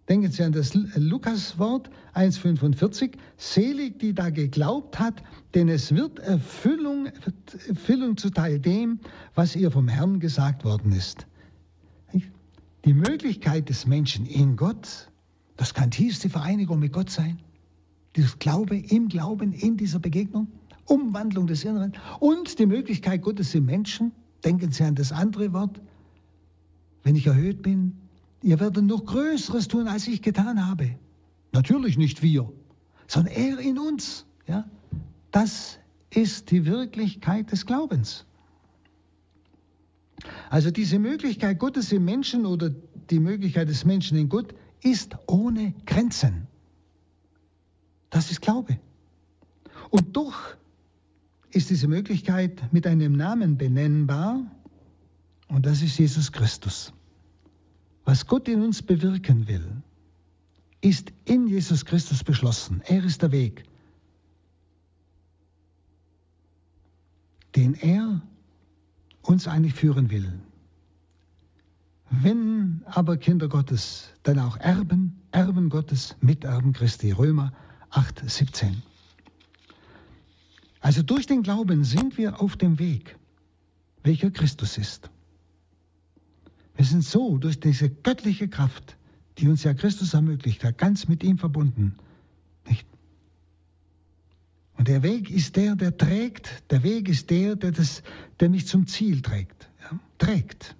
Denken 0.09 0.31
Sie 0.31 0.43
an 0.43 0.53
das 0.53 0.73
Lukas-Wort 0.73 1.89
1,45. 2.15 3.17
Selig, 3.35 3.99
die 3.99 4.13
da 4.13 4.29
geglaubt 4.29 4.99
hat, 4.99 5.21
denn 5.53 5.67
es 5.67 5.93
wird 5.93 6.19
Erfüllung, 6.19 7.09
Erfüllung 7.67 8.15
zuteil 8.15 8.59
dem, 8.59 8.99
was 9.35 9.55
ihr 9.55 9.69
vom 9.69 9.89
Herrn 9.89 10.19
gesagt 10.19 10.63
worden 10.63 10.93
ist. 10.93 11.27
Die 12.85 12.93
Möglichkeit 12.93 13.67
des 13.67 13.85
Menschen 13.85 14.25
in 14.25 14.55
Gott, 14.55 15.09
das 15.57 15.73
kann 15.73 15.91
tiefste 15.91 16.29
Vereinigung 16.29 16.79
mit 16.79 16.93
Gott 16.93 17.09
sein. 17.09 17.39
Dieses 18.15 18.39
Glaube 18.39 18.77
im 18.77 19.09
Glauben, 19.09 19.51
in 19.51 19.75
dieser 19.75 19.99
Begegnung, 19.99 20.47
Umwandlung 20.85 21.47
des 21.47 21.65
Inneren 21.65 21.91
und 22.21 22.59
die 22.59 22.65
Möglichkeit 22.65 23.21
Gottes 23.21 23.53
im 23.55 23.65
Menschen. 23.65 24.13
Denken 24.45 24.71
Sie 24.71 24.85
an 24.85 24.95
das 24.95 25.11
andere 25.11 25.51
Wort. 25.51 25.81
Wenn 27.03 27.17
ich 27.17 27.27
erhöht 27.27 27.61
bin, 27.61 27.97
ihr 28.41 28.59
werdet 28.59 28.83
noch 28.83 29.05
Größeres 29.05 29.67
tun, 29.67 29.87
als 29.87 30.07
ich 30.07 30.21
getan 30.21 30.65
habe. 30.65 30.97
Natürlich 31.51 31.97
nicht 31.97 32.21
wir, 32.21 32.51
sondern 33.07 33.33
er 33.33 33.59
in 33.59 33.79
uns. 33.79 34.25
Ja? 34.47 34.65
Das 35.31 35.79
ist 36.09 36.51
die 36.51 36.65
Wirklichkeit 36.65 37.51
des 37.51 37.65
Glaubens. 37.65 38.25
Also 40.49 40.71
diese 40.71 40.99
Möglichkeit 40.99 41.59
Gottes 41.59 41.91
im 41.91 42.05
Menschen 42.05 42.45
oder 42.45 42.69
die 43.09 43.19
Möglichkeit 43.19 43.69
des 43.69 43.85
Menschen 43.85 44.17
in 44.17 44.29
Gott 44.29 44.53
ist 44.81 45.15
ohne 45.27 45.73
Grenzen. 45.85 46.47
Das 48.09 48.31
ist 48.31 48.41
Glaube. 48.41 48.79
Und 49.89 50.15
doch 50.15 50.35
ist 51.51 51.69
diese 51.69 51.87
Möglichkeit 51.87 52.73
mit 52.73 52.87
einem 52.87 53.13
Namen 53.13 53.57
benennbar 53.57 54.51
und 55.47 55.65
das 55.65 55.81
ist 55.81 55.97
Jesus 55.97 56.31
Christus. 56.31 56.93
Was 58.07 58.25
Gott 58.25 58.47
in 58.47 58.61
uns 58.61 58.81
bewirken 58.81 59.49
will, 59.49 59.83
ist 60.79 61.11
in 61.25 61.45
Jesus 61.45 61.83
Christus 61.83 62.23
beschlossen. 62.23 62.81
Er 62.85 63.03
ist 63.03 63.21
der 63.21 63.33
Weg, 63.33 63.65
den 67.53 67.73
er 67.73 68.21
uns 69.23 69.49
eigentlich 69.49 69.73
führen 69.73 70.09
will. 70.09 70.39
Wenn 72.09 72.81
aber 72.85 73.17
Kinder 73.17 73.49
Gottes, 73.49 74.07
dann 74.23 74.39
auch 74.39 74.55
Erben, 74.55 75.21
Erben 75.31 75.67
Gottes, 75.67 76.15
Miterben 76.21 76.71
Christi. 76.71 77.11
Römer 77.11 77.51
8, 77.89 78.29
17. 78.29 78.83
Also 80.79 81.03
durch 81.03 81.27
den 81.27 81.43
Glauben 81.43 81.83
sind 81.83 82.17
wir 82.17 82.41
auf 82.41 82.55
dem 82.55 82.79
Weg, 82.79 83.17
welcher 84.03 84.31
Christus 84.31 84.77
ist. 84.77 85.09
Wir 86.77 86.85
sind 86.85 87.03
so 87.03 87.39
durch 87.39 87.59
diese 87.59 87.89
göttliche 87.89 88.47
Kraft, 88.47 88.97
die 89.39 89.47
uns 89.47 89.63
ja 89.63 89.73
Christus 89.73 90.13
ermöglicht 90.13 90.63
hat, 90.63 90.77
ganz 90.77 91.07
mit 91.07 91.23
ihm 91.23 91.39
verbunden. 91.39 91.95
Nicht? 92.69 92.85
Und 94.77 94.87
der 94.87 95.01
Weg 95.01 95.31
ist 95.31 95.55
der, 95.55 95.75
der 95.75 95.97
trägt. 95.97 96.63
Der 96.69 96.83
Weg 96.83 97.09
ist 97.09 97.31
der, 97.31 97.55
der, 97.55 97.71
das, 97.71 98.03
der 98.39 98.49
mich 98.49 98.67
zum 98.67 98.85
Ziel 98.85 99.23
trägt. 99.23 99.69
Ja? 99.81 99.99
Trägt. 100.19 100.75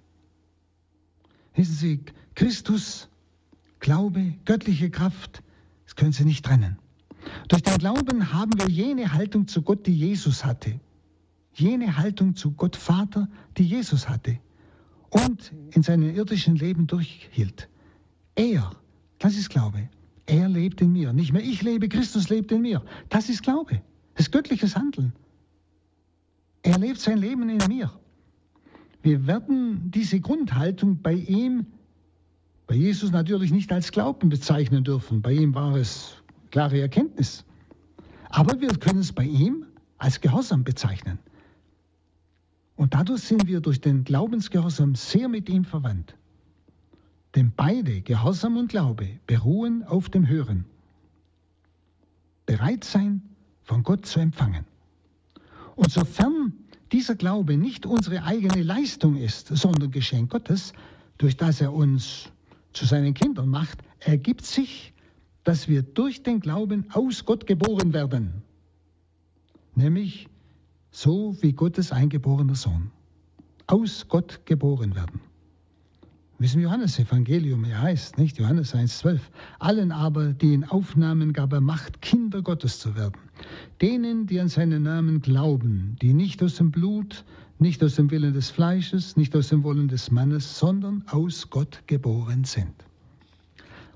Wissen 1.56 1.74
Sie, 1.74 2.00
Christus, 2.36 3.08
Glaube, 3.80 4.34
göttliche 4.44 4.90
Kraft, 4.90 5.42
das 5.84 5.96
können 5.96 6.12
Sie 6.12 6.24
nicht 6.24 6.44
trennen. 6.44 6.78
Durch 7.48 7.62
den 7.62 7.78
Glauben 7.78 8.32
haben 8.32 8.52
wir 8.56 8.68
jene 8.68 9.12
Haltung 9.12 9.48
zu 9.48 9.62
Gott, 9.62 9.86
die 9.86 9.96
Jesus 9.96 10.44
hatte. 10.44 10.78
Jene 11.54 11.96
Haltung 11.96 12.36
zu 12.36 12.52
Gott 12.52 12.76
Vater, 12.76 13.28
die 13.56 13.64
Jesus 13.64 14.08
hatte 14.08 14.38
und 15.10 15.52
in 15.70 15.82
seinem 15.82 16.14
irdischen 16.14 16.56
Leben 16.56 16.86
durchhielt. 16.86 17.68
Er, 18.34 18.70
das 19.18 19.36
ist 19.36 19.50
Glaube. 19.50 19.88
Er 20.26 20.48
lebt 20.48 20.80
in 20.80 20.92
mir. 20.92 21.12
Nicht 21.12 21.32
mehr 21.32 21.42
ich 21.42 21.62
lebe, 21.62 21.88
Christus 21.88 22.28
lebt 22.28 22.52
in 22.52 22.62
mir. 22.62 22.82
Das 23.08 23.28
ist 23.28 23.42
Glaube. 23.42 23.80
Das 24.14 24.26
ist 24.26 24.32
göttliches 24.32 24.76
Handeln. 24.76 25.12
Er 26.62 26.78
lebt 26.78 27.00
sein 27.00 27.18
Leben 27.18 27.48
in 27.48 27.66
mir. 27.68 27.90
Wir 29.02 29.26
werden 29.26 29.90
diese 29.90 30.20
Grundhaltung 30.20 31.00
bei 31.00 31.14
ihm, 31.14 31.66
bei 32.66 32.74
Jesus 32.74 33.10
natürlich 33.10 33.52
nicht 33.52 33.72
als 33.72 33.92
Glauben 33.92 34.28
bezeichnen 34.28 34.84
dürfen. 34.84 35.22
Bei 35.22 35.32
ihm 35.32 35.54
war 35.54 35.76
es 35.76 36.16
klare 36.50 36.80
Erkenntnis. 36.80 37.44
Aber 38.28 38.60
wir 38.60 38.68
können 38.68 39.00
es 39.00 39.12
bei 39.12 39.24
ihm 39.24 39.64
als 39.96 40.20
Gehorsam 40.20 40.64
bezeichnen. 40.64 41.18
Und 42.78 42.94
dadurch 42.94 43.22
sind 43.22 43.48
wir 43.48 43.60
durch 43.60 43.80
den 43.80 44.04
Glaubensgehorsam 44.04 44.94
sehr 44.94 45.28
mit 45.28 45.48
ihm 45.48 45.64
verwandt. 45.64 46.14
Denn 47.34 47.52
beide, 47.54 48.02
Gehorsam 48.02 48.56
und 48.56 48.68
Glaube, 48.68 49.18
beruhen 49.26 49.82
auf 49.82 50.08
dem 50.10 50.28
Hören. 50.28 50.64
Bereit 52.46 52.84
sein, 52.84 53.20
von 53.64 53.82
Gott 53.82 54.06
zu 54.06 54.20
empfangen. 54.20 54.64
Und 55.74 55.90
sofern 55.90 56.52
dieser 56.92 57.16
Glaube 57.16 57.56
nicht 57.56 57.84
unsere 57.84 58.22
eigene 58.22 58.62
Leistung 58.62 59.16
ist, 59.16 59.48
sondern 59.48 59.90
Geschenk 59.90 60.30
Gottes, 60.30 60.72
durch 61.18 61.36
das 61.36 61.60
er 61.60 61.72
uns 61.72 62.30
zu 62.72 62.86
seinen 62.86 63.12
Kindern 63.12 63.48
macht, 63.48 63.82
ergibt 63.98 64.46
sich, 64.46 64.94
dass 65.42 65.66
wir 65.66 65.82
durch 65.82 66.22
den 66.22 66.38
Glauben 66.38 66.86
aus 66.92 67.24
Gott 67.24 67.44
geboren 67.48 67.92
werden. 67.92 68.44
Nämlich 69.74 70.28
so 70.90 71.36
wie 71.40 71.52
Gottes 71.52 71.92
eingeborener 71.92 72.54
Sohn. 72.54 72.90
Aus 73.66 74.08
Gott 74.08 74.40
geboren 74.46 74.94
werden. 74.94 75.20
Wie 76.38 76.46
es 76.46 76.54
im 76.54 76.60
Johannesevangelium 76.60 77.64
ja 77.64 77.82
heißt, 77.82 78.16
nicht? 78.16 78.38
Johannes 78.38 78.72
1,12. 78.72 79.18
Allen 79.58 79.90
aber, 79.90 80.32
die 80.32 80.52
ihn 80.52 80.62
aufnahmen, 80.62 81.32
gab 81.32 81.52
er 81.52 81.60
Macht, 81.60 82.00
Kinder 82.00 82.42
Gottes 82.42 82.78
zu 82.78 82.94
werden. 82.94 83.20
Denen, 83.82 84.26
die 84.26 84.38
an 84.38 84.48
seinen 84.48 84.84
Namen 84.84 85.20
glauben, 85.20 85.96
die 86.00 86.14
nicht 86.14 86.40
aus 86.42 86.54
dem 86.54 86.70
Blut, 86.70 87.24
nicht 87.58 87.82
aus 87.82 87.96
dem 87.96 88.12
Willen 88.12 88.34
des 88.34 88.50
Fleisches, 88.50 89.16
nicht 89.16 89.34
aus 89.34 89.48
dem 89.48 89.64
Wollen 89.64 89.88
des 89.88 90.12
Mannes, 90.12 90.60
sondern 90.60 91.02
aus 91.08 91.50
Gott 91.50 91.82
geboren 91.88 92.44
sind. 92.44 92.84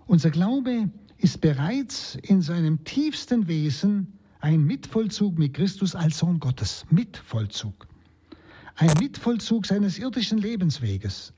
Unser 0.06 0.30
Glaube 0.30 0.90
ist 1.18 1.40
bereits 1.40 2.16
in 2.16 2.42
seinem 2.42 2.82
tiefsten 2.82 3.46
Wesen 3.46 4.18
ein 4.42 4.64
Mitvollzug 4.64 5.38
mit 5.38 5.54
Christus 5.54 5.94
als 5.94 6.18
Sohn 6.18 6.40
Gottes. 6.40 6.84
Mitvollzug. 6.90 7.86
Ein 8.74 8.92
Mitvollzug 8.98 9.66
seines 9.66 9.98
irdischen 9.98 10.38
Lebensweges. 10.38 11.32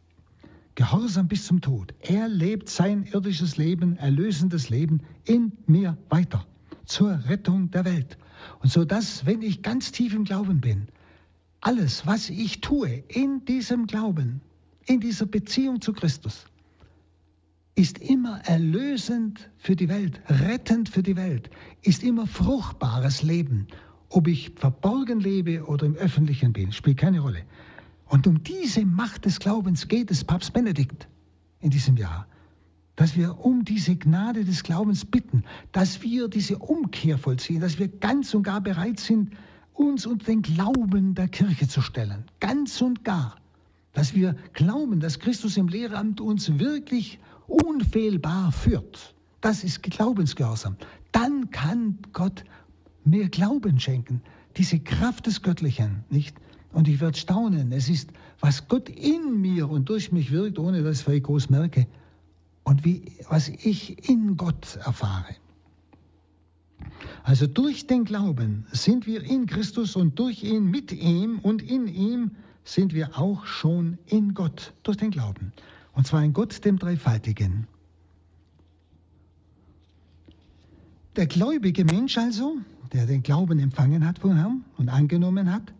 Gehorsam 0.74 1.28
bis 1.28 1.44
zum 1.44 1.60
Tod. 1.60 1.92
Er 2.00 2.28
lebt 2.28 2.70
sein 2.70 3.04
irdisches 3.04 3.58
Leben, 3.58 3.98
erlösendes 3.98 4.70
Leben 4.70 5.02
in 5.24 5.52
mir 5.66 5.98
weiter. 6.08 6.46
Zur 6.86 7.28
Rettung 7.28 7.70
der 7.70 7.84
Welt. 7.84 8.16
Und 8.60 8.72
so 8.72 8.86
dass, 8.86 9.26
wenn 9.26 9.42
ich 9.42 9.60
ganz 9.60 9.92
tief 9.92 10.14
im 10.14 10.24
Glauben 10.24 10.62
bin, 10.62 10.88
alles, 11.60 12.06
was 12.06 12.30
ich 12.30 12.62
tue 12.62 13.04
in 13.08 13.44
diesem 13.44 13.86
Glauben, 13.86 14.40
in 14.86 15.00
dieser 15.00 15.26
Beziehung 15.26 15.82
zu 15.82 15.92
Christus, 15.92 16.46
ist 17.74 17.98
immer 17.98 18.40
erlösend 18.44 19.50
für 19.56 19.74
die 19.74 19.88
Welt, 19.88 20.20
rettend 20.28 20.88
für 20.88 21.02
die 21.02 21.16
Welt, 21.16 21.50
ist 21.82 22.04
immer 22.04 22.26
fruchtbares 22.26 23.22
Leben. 23.22 23.66
Ob 24.08 24.28
ich 24.28 24.52
verborgen 24.54 25.18
lebe 25.18 25.64
oder 25.64 25.86
im 25.86 25.96
Öffentlichen 25.96 26.52
bin, 26.52 26.70
spielt 26.72 26.98
keine 26.98 27.20
Rolle. 27.20 27.42
Und 28.06 28.26
um 28.26 28.42
diese 28.44 28.84
Macht 28.84 29.24
des 29.24 29.40
Glaubens 29.40 29.88
geht 29.88 30.10
es 30.10 30.24
Papst 30.24 30.52
Benedikt 30.52 31.08
in 31.60 31.70
diesem 31.70 31.96
Jahr, 31.96 32.28
dass 32.94 33.16
wir 33.16 33.40
um 33.44 33.64
diese 33.64 33.96
Gnade 33.96 34.44
des 34.44 34.62
Glaubens 34.62 35.04
bitten, 35.04 35.42
dass 35.72 36.02
wir 36.02 36.28
diese 36.28 36.58
Umkehr 36.58 37.18
vollziehen, 37.18 37.60
dass 37.60 37.78
wir 37.80 37.88
ganz 37.88 38.32
und 38.34 38.44
gar 38.44 38.60
bereit 38.60 39.00
sind, 39.00 39.32
uns 39.72 40.06
unter 40.06 40.26
den 40.26 40.42
Glauben 40.42 41.16
der 41.16 41.26
Kirche 41.26 41.66
zu 41.66 41.80
stellen. 41.80 42.24
Ganz 42.38 42.80
und 42.80 43.02
gar. 43.02 43.36
Dass 43.92 44.14
wir 44.14 44.36
glauben, 44.52 45.00
dass 45.00 45.18
Christus 45.18 45.56
im 45.56 45.66
Lehramt 45.66 46.20
uns 46.20 46.58
wirklich 46.58 47.18
unfehlbar 47.46 48.52
führt. 48.52 49.14
Das 49.40 49.64
ist 49.64 49.82
Glaubensgehorsam. 49.82 50.76
Dann 51.12 51.50
kann 51.50 51.98
Gott 52.12 52.44
mir 53.04 53.28
Glauben 53.28 53.78
schenken. 53.78 54.22
Diese 54.56 54.78
Kraft 54.78 55.26
des 55.26 55.42
Göttlichen, 55.42 56.04
nicht? 56.10 56.36
Und 56.72 56.88
ich 56.88 57.00
werde 57.00 57.16
staunen. 57.16 57.70
Es 57.72 57.88
ist, 57.88 58.10
was 58.40 58.68
Gott 58.68 58.88
in 58.88 59.40
mir 59.40 59.70
und 59.70 59.88
durch 59.88 60.10
mich 60.10 60.32
wirkt, 60.32 60.58
ohne 60.58 60.82
dass 60.82 61.06
ich 61.06 61.22
groß 61.22 61.50
merke. 61.50 61.86
Und 62.64 62.84
wie, 62.84 63.12
was 63.28 63.48
ich 63.48 64.08
in 64.08 64.36
Gott 64.36 64.76
erfahre. 64.84 65.36
Also 67.22 67.46
durch 67.46 67.86
den 67.86 68.04
Glauben 68.04 68.66
sind 68.72 69.06
wir 69.06 69.22
in 69.22 69.46
Christus 69.46 69.96
und 69.96 70.18
durch 70.18 70.42
ihn, 70.42 70.64
mit 70.64 70.92
ihm 70.92 71.38
und 71.38 71.62
in 71.62 71.86
ihm 71.86 72.32
sind 72.64 72.94
wir 72.94 73.18
auch 73.18 73.46
schon 73.46 73.98
in 74.06 74.34
Gott, 74.34 74.72
durch 74.82 74.96
den 74.96 75.10
Glauben. 75.10 75.52
Und 75.94 76.06
zwar 76.06 76.22
in 76.24 76.32
Gott, 76.32 76.64
dem 76.64 76.78
Dreifaltigen. 76.78 77.66
Der 81.16 81.26
gläubige 81.26 81.84
Mensch 81.84 82.18
also, 82.18 82.56
der 82.92 83.06
den 83.06 83.22
Glauben 83.22 83.60
empfangen 83.60 84.04
hat 84.04 84.18
von 84.18 84.36
Herrn 84.36 84.64
und 84.76 84.88
angenommen 84.88 85.52
hat, 85.52 85.72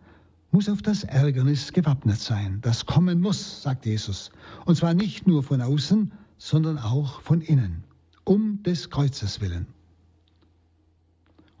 muss 0.51 0.69
auf 0.69 0.81
das 0.81 1.03
Ärgernis 1.03 1.73
gewappnet 1.73 2.17
sein. 2.19 2.59
Das 2.61 2.85
kommen 2.85 3.19
muss, 3.19 3.61
sagt 3.61 3.85
Jesus. 3.85 4.31
Und 4.63 4.77
zwar 4.77 4.93
nicht 4.93 5.27
nur 5.27 5.43
von 5.43 5.61
außen, 5.61 6.13
sondern 6.37 6.77
auch 6.77 7.19
von 7.21 7.41
innen, 7.41 7.83
um 8.23 8.63
des 8.63 8.89
Kreuzes 8.89 9.41
willen. 9.41 9.67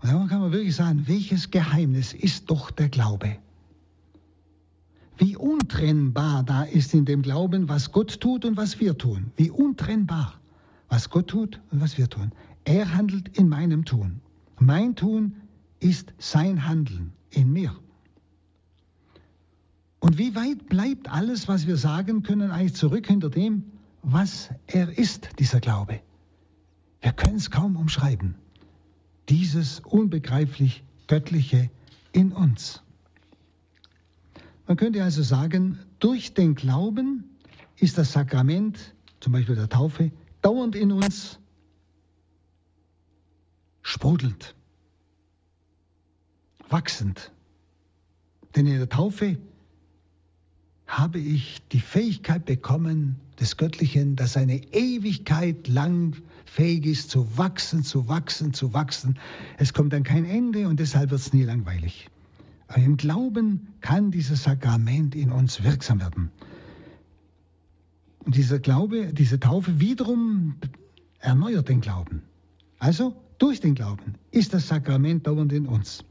Und 0.01 0.11
dann 0.11 0.27
kann 0.29 0.39
man 0.39 0.53
wirklich 0.53 0.75
sagen, 0.75 1.03
welches 1.07 1.51
Geheimnis 1.51 2.13
ist 2.13 2.49
doch 2.49 2.71
der 2.71 2.87
Glaube? 2.87 3.37
Wie 5.17 5.37
untrennbar 5.37 6.43
da 6.43 6.63
ist 6.63 6.93
in 6.93 7.05
dem 7.05 7.21
Glauben, 7.21 7.69
was 7.69 7.91
Gott 7.91 8.19
tut 8.19 8.45
und 8.45 8.57
was 8.57 8.79
wir 8.79 8.97
tun. 8.97 9.31
Wie 9.37 9.49
untrennbar, 9.49 10.33
was 10.89 11.09
Gott 11.09 11.27
tut 11.27 11.61
und 11.71 11.81
was 11.81 11.97
wir 11.97 12.09
tun. 12.09 12.31
Er 12.65 12.95
handelt 12.95 13.37
in 13.37 13.47
meinem 13.47 13.85
Tun. 13.85 14.21
Mein 14.59 14.95
Tun 14.95 15.35
ist 15.79 16.13
sein 16.17 16.67
Handeln 16.67 17.13
in 17.29 17.51
mir. 17.51 17.75
Und 19.99 20.17
wie 20.17 20.35
weit 20.35 20.67
bleibt 20.67 21.09
alles, 21.09 21.47
was 21.47 21.67
wir 21.67 21.77
sagen 21.77 22.23
können, 22.23 22.51
eigentlich 22.51 22.75
zurück 22.75 23.07
hinter 23.07 23.29
dem, 23.29 23.63
was 24.03 24.49
er 24.67 24.97
ist, 24.97 25.29
dieser 25.39 25.59
Glaube? 25.59 26.01
Wir 27.01 27.11
können 27.11 27.37
es 27.37 27.49
kaum 27.51 27.75
umschreiben. 27.75 28.35
Dieses 29.29 29.79
unbegreiflich 29.79 30.83
Göttliche 31.07 31.69
in 32.11 32.31
uns. 32.31 32.81
Man 34.67 34.77
könnte 34.77 35.03
also 35.03 35.21
sagen, 35.21 35.79
durch 35.99 36.33
den 36.33 36.55
Glauben 36.55 37.37
ist 37.77 37.97
das 37.97 38.13
Sakrament, 38.13 38.95
zum 39.19 39.33
Beispiel 39.33 39.55
der 39.55 39.69
Taufe, 39.69 40.11
dauernd 40.41 40.75
in 40.75 40.91
uns 40.91 41.39
sprudelnd, 43.81 44.55
wachsend. 46.69 47.31
Denn 48.55 48.65
in 48.65 48.77
der 48.77 48.89
Taufe 48.89 49.37
habe 50.87 51.19
ich 51.19 51.61
die 51.71 51.79
Fähigkeit 51.79 52.45
bekommen 52.45 53.19
des 53.39 53.57
Göttlichen, 53.57 54.15
das 54.15 54.37
eine 54.37 54.63
Ewigkeit 54.73 55.67
lang 55.67 56.15
fähig 56.45 56.85
ist 56.85 57.09
zu 57.09 57.37
wachsen, 57.37 57.83
zu 57.83 58.07
wachsen, 58.07 58.53
zu 58.53 58.73
wachsen. 58.73 59.19
Es 59.57 59.73
kommt 59.73 59.93
dann 59.93 60.03
kein 60.03 60.25
Ende 60.25 60.67
und 60.67 60.79
deshalb 60.79 61.11
wird 61.11 61.21
es 61.21 61.33
nie 61.33 61.43
langweilig. 61.43 62.09
Im 62.73 62.97
Glauben 62.97 63.67
kann 63.81 64.11
dieses 64.11 64.43
Sakrament 64.43 65.15
in 65.15 65.31
uns 65.31 65.63
wirksam 65.63 65.99
werden. 65.99 66.31
Und 68.25 68.35
dieser 68.35 68.59
Glaube, 68.59 69.13
diese 69.13 69.39
Taufe 69.39 69.79
wiederum 69.79 70.55
erneuert 71.19 71.69
den 71.69 71.81
Glauben. 71.81 72.23
Also 72.79 73.15
durch 73.37 73.59
den 73.59 73.75
Glauben 73.75 74.15
ist 74.31 74.53
das 74.53 74.67
Sakrament 74.67 75.27
dauernd 75.27 75.53
in 75.53 75.67
uns. 75.67 76.03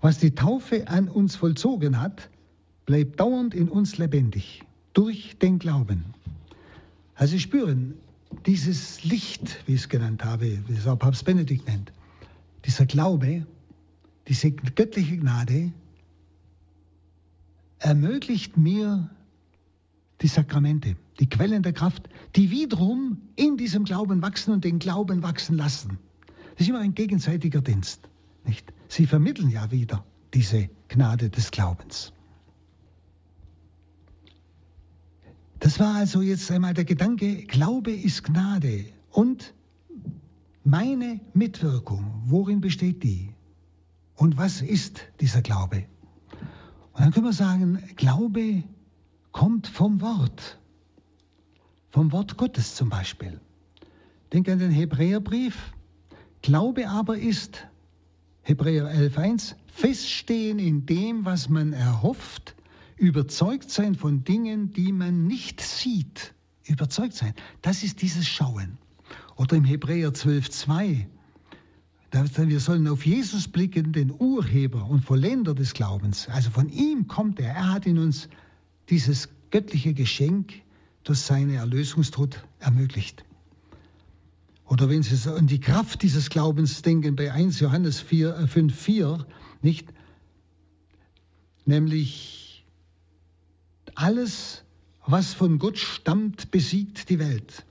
Was 0.00 0.18
die 0.18 0.34
Taufe 0.34 0.88
an 0.88 1.08
uns 1.08 1.36
vollzogen 1.36 2.00
hat, 2.00 2.28
bleibt 2.86 3.20
dauernd 3.20 3.54
in 3.54 3.68
uns 3.68 3.98
lebendig, 3.98 4.62
durch 4.92 5.38
den 5.38 5.58
Glauben. 5.58 6.04
Also 7.14 7.38
spüren, 7.38 7.94
dieses 8.46 9.04
Licht, 9.04 9.62
wie 9.66 9.74
ich 9.74 9.82
es 9.82 9.88
genannt 9.88 10.24
habe, 10.24 10.58
wie 10.66 10.72
es 10.72 10.86
auch 10.86 10.98
Papst 10.98 11.24
Benedikt 11.24 11.66
nennt, 11.66 11.92
dieser 12.64 12.86
Glaube, 12.86 13.46
diese 14.28 14.52
göttliche 14.52 15.16
Gnade 15.16 15.72
ermöglicht 17.78 18.56
mir 18.56 19.10
die 20.20 20.28
Sakramente, 20.28 20.96
die 21.18 21.28
Quellen 21.28 21.62
der 21.62 21.72
Kraft, 21.72 22.08
die 22.36 22.50
wiederum 22.50 23.22
in 23.36 23.56
diesem 23.56 23.84
Glauben 23.84 24.22
wachsen 24.22 24.52
und 24.52 24.64
den 24.64 24.78
Glauben 24.78 25.22
wachsen 25.22 25.56
lassen. 25.56 25.98
Das 26.52 26.62
ist 26.62 26.68
immer 26.68 26.80
ein 26.80 26.94
gegenseitiger 26.94 27.62
Dienst. 27.62 28.08
Nicht? 28.44 28.72
Sie 28.88 29.06
vermitteln 29.06 29.50
ja 29.50 29.70
wieder 29.70 30.04
diese 30.34 30.68
Gnade 30.88 31.30
des 31.30 31.50
Glaubens. 31.50 32.12
Das 35.58 35.78
war 35.78 35.94
also 35.94 36.22
jetzt 36.22 36.50
einmal 36.50 36.74
der 36.74 36.84
Gedanke, 36.84 37.44
Glaube 37.44 37.92
ist 37.92 38.24
Gnade 38.24 38.86
und 39.10 39.54
meine 40.64 41.20
Mitwirkung, 41.34 42.22
worin 42.26 42.60
besteht 42.60 43.02
die? 43.02 43.34
Und 44.20 44.36
was 44.36 44.60
ist 44.60 45.00
dieser 45.20 45.40
Glaube? 45.40 45.86
Und 46.92 47.00
dann 47.00 47.10
können 47.10 47.24
wir 47.24 47.32
sagen, 47.32 47.82
Glaube 47.96 48.64
kommt 49.32 49.66
vom 49.66 50.02
Wort, 50.02 50.58
vom 51.88 52.12
Wort 52.12 52.36
Gottes 52.36 52.74
zum 52.74 52.90
Beispiel. 52.90 53.40
Denk 54.30 54.46
an 54.50 54.58
den 54.58 54.72
Hebräerbrief. 54.72 55.72
Glaube 56.42 56.90
aber 56.90 57.16
ist, 57.16 57.66
Hebräer 58.42 58.92
11.1, 58.94 59.54
feststehen 59.68 60.58
in 60.58 60.84
dem, 60.84 61.24
was 61.24 61.48
man 61.48 61.72
erhofft, 61.72 62.54
überzeugt 62.98 63.70
sein 63.70 63.94
von 63.94 64.22
Dingen, 64.22 64.74
die 64.74 64.92
man 64.92 65.28
nicht 65.28 65.62
sieht. 65.62 66.34
Überzeugt 66.64 67.14
sein, 67.14 67.32
das 67.62 67.82
ist 67.82 68.02
dieses 68.02 68.28
Schauen. 68.28 68.76
Oder 69.36 69.56
im 69.56 69.64
Hebräer 69.64 70.10
12.2, 70.10 71.06
wir 72.12 72.60
sollen 72.60 72.88
auf 72.88 73.06
Jesus 73.06 73.46
blicken, 73.48 73.92
den 73.92 74.10
Urheber 74.10 74.86
und 74.86 75.04
Vollender 75.04 75.54
des 75.54 75.74
Glaubens. 75.74 76.28
Also 76.28 76.50
von 76.50 76.68
ihm 76.68 77.06
kommt 77.06 77.38
er. 77.38 77.54
Er 77.54 77.72
hat 77.72 77.86
in 77.86 77.98
uns 77.98 78.28
dieses 78.88 79.28
göttliche 79.50 79.94
Geschenk 79.94 80.52
durch 81.04 81.20
seine 81.20 81.56
Erlösungstod 81.56 82.44
ermöglicht. 82.58 83.24
Oder 84.66 84.88
wenn 84.88 85.02
Sie 85.02 85.16
so 85.16 85.34
an 85.34 85.46
die 85.46 85.60
Kraft 85.60 86.02
dieses 86.02 86.30
Glaubens 86.30 86.82
denken, 86.82 87.16
bei 87.16 87.32
1 87.32 87.58
Johannes 87.60 88.00
4, 88.00 88.36
äh 88.36 88.46
5, 88.46 88.74
4, 88.74 89.26
nicht? 89.62 89.88
Nämlich 91.64 92.64
alles, 93.94 94.64
was 95.06 95.34
von 95.34 95.58
Gott 95.58 95.78
stammt, 95.78 96.50
besiegt 96.50 97.08
die 97.08 97.18
Welt. 97.18 97.64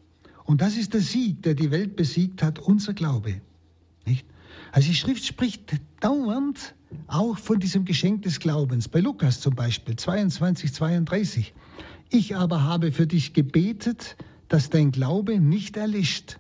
Und 0.44 0.62
das 0.62 0.78
ist 0.78 0.94
der 0.94 1.02
Sieg, 1.02 1.44
der 1.44 1.56
die 1.56 1.72
Welt 1.72 1.96
besiegt 1.96 2.44
hat, 2.44 2.60
unser 2.60 2.94
Glaube. 2.94 3.42
Nicht? 4.10 4.26
Also 4.72 4.90
die 4.90 4.96
Schrift 4.96 5.24
spricht 5.26 5.80
dauernd 6.00 6.74
auch 7.08 7.38
von 7.38 7.60
diesem 7.60 7.86
Geschenk 7.86 8.24
des 8.24 8.40
Glaubens. 8.40 8.88
Bei 8.88 9.00
Lukas 9.00 9.40
zum 9.40 9.56
Beispiel, 9.56 9.96
22, 9.96 10.74
32. 10.74 11.54
Ich 12.10 12.36
aber 12.36 12.64
habe 12.64 12.92
für 12.92 13.06
dich 13.06 13.34
gebetet, 13.34 14.18
dass 14.48 14.72
dein 14.72 14.92
Glaube 14.92 15.40
nicht 15.40 15.78
erlischt. 15.78 16.40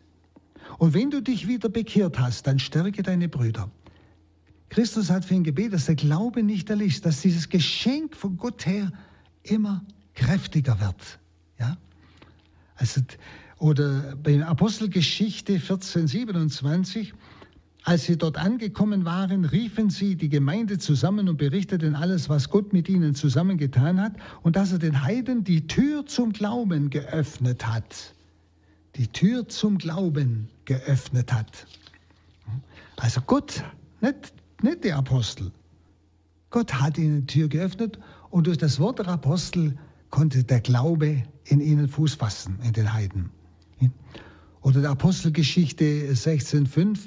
Und 0.79 0.93
wenn 0.95 1.11
du 1.11 1.21
dich 1.21 1.47
wieder 1.47 1.69
bekehrt 1.69 2.19
hast, 2.19 2.47
dann 2.47 2.57
stärke 2.57 3.03
deine 3.03 3.29
Brüder. 3.29 3.69
Christus 4.69 5.11
hat 5.11 5.25
für 5.25 5.35
ihn 5.35 5.43
gebetet, 5.43 5.73
dass 5.73 5.85
der 5.85 5.95
Glaube 5.95 6.41
nicht 6.41 6.69
erlischt, 6.69 7.05
dass 7.05 7.21
dieses 7.21 7.49
Geschenk 7.49 8.15
von 8.15 8.37
Gott 8.37 8.65
her 8.65 8.91
immer 9.43 9.83
kräftiger 10.15 10.79
wird. 10.79 11.19
Ja? 11.59 11.77
Also, 12.75 13.01
oder 13.57 14.15
bei 14.15 14.43
Apostelgeschichte 14.43 15.59
14, 15.59 16.07
27, 16.07 17.13
als 17.83 18.03
sie 18.03 18.17
dort 18.17 18.37
angekommen 18.37 19.05
waren, 19.05 19.45
riefen 19.45 19.89
sie 19.89 20.15
die 20.15 20.29
Gemeinde 20.29 20.77
zusammen 20.77 21.29
und 21.29 21.37
berichteten 21.37 21.95
alles, 21.95 22.29
was 22.29 22.49
Gott 22.49 22.73
mit 22.73 22.89
ihnen 22.89 23.15
zusammengetan 23.15 24.01
hat 24.01 24.13
und 24.43 24.55
dass 24.55 24.71
er 24.71 24.79
den 24.79 25.03
Heiden 25.03 25.43
die 25.43 25.67
Tür 25.67 26.05
zum 26.05 26.33
Glauben 26.33 26.89
geöffnet 26.89 27.65
hat 27.67 28.13
die 28.95 29.07
Tür 29.07 29.47
zum 29.47 29.77
Glauben 29.77 30.49
geöffnet 30.65 31.31
hat. 31.33 31.67
Also 32.97 33.21
Gott, 33.21 33.63
nicht, 34.01 34.33
nicht 34.61 34.83
die 34.83 34.91
Apostel. 34.91 35.51
Gott 36.49 36.73
hat 36.73 36.97
ihnen 36.97 37.25
die 37.25 37.33
Tür 37.33 37.47
geöffnet 37.47 37.99
und 38.29 38.47
durch 38.47 38.57
das 38.57 38.79
Wort 38.79 38.99
der 38.99 39.07
Apostel 39.07 39.77
konnte 40.09 40.43
der 40.43 40.59
Glaube 40.59 41.23
in 41.45 41.61
ihnen 41.61 41.87
Fuß 41.87 42.15
fassen, 42.15 42.59
in 42.63 42.73
den 42.73 42.91
Heiden. 42.91 43.31
Oder 44.61 44.81
der 44.81 44.89
Apostelgeschichte 44.89 45.85
16.5. 46.11 46.99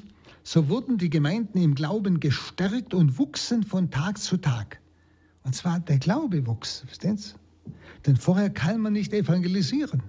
So 0.45 0.69
wurden 0.69 0.99
die 0.99 1.11
Gemeinden 1.11 1.59
im 1.59 1.75
Glauben 1.75 2.21
gestärkt 2.21 2.95
und 2.95 3.19
wuchsen 3.19 3.63
von 3.63 3.91
Tag 3.91 4.19
zu 4.19 4.37
Tag. 4.37 4.81
Und 5.45 5.55
zwar 5.55 5.81
der 5.81 5.99
Glaube 5.99 6.47
wuchs, 6.47 6.85
verstehen 6.87 7.17
Sie? 7.17 7.35
Denn 8.07 8.17
vorher 8.17 8.51
kann 8.51 8.81
man 8.81 8.93
nicht 8.93 9.13
evangelisieren. 9.13 10.03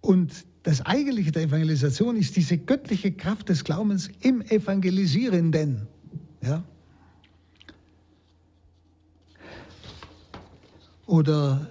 Und 0.00 0.32
das 0.62 0.84
Eigentliche 0.84 1.32
der 1.32 1.42
Evangelisation 1.44 2.16
ist 2.16 2.36
diese 2.36 2.58
göttliche 2.58 3.12
Kraft 3.12 3.48
des 3.48 3.64
Glaubens 3.64 4.10
im 4.20 4.40
Evangelisierenden. 4.42 5.86
Ja? 6.42 6.64
Oder 11.06 11.66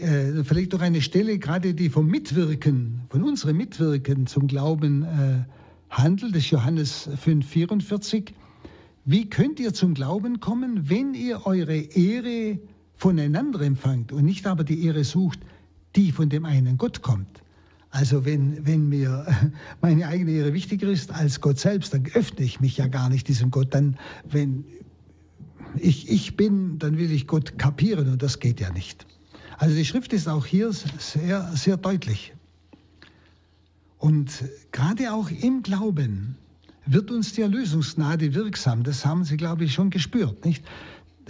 äh, 0.00 0.44
vielleicht 0.44 0.72
doch 0.72 0.80
eine 0.80 1.02
Stelle, 1.02 1.38
gerade 1.38 1.74
die 1.74 1.90
vom 1.90 2.06
Mitwirken, 2.06 3.02
von 3.10 3.22
unserem 3.22 3.56
Mitwirken 3.56 4.26
zum 4.26 4.46
Glauben 4.46 5.02
äh, 5.02 5.44
handelt, 5.92 6.34
das 6.34 6.50
Johannes 6.50 7.08
5,44. 7.08 8.32
Wie 9.04 9.28
könnt 9.28 9.60
ihr 9.60 9.72
zum 9.72 9.94
Glauben 9.94 10.40
kommen, 10.40 10.88
wenn 10.90 11.14
ihr 11.14 11.46
eure 11.46 11.76
Ehre 11.76 12.58
voneinander 13.02 13.60
empfangt 13.60 14.12
und 14.12 14.24
nicht 14.24 14.46
aber 14.46 14.62
die 14.62 14.84
Ehre 14.86 15.02
sucht, 15.02 15.40
die 15.96 16.12
von 16.12 16.28
dem 16.28 16.44
einen 16.44 16.78
Gott 16.78 17.02
kommt. 17.02 17.42
Also 17.90 18.24
wenn, 18.24 18.64
wenn 18.66 18.88
mir 18.88 19.26
meine 19.80 20.06
eigene 20.06 20.30
Ehre 20.30 20.54
wichtiger 20.54 20.88
ist 20.88 21.10
als 21.10 21.40
Gott 21.40 21.58
selbst, 21.58 21.92
dann 21.92 22.06
öffne 22.14 22.44
ich 22.44 22.60
mich 22.60 22.76
ja 22.76 22.86
gar 22.86 23.08
nicht 23.08 23.28
diesem 23.28 23.50
Gott. 23.50 23.74
Dann, 23.74 23.98
wenn 24.30 24.64
ich 25.78 26.08
ich 26.08 26.36
bin, 26.36 26.78
dann 26.78 26.96
will 26.96 27.10
ich 27.10 27.26
Gott 27.26 27.58
kapieren 27.58 28.08
und 28.08 28.22
das 28.22 28.38
geht 28.38 28.60
ja 28.60 28.70
nicht. 28.70 29.06
Also 29.58 29.74
die 29.74 29.84
Schrift 29.84 30.12
ist 30.12 30.28
auch 30.28 30.46
hier 30.46 30.72
sehr, 30.72 31.50
sehr 31.54 31.76
deutlich. 31.76 32.32
Und 34.02 34.42
gerade 34.72 35.12
auch 35.12 35.30
im 35.30 35.62
Glauben 35.62 36.36
wird 36.84 37.12
uns 37.12 37.34
die 37.34 37.42
Erlösungsgnade 37.42 38.34
wirksam. 38.34 38.82
Das 38.82 39.06
haben 39.06 39.22
Sie, 39.22 39.36
glaube 39.36 39.62
ich, 39.62 39.74
schon 39.74 39.90
gespürt. 39.90 40.44
Nicht? 40.44 40.64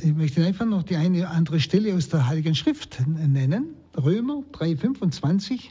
Ich 0.00 0.14
möchte 0.14 0.42
einfach 0.42 0.64
noch 0.64 0.82
die 0.82 0.96
eine 0.96 1.28
andere 1.28 1.60
Stelle 1.60 1.94
aus 1.94 2.08
der 2.08 2.28
Heiligen 2.28 2.54
Schrift 2.54 3.06
nennen. 3.06 3.74
Römer 3.94 4.42
3,25. 4.52 5.64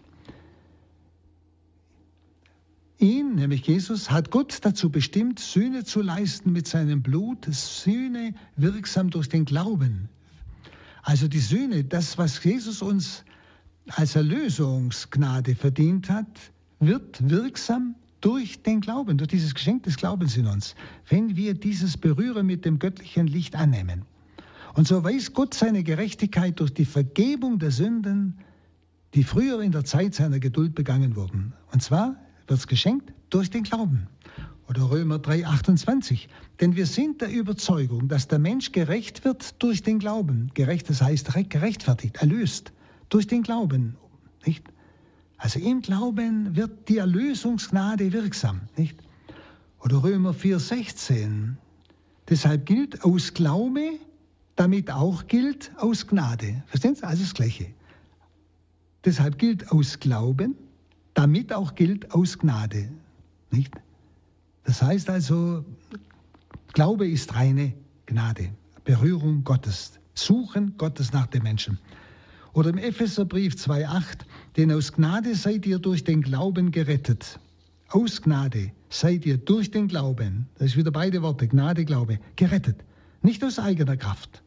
Ihn, 3.00 3.34
nämlich 3.34 3.66
Jesus, 3.66 4.12
hat 4.12 4.30
Gott 4.30 4.60
dazu 4.62 4.92
bestimmt, 4.92 5.40
Sühne 5.40 5.84
zu 5.84 6.04
leisten 6.04 6.52
mit 6.52 6.68
seinem 6.68 7.02
Blut, 7.02 7.48
Sühne 7.50 8.36
wirksam 8.58 9.10
durch 9.10 9.28
den 9.28 9.46
Glauben. 9.46 10.08
Also 11.02 11.28
die 11.28 11.40
Sühne, 11.40 11.84
das, 11.84 12.20
was 12.20 12.44
Jesus 12.44 12.84
uns 12.84 13.24
als 13.88 14.16
Erlösungsgnade 14.16 15.56
verdient 15.56 16.12
hat, 16.12 16.28
wird 16.82 17.30
wirksam 17.30 17.96
durch 18.20 18.62
den 18.64 18.82
Glauben, 18.82 19.18
durch 19.18 19.30
dieses 19.30 19.54
Geschenk 19.54 19.84
des 19.84 19.98
Glaubens 19.98 20.36
in 20.36 20.48
uns, 20.48 20.76
wenn 21.08 21.36
wir 21.36 21.54
dieses 21.54 21.98
Berühren 21.98 22.46
mit 22.46 22.66
dem 22.66 22.80
göttlichen 22.80 23.28
Licht 23.28 23.56
annehmen. 23.56 24.04
Und 24.74 24.88
so 24.88 25.04
weiß 25.04 25.34
Gott 25.34 25.54
seine 25.54 25.84
Gerechtigkeit 25.84 26.60
durch 26.60 26.74
die 26.74 26.86
Vergebung 26.86 27.60
der 27.60 27.72
Sünden, 27.72 28.38
die 29.14 29.24
früher 29.24 29.62
in 29.62 29.72
der 29.72 29.84
Zeit 29.84 30.16
seiner 30.16 30.40
Geduld 30.40 30.76
begangen 30.76 31.16
wurden. 31.16 31.54
Und 31.72 31.82
zwar 31.84 32.16
wird 32.48 32.60
es 32.60 32.68
geschenkt 32.68 33.14
durch 33.30 33.50
den 33.50 33.64
Glauben. 33.64 34.08
Oder 34.70 34.90
Römer 34.90 35.18
3,28. 35.18 36.28
Denn 36.62 36.76
wir 36.78 36.86
sind 36.86 37.22
der 37.22 37.30
Überzeugung, 37.30 38.08
dass 38.08 38.30
der 38.30 38.40
Mensch 38.40 38.72
gerecht 38.72 39.26
wird 39.26 39.62
durch 39.62 39.84
den 39.84 40.00
Glauben. 40.00 40.50
Gerecht, 40.54 40.90
das 40.90 41.02
heißt 41.02 41.34
gerechtfertigt, 41.50 42.18
erlöst. 42.18 42.72
Durch 43.10 43.28
den 43.28 43.44
Glauben. 43.44 43.98
Nicht? 44.46 44.64
Also 45.42 45.60
im 45.60 45.82
Glauben 45.82 46.56
wird 46.56 46.88
die 46.88 47.00
Erlösungsgnade 47.00 48.14
wirksam. 48.14 48.62
Nicht? 48.78 48.96
Oder 49.80 50.04
Römer 50.04 50.34
4,16. 50.36 51.56
Deshalb 52.30 52.68
gilt 52.68 53.04
aus 53.04 53.34
Glaube, 53.34 53.94
damit 54.56 54.92
auch 54.92 55.26
gilt 55.26 55.72
aus 55.78 56.06
Gnade. 56.06 56.62
Verstehen 56.68 56.94
Sie? 56.94 57.04
Also 57.04 57.24
das 57.24 57.34
Gleiche. 57.34 57.66
Deshalb 59.04 59.40
gilt 59.40 59.72
aus 59.72 60.00
Glauben, 60.00 60.56
damit 61.16 61.54
auch 61.54 61.74
gilt 61.74 62.12
aus 62.12 62.38
Gnade. 62.38 62.92
Nicht? 63.50 63.74
Das 64.64 64.84
heißt 64.84 65.10
also, 65.10 65.66
Glaube 66.74 67.10
ist 67.10 67.34
reine 67.34 67.74
Gnade, 68.06 68.52
Berührung 68.84 69.44
Gottes, 69.44 69.94
Suchen 70.14 70.78
Gottes 70.78 71.14
nach 71.14 71.26
dem 71.26 71.42
Menschen. 71.42 71.80
Oder 72.54 72.70
im 72.72 72.78
Epheserbrief 72.78 73.56
2,8, 73.56 74.20
denn 74.58 74.72
aus 74.72 74.94
Gnade 74.94 75.36
seid 75.36 75.66
ihr 75.66 75.80
durch 75.80 76.04
den 76.04 76.22
Glauben 76.22 76.72
gerettet. 76.72 77.40
Aus 77.90 78.22
Gnade 78.22 78.72
seid 78.90 79.26
ihr 79.26 79.38
durch 79.38 79.72
den 79.72 79.88
Glauben, 79.88 80.48
das 80.56 80.70
ist 80.70 80.78
wieder 80.78 80.92
beide 80.92 81.22
Worte, 81.22 81.48
Gnade, 81.48 81.86
Glaube, 81.86 82.20
gerettet. 82.36 82.78
Nicht 83.22 83.44
aus 83.44 83.60
eigener 83.60 83.98
Kraft. 83.98 84.44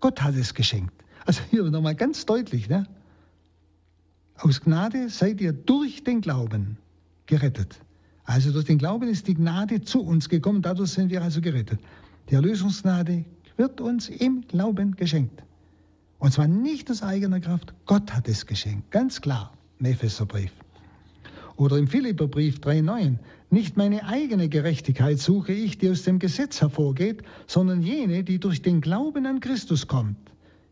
Gott 0.00 0.22
hat 0.22 0.34
es 0.34 0.54
geschenkt. 0.54 0.94
Also 1.26 1.42
hier 1.50 1.64
nochmal 1.70 1.94
ganz 1.94 2.26
deutlich, 2.26 2.68
ne? 2.68 2.86
Aus 4.36 4.60
Gnade 4.62 5.10
seid 5.10 5.40
ihr 5.40 5.52
durch 5.52 6.02
den 6.02 6.22
Glauben 6.22 6.78
gerettet. 7.26 7.78
Also 8.24 8.52
durch 8.52 8.64
den 8.64 8.78
Glauben 8.78 9.08
ist 9.08 9.28
die 9.28 9.34
Gnade 9.34 9.82
zu 9.82 10.00
uns 10.02 10.28
gekommen, 10.28 10.62
dadurch 10.62 10.92
sind 10.92 11.10
wir 11.10 11.22
also 11.22 11.40
gerettet. 11.40 11.78
Die 12.30 12.34
Erlösungsgnade 12.34 13.24
wird 13.56 13.80
uns 13.80 14.08
im 14.08 14.46
Glauben 14.48 14.96
geschenkt. 14.96 15.42
Und 16.20 16.32
zwar 16.32 16.46
nicht 16.46 16.90
aus 16.90 17.02
eigener 17.02 17.40
Kraft, 17.40 17.72
Gott 17.86 18.12
hat 18.12 18.28
es 18.28 18.46
geschenkt, 18.46 18.90
ganz 18.90 19.22
klar 19.22 19.52
im 19.78 19.86
Epheserbrief. 19.86 20.52
Oder 21.56 21.78
im 21.78 21.88
Philipperbrief 21.88 22.58
3,9, 22.58 23.16
nicht 23.48 23.76
meine 23.76 24.06
eigene 24.06 24.48
Gerechtigkeit 24.48 25.18
suche 25.18 25.52
ich, 25.52 25.78
die 25.78 25.90
aus 25.90 26.04
dem 26.04 26.18
Gesetz 26.18 26.60
hervorgeht, 26.60 27.22
sondern 27.46 27.82
jene, 27.82 28.22
die 28.22 28.38
durch 28.38 28.62
den 28.62 28.82
Glauben 28.82 29.26
an 29.26 29.40
Christus 29.40 29.86
kommt. 29.86 30.16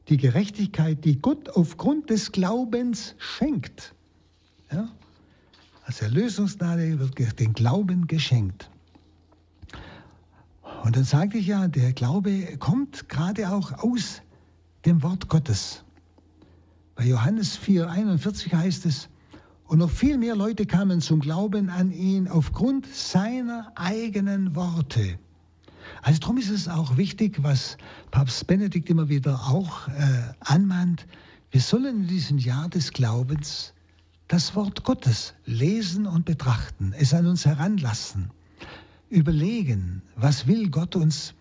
Die 0.09 0.19
Gerechtigkeit, 0.19 1.05
die 1.05 1.19
Gott 1.19 1.49
aufgrund 1.51 2.11
des 2.11 2.31
Glaubens 2.31 3.15
schenkt. 3.19 3.95
Ja? 4.71 4.89
Als 5.85 6.03
Erlösungsgnade 6.03 6.99
wird 7.01 7.41
den 7.41 7.55
Glauben 7.55 8.07
geschenkt. 8.07 8.71
Und 10.85 10.97
dann 10.97 11.05
sagte 11.05 11.39
ich 11.39 11.47
ja, 11.47 11.69
der 11.69 11.93
Glaube 11.95 12.57
kommt 12.59 13.09
gerade 13.09 13.51
auch 13.51 13.73
aus 13.83 14.23
dem 14.89 15.03
Wort 15.03 15.29
Gottes. 15.29 15.85
Bei 16.95 17.05
Johannes 17.05 17.59
4,41 17.59 18.55
heißt 18.55 18.87
es, 18.87 19.11
und 19.67 19.81
noch 19.81 19.91
viel 19.91 20.17
mehr 20.17 20.35
Leute 20.35 20.65
kamen 20.65 21.03
zum 21.03 21.21
Glauben 21.21 21.69
an 21.69 21.93
ihn 21.93 22.27
aufgrund 22.27 22.87
seiner 22.87 23.71
eigenen 23.75 24.57
Worte. 24.57 25.19
Also 26.01 26.21
darum 26.21 26.39
ist 26.39 26.49
es 26.49 26.69
auch 26.69 26.97
wichtig, 26.97 27.43
was 27.43 27.77
Papst 28.11 28.47
Benedikt 28.47 28.89
immer 28.89 29.11
wieder 29.11 29.49
auch 29.49 29.89
äh, 29.89 29.93
anmahnt, 30.41 31.07
wir 31.51 31.61
sollen 31.61 32.05
in 32.05 32.07
diesem 32.07 32.39
Jahr 32.39 32.71
des 32.71 32.93
Glaubens 32.93 33.75
das 34.27 34.55
Wort 34.55 34.85
Gottes 34.85 35.35
lesen 35.45 36.07
und 36.07 36.25
betrachten, 36.25 36.95
es 36.99 37.13
an 37.13 37.27
uns 37.27 37.45
heranlassen, 37.45 38.31
überlegen, 39.11 40.01
was 40.17 40.47
will 40.47 40.71
Gott 40.71 40.97
uns 40.97 41.35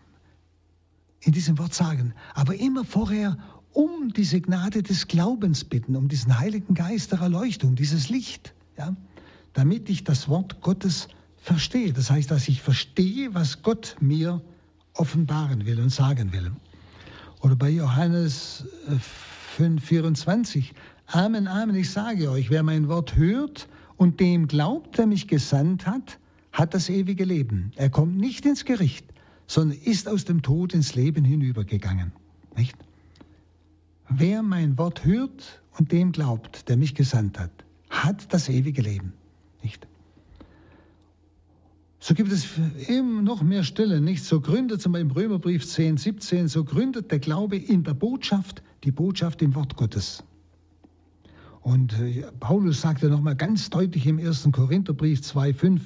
in 1.21 1.31
diesem 1.31 1.57
Wort 1.57 1.73
sagen, 1.73 2.13
aber 2.33 2.55
immer 2.55 2.85
vorher 2.85 3.37
um 3.73 4.11
diese 4.13 4.41
Gnade 4.41 4.81
des 4.81 5.07
Glaubens 5.07 5.63
bitten, 5.63 5.95
um 5.95 6.07
diesen 6.07 6.39
Heiligen 6.39 6.73
Geist 6.73 7.11
der 7.11 7.19
Erleuchtung, 7.19 7.75
dieses 7.75 8.09
Licht, 8.09 8.53
ja, 8.77 8.95
damit 9.53 9.89
ich 9.89 10.03
das 10.03 10.29
Wort 10.29 10.61
Gottes 10.61 11.07
verstehe. 11.37 11.93
Das 11.93 12.09
heißt, 12.09 12.31
dass 12.31 12.47
ich 12.47 12.61
verstehe, 12.61 13.33
was 13.33 13.61
Gott 13.61 13.95
mir 13.99 14.41
offenbaren 14.93 15.65
will 15.65 15.79
und 15.79 15.89
sagen 15.89 16.33
will. 16.33 16.51
Oder 17.41 17.55
bei 17.55 17.69
Johannes 17.69 18.65
5, 19.57 19.83
äh, 19.83 19.85
24, 19.85 20.73
Amen, 21.07 21.47
Amen, 21.47 21.75
ich 21.75 21.91
sage 21.91 22.29
euch, 22.29 22.49
wer 22.49 22.63
mein 22.63 22.89
Wort 22.89 23.15
hört 23.15 23.69
und 23.95 24.19
dem 24.19 24.47
glaubt, 24.47 24.97
der 24.97 25.07
mich 25.07 25.27
gesandt 25.27 25.85
hat, 25.87 26.19
hat 26.51 26.73
das 26.73 26.89
ewige 26.89 27.23
Leben. 27.23 27.71
Er 27.75 27.89
kommt 27.89 28.17
nicht 28.17 28.45
ins 28.45 28.65
Gericht, 28.65 29.05
sondern 29.47 29.77
ist 29.79 30.07
aus 30.07 30.25
dem 30.25 30.41
Tod 30.41 30.73
ins 30.73 30.93
Leben 30.93 31.23
hinübergegangen. 31.25 32.11
Nicht? 32.55 32.77
Wer 34.09 34.43
mein 34.43 34.77
Wort 34.77 35.05
hört 35.05 35.61
und 35.77 35.91
dem 35.91 36.11
glaubt, 36.11 36.69
der 36.69 36.77
mich 36.77 36.95
gesandt 36.95 37.39
hat, 37.39 37.51
hat 37.89 38.33
das 38.33 38.49
ewige 38.49 38.81
Leben. 38.81 39.13
Nicht? 39.63 39.87
So 41.99 42.13
gibt 42.13 42.31
es 42.31 42.47
eben 42.87 43.23
noch 43.23 43.41
mehr 43.41 43.63
Stellen, 43.63 44.03
nicht? 44.03 44.23
So 44.23 44.39
gründet 44.39 44.81
zum 44.81 44.91
Beispiel 44.91 45.09
im 45.09 45.15
Römerbrief 45.15 45.65
10, 45.65 45.97
17, 45.97 46.47
so 46.47 46.63
gründet 46.63 47.11
der 47.11 47.19
Glaube 47.19 47.57
in 47.57 47.83
der 47.83 47.95
Botschaft, 47.95 48.61
die 48.83 48.91
Botschaft 48.91 49.41
im 49.41 49.55
Wort 49.55 49.75
Gottes. 49.75 50.23
Und 51.61 51.99
äh, 51.99 52.23
Paulus 52.39 52.79
sagte 52.79 53.09
nochmal 53.09 53.35
ganz 53.35 53.69
deutlich 53.69 54.07
im 54.07 54.19
1. 54.19 54.47
Korintherbrief 54.53 55.19
2,5, 55.19 55.81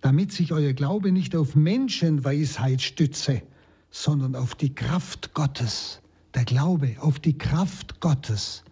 damit 0.00 0.32
sich 0.32 0.52
euer 0.52 0.72
Glaube 0.72 1.12
nicht 1.12 1.34
auf 1.34 1.54
Menschenweisheit 1.56 2.82
stütze, 2.82 3.42
sondern 3.90 4.36
auf 4.36 4.54
die 4.54 4.74
Kraft 4.74 5.34
Gottes. 5.34 6.00
Der 6.34 6.44
Glaube 6.44 6.96
auf 7.00 7.18
die 7.18 7.36
Kraft 7.36 8.00
Gottes. 8.00 8.62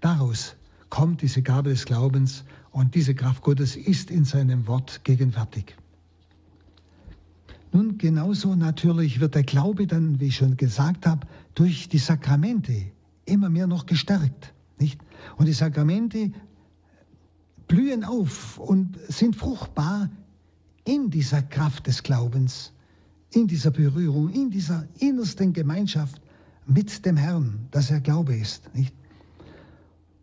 Daraus 0.00 0.56
kommt 0.90 1.22
diese 1.22 1.42
Gabe 1.42 1.70
des 1.70 1.84
Glaubens 1.84 2.44
und 2.70 2.94
diese 2.94 3.14
Kraft 3.14 3.42
Gottes 3.42 3.76
ist 3.76 4.10
in 4.10 4.24
seinem 4.24 4.66
Wort 4.66 5.04
gegenwärtig. 5.04 5.76
Nun, 7.72 7.98
genauso 7.98 8.54
natürlich 8.54 9.20
wird 9.20 9.34
der 9.34 9.42
Glaube 9.42 9.86
dann, 9.86 10.20
wie 10.20 10.28
ich 10.28 10.36
schon 10.36 10.56
gesagt 10.56 11.06
habe, 11.06 11.26
durch 11.54 11.88
die 11.88 11.98
Sakramente 11.98 12.90
immer 13.26 13.50
mehr 13.50 13.66
noch 13.66 13.84
gestärkt. 13.84 14.54
Nicht? 14.78 15.00
Und 15.36 15.46
die 15.46 15.52
Sakramente 15.52 16.32
blühen 17.88 18.04
auf 18.04 18.58
und 18.58 18.98
sind 19.08 19.34
fruchtbar 19.34 20.10
in 20.84 21.08
dieser 21.08 21.40
Kraft 21.40 21.86
des 21.86 22.02
Glaubens, 22.02 22.72
in 23.30 23.46
dieser 23.46 23.70
Berührung, 23.70 24.28
in 24.28 24.50
dieser 24.50 24.86
innersten 24.98 25.54
Gemeinschaft 25.54 26.20
mit 26.66 27.06
dem 27.06 27.16
Herrn, 27.16 27.66
dass 27.70 27.90
er 27.90 28.00
Glaube 28.00 28.36
ist. 28.36 28.74
Nicht? 28.74 28.94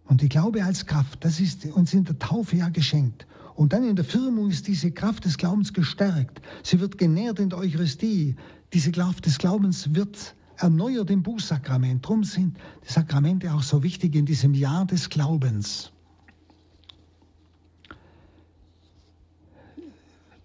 Und 0.03 0.21
die 0.21 0.29
Glaube 0.29 0.63
als 0.63 0.85
Kraft, 0.85 1.25
das 1.25 1.39
ist 1.39 1.65
uns 1.65 1.91
in 1.95 2.03
der 2.03 2.19
Taufe 2.19 2.57
ja 2.57 2.69
geschenkt. 2.69 3.25
Und 3.55 3.73
dann 3.73 3.83
in 3.83 3.95
der 3.95 4.05
Firmung 4.05 4.51
ist 4.51 4.67
diese 4.67 4.91
Kraft 4.91 5.25
des 5.25 5.37
Glaubens 5.37 5.73
gestärkt. 5.73 6.41
Sie 6.61 6.79
wird 6.79 6.99
genährt 6.99 7.39
in 7.39 7.49
der 7.49 7.57
Eucharistie. 7.57 8.35
Diese 8.73 8.91
Kraft 8.91 9.25
des 9.25 9.39
Glaubens 9.39 9.95
wird 9.95 10.35
erneuert 10.57 11.09
im 11.09 11.23
Bußsakrament. 11.23 12.05
Darum 12.05 12.23
sind 12.23 12.57
die 12.87 12.93
Sakramente 12.93 13.51
auch 13.51 13.63
so 13.63 13.81
wichtig 13.81 14.13
in 14.13 14.27
diesem 14.27 14.53
Jahr 14.53 14.85
des 14.85 15.09
Glaubens. 15.09 15.91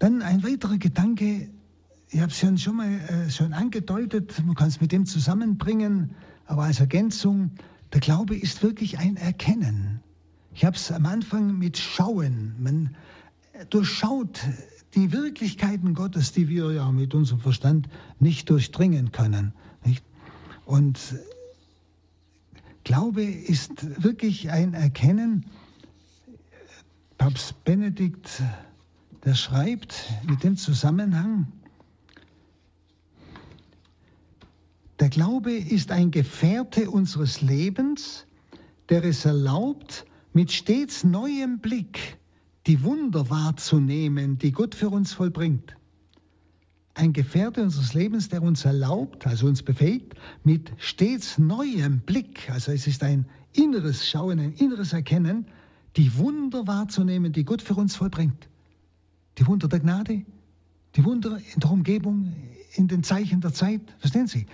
Dann 0.01 0.23
ein 0.23 0.43
weiterer 0.43 0.79
Gedanke, 0.79 1.51
ich 2.09 2.21
habe 2.21 2.33
es 2.33 2.63
schon 2.63 2.77
mal 2.77 2.89
äh, 2.89 3.31
schon 3.31 3.53
angedeutet, 3.53 4.43
man 4.45 4.55
kann 4.55 4.69
es 4.69 4.81
mit 4.81 4.93
dem 4.93 5.05
zusammenbringen, 5.05 6.13
aber 6.47 6.63
als 6.63 6.81
Ergänzung, 6.81 7.51
der 7.93 8.01
Glaube 8.01 8.35
ist 8.35 8.63
wirklich 8.63 8.99
ein 8.99 9.17
Erkennen. 9.17 10.01
Ich 10.55 10.65
habe 10.65 10.75
es 10.75 10.91
am 10.91 11.05
Anfang 11.05 11.59
mit 11.59 11.77
Schauen. 11.77 12.55
Man 12.59 12.97
durchschaut 13.69 14.41
die 14.95 15.13
Wirklichkeiten 15.13 15.93
Gottes, 15.93 16.33
die 16.33 16.49
wir 16.49 16.73
ja 16.73 16.91
mit 16.91 17.15
unserem 17.15 17.41
Verstand 17.41 17.91
nicht 18.19 18.49
durchdringen 18.49 19.13
können. 19.13 19.53
Nicht? 19.85 20.03
Und 20.65 20.99
Glaube 22.85 23.23
ist 23.23 24.03
wirklich 24.03 24.51
ein 24.51 24.73
Erkennen. 24.73 25.45
Papst 27.19 27.63
Benedikt, 27.65 28.43
der 29.25 29.35
schreibt 29.35 29.95
mit 30.27 30.43
dem 30.43 30.57
Zusammenhang, 30.57 31.53
der 34.99 35.09
Glaube 35.09 35.53
ist 35.53 35.93
ein 35.93 36.11
Gefährte 36.11 36.91
unseres 36.91 37.41
Lebens, 37.41 38.27
der 38.89 39.05
es 39.05 39.25
erlaubt, 39.25 40.05
mit 40.33 40.53
stets 40.53 41.05
neuem 41.05 41.59
Blick 41.59 42.19
die 42.67 42.83
Wunder 42.83 43.31
wahrzunehmen, 43.31 44.39
die 44.39 44.53
Gott 44.53 44.75
für 44.75 44.91
uns 44.91 45.13
vollbringt 45.13 45.77
ein 47.01 47.15
Gefährte 47.15 47.63
unseres 47.63 47.95
Lebens, 47.95 48.29
der 48.29 48.43
uns 48.43 48.65
erlaubt, 48.67 49.27
also 49.27 49.47
uns 49.47 49.63
befähigt, 49.63 50.15
mit 50.45 50.71
stets 50.77 51.39
neuem 51.39 52.01
Blick, 52.01 52.51
also 52.51 52.73
es 52.73 52.87
ist 52.87 53.03
ein 53.03 53.25
inneres 53.55 54.07
Schauen, 54.07 54.39
ein 54.39 54.53
inneres 54.53 54.93
Erkennen, 54.93 55.47
die 55.97 56.17
Wunder 56.19 56.67
wahrzunehmen, 56.67 57.33
die 57.33 57.45
Gott 57.45 57.63
für 57.63 57.75
uns 57.75 57.97
vollbringt. 57.97 58.50
Die 59.39 59.47
Wunder 59.47 59.69
der 59.69 59.81
Gnade, 59.81 60.25
Die 60.97 61.05
Wunder 61.05 61.39
in 61.55 61.61
der 61.61 61.71
Umgebung, 61.71 62.35
in 62.75 62.89
den 62.89 63.05
Zeichen 63.05 63.41
der 63.41 63.53
Zeit, 63.53 63.81
verstehen 63.99 64.27
Sie? 64.27 64.47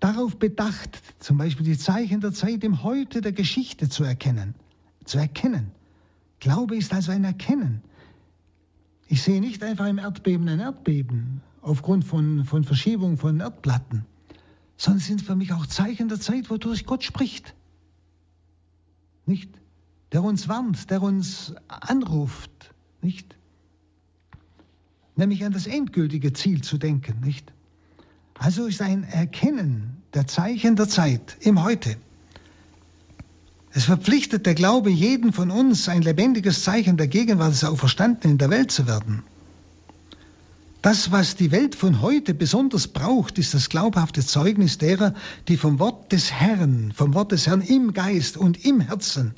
Darauf 0.00 0.36
bedacht, 0.36 1.00
zum 1.18 1.38
Beispiel 1.38 1.66
die 1.66 1.78
Zeichen 1.78 2.20
der 2.20 2.32
Zeit 2.32 2.64
im 2.64 2.82
Heute 2.82 3.20
der 3.20 3.32
Geschichte 3.32 3.88
zu 3.88 4.04
erkennen. 4.04 4.54
Zu 5.04 5.18
erkennen. 5.18 5.72
Glaube 6.40 6.76
ist 6.76 6.92
also 6.92 7.12
ein 7.12 7.24
Erkennen. 7.24 7.82
Ich 9.06 9.22
sehe 9.22 9.40
nicht 9.40 9.62
einfach 9.62 9.86
im 9.86 9.98
Erdbeben 9.98 10.48
ein 10.48 10.60
Erdbeben 10.60 11.40
aufgrund 11.62 12.04
von, 12.04 12.44
von 12.44 12.64
Verschiebung 12.64 13.16
von 13.16 13.40
Erdplatten, 13.40 14.04
sondern 14.76 15.00
sind 15.00 15.22
für 15.22 15.34
mich 15.34 15.52
auch 15.52 15.66
Zeichen 15.66 16.08
der 16.08 16.20
Zeit, 16.20 16.50
wodurch 16.50 16.86
Gott 16.86 17.02
spricht. 17.02 17.54
Nicht? 19.26 19.50
Der 20.12 20.22
uns 20.22 20.48
warnt, 20.48 20.90
der 20.90 21.02
uns 21.02 21.54
anruft, 21.68 22.74
nicht? 23.00 23.37
Nämlich 25.18 25.44
an 25.44 25.52
das 25.52 25.66
endgültige 25.66 26.32
Ziel 26.32 26.62
zu 26.62 26.78
denken, 26.78 27.20
nicht? 27.24 27.52
Also 28.38 28.66
ist 28.66 28.80
ein 28.80 29.02
Erkennen 29.02 29.96
der 30.14 30.28
Zeichen 30.28 30.76
der 30.76 30.88
Zeit 30.88 31.36
im 31.40 31.64
Heute. 31.64 31.96
Es 33.72 33.86
verpflichtet 33.86 34.46
der 34.46 34.54
Glaube 34.54 34.90
jeden 34.90 35.32
von 35.32 35.50
uns, 35.50 35.88
ein 35.88 36.02
lebendiges 36.02 36.62
Zeichen 36.62 36.96
der 36.96 37.08
Gegenwart 37.08 37.50
des 37.50 37.64
Auferstandenen 37.64 38.34
in 38.34 38.38
der 38.38 38.50
Welt 38.50 38.70
zu 38.70 38.86
werden. 38.86 39.24
Das, 40.82 41.10
was 41.10 41.34
die 41.34 41.50
Welt 41.50 41.74
von 41.74 42.00
heute 42.00 42.32
besonders 42.32 42.86
braucht, 42.86 43.38
ist 43.38 43.54
das 43.54 43.70
glaubhafte 43.70 44.24
Zeugnis 44.24 44.78
derer, 44.78 45.14
die 45.48 45.56
vom 45.56 45.80
Wort 45.80 46.12
des 46.12 46.30
Herrn, 46.30 46.92
vom 46.94 47.12
Wort 47.14 47.32
des 47.32 47.48
Herrn 47.48 47.62
im 47.62 47.92
Geist 47.92 48.36
und 48.36 48.64
im 48.64 48.78
Herzen 48.80 49.34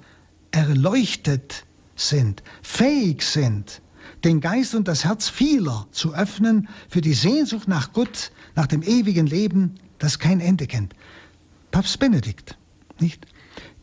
erleuchtet 0.51 1.64
sind, 1.97 2.43
fähig 2.61 3.22
sind, 3.22 3.81
den 4.25 4.41
Geist 4.41 4.75
und 4.75 4.89
das 4.89 5.05
Herz 5.05 5.29
vieler 5.29 5.87
zu 5.93 6.14
öffnen 6.14 6.68
für 6.89 7.01
die 7.01 7.14
Sehnsucht 7.14 7.68
nach 7.68 7.93
Gott, 7.93 8.33
nach 8.55 8.66
dem 8.66 8.83
ewigen 8.83 9.27
Leben, 9.27 9.75
das 9.99 10.18
kein 10.18 10.41
Ende 10.41 10.66
kennt. 10.66 10.95
Papst 11.71 11.99
Benedikt, 11.99 12.57
nicht? 12.99 13.27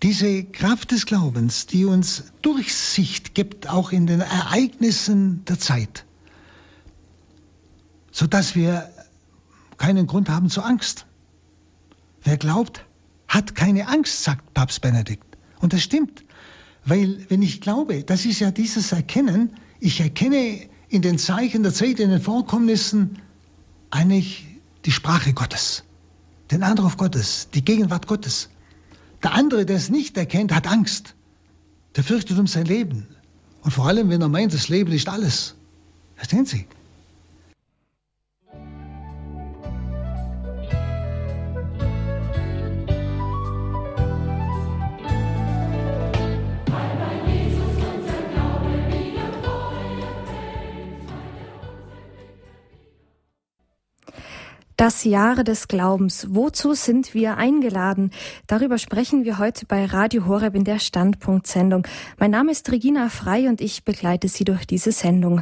Diese 0.04 0.44
Kraft 0.44 0.92
des 0.92 1.06
Glaubens, 1.06 1.66
die 1.66 1.86
uns 1.86 2.26
Durchsicht 2.42 3.34
gibt, 3.34 3.68
auch 3.68 3.92
in 3.92 4.06
den 4.06 4.22
Ereignissen 4.22 5.44
der 5.46 5.60
Zeit, 5.60 6.06
sodass 8.12 8.56
wir 8.56 8.90
keinen 9.78 10.06
Grund 10.08 10.30
haben 10.30 10.50
zur 10.50 10.66
Angst. 10.66 11.06
Wer 12.24 12.38
glaubt, 12.38 12.86
hat 13.28 13.56
keine 13.56 13.88
Angst, 13.88 14.24
sagt 14.24 14.54
Papst 14.54 14.82
Benedikt. 14.82 15.38
Und 15.60 15.74
das 15.74 15.82
stimmt. 15.82 16.24
Weil 16.86 17.26
wenn 17.30 17.42
ich 17.42 17.62
glaube, 17.62 18.04
das 18.04 18.26
ist 18.26 18.40
ja 18.40 18.52
dieses 18.52 18.92
Erkennen, 18.92 19.54
ich 19.80 20.00
erkenne 20.02 20.60
in 20.90 21.02
den 21.02 21.18
Zeichen 21.18 21.64
der 21.64 21.74
Zeit, 21.74 22.00
in 22.00 22.10
den 22.10 22.22
Vorkommnissen 22.22 23.20
eigentlich 23.90 24.46
die 24.86 24.92
Sprache 24.92 25.34
Gottes, 25.34 25.84
den 26.52 26.64
Anruf 26.64 26.98
Gottes, 26.98 27.50
die 27.54 27.64
Gegenwart 27.64 28.08
Gottes. 28.08 28.50
Der 29.24 29.34
andere, 29.34 29.66
der 29.66 29.78
es 29.78 29.90
nicht 29.90 30.18
erkennt, 30.18 30.54
hat 30.54 30.68
Angst. 30.68 31.16
Der 31.96 32.04
fürchtet 32.04 32.38
um 32.38 32.48
sein 32.48 32.66
Leben. 32.66 33.08
Und 33.62 33.72
vor 33.72 33.88
allem, 33.88 34.10
wenn 34.10 34.22
er 34.22 34.30
meint, 34.30 34.54
das 34.54 34.70
Leben 34.70 34.92
ist 34.92 35.10
alles. 35.10 35.56
Verstehen 36.16 36.46
Sie? 36.46 36.68
Das 54.78 55.06
Jahre 55.06 55.44
des 55.44 55.68
Glaubens. 55.68 56.28
Wozu 56.30 56.76
sind 56.76 57.16
wir 57.16 57.38
eingeladen? 57.38 58.12
Darüber 58.46 58.78
sprechen 58.78 59.26
wir 59.26 59.40
heute 59.40 59.66
bei 59.66 59.86
Radio 59.86 60.28
Horeb 60.28 60.54
in 60.54 60.66
der 60.66 60.78
Standpunktsendung. 60.78 61.88
Mein 62.20 62.30
Name 62.30 62.52
ist 62.52 62.72
Regina 62.72 63.10
Frei 63.10 63.50
und 63.50 63.60
ich 63.60 63.86
begleite 63.86 64.28
Sie 64.28 64.44
durch 64.44 64.68
diese 64.68 64.92
Sendung. 64.92 65.42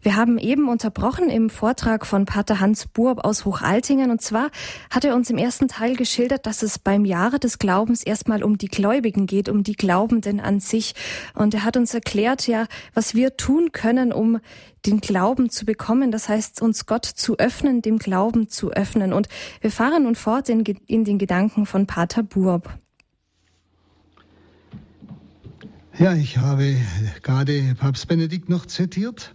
Wir 0.00 0.16
haben 0.16 0.38
eben 0.38 0.70
unterbrochen 0.70 1.28
im 1.28 1.50
Vortrag 1.50 2.06
von 2.06 2.24
Pater 2.24 2.58
Hans 2.58 2.86
Burb 2.86 3.22
aus 3.22 3.44
Hochaltingen 3.44 4.10
und 4.10 4.22
zwar 4.22 4.48
hat 4.88 5.04
er 5.04 5.14
uns 5.14 5.28
im 5.28 5.36
ersten 5.36 5.68
Teil 5.68 5.94
geschildert, 5.94 6.46
dass 6.46 6.62
es 6.62 6.78
beim 6.78 7.04
Jahre 7.04 7.38
des 7.38 7.58
Glaubens 7.58 8.02
erstmal 8.02 8.42
um 8.42 8.56
die 8.56 8.68
Gläubigen 8.68 9.26
geht, 9.26 9.50
um 9.50 9.62
die 9.62 9.76
Glaubenden 9.76 10.40
an 10.40 10.58
sich. 10.58 10.94
Und 11.34 11.52
er 11.52 11.64
hat 11.64 11.76
uns 11.76 11.92
erklärt, 11.92 12.46
ja, 12.46 12.66
was 12.94 13.14
wir 13.14 13.36
tun 13.36 13.72
können, 13.72 14.10
um 14.10 14.40
den 14.86 15.00
Glauben 15.00 15.50
zu 15.50 15.64
bekommen, 15.64 16.10
das 16.10 16.28
heißt 16.28 16.62
uns 16.62 16.86
Gott 16.86 17.04
zu 17.04 17.38
öffnen, 17.38 17.82
dem 17.82 17.98
Glauben 17.98 18.48
zu 18.48 18.70
öffnen. 18.72 19.12
Und 19.12 19.28
wir 19.60 19.70
fahren 19.70 20.04
nun 20.04 20.14
fort 20.14 20.48
in, 20.48 20.64
in 20.86 21.04
den 21.04 21.18
Gedanken 21.18 21.66
von 21.66 21.86
Pater 21.86 22.22
Burb. 22.22 22.78
Ja, 25.98 26.14
ich 26.14 26.38
habe 26.38 26.76
gerade 27.22 27.74
Papst 27.74 28.08
Benedikt 28.08 28.48
noch 28.48 28.64
zitiert. 28.66 29.34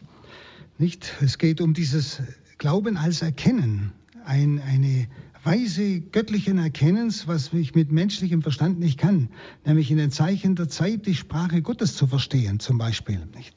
Nicht? 0.78 1.14
Es 1.22 1.38
geht 1.38 1.62
um 1.62 1.74
dieses 1.74 2.22
Glauben 2.58 2.98
als 2.98 3.22
Erkennen, 3.22 3.92
ein, 4.26 4.60
eine 4.60 5.08
Weise 5.44 6.02
göttlichen 6.02 6.58
Erkennens, 6.58 7.28
was 7.28 7.54
ich 7.54 7.76
mit 7.76 7.92
menschlichem 7.92 8.42
Verstand 8.42 8.80
nicht 8.80 8.98
kann, 8.98 9.30
nämlich 9.64 9.92
in 9.92 9.98
den 9.98 10.10
Zeichen 10.10 10.56
der 10.56 10.68
Zeit 10.68 11.06
die 11.06 11.14
Sprache 11.14 11.62
Gottes 11.62 11.96
zu 11.96 12.08
verstehen, 12.08 12.60
zum 12.60 12.80
Beispiel. 12.80 13.22
Nicht? 13.36 13.56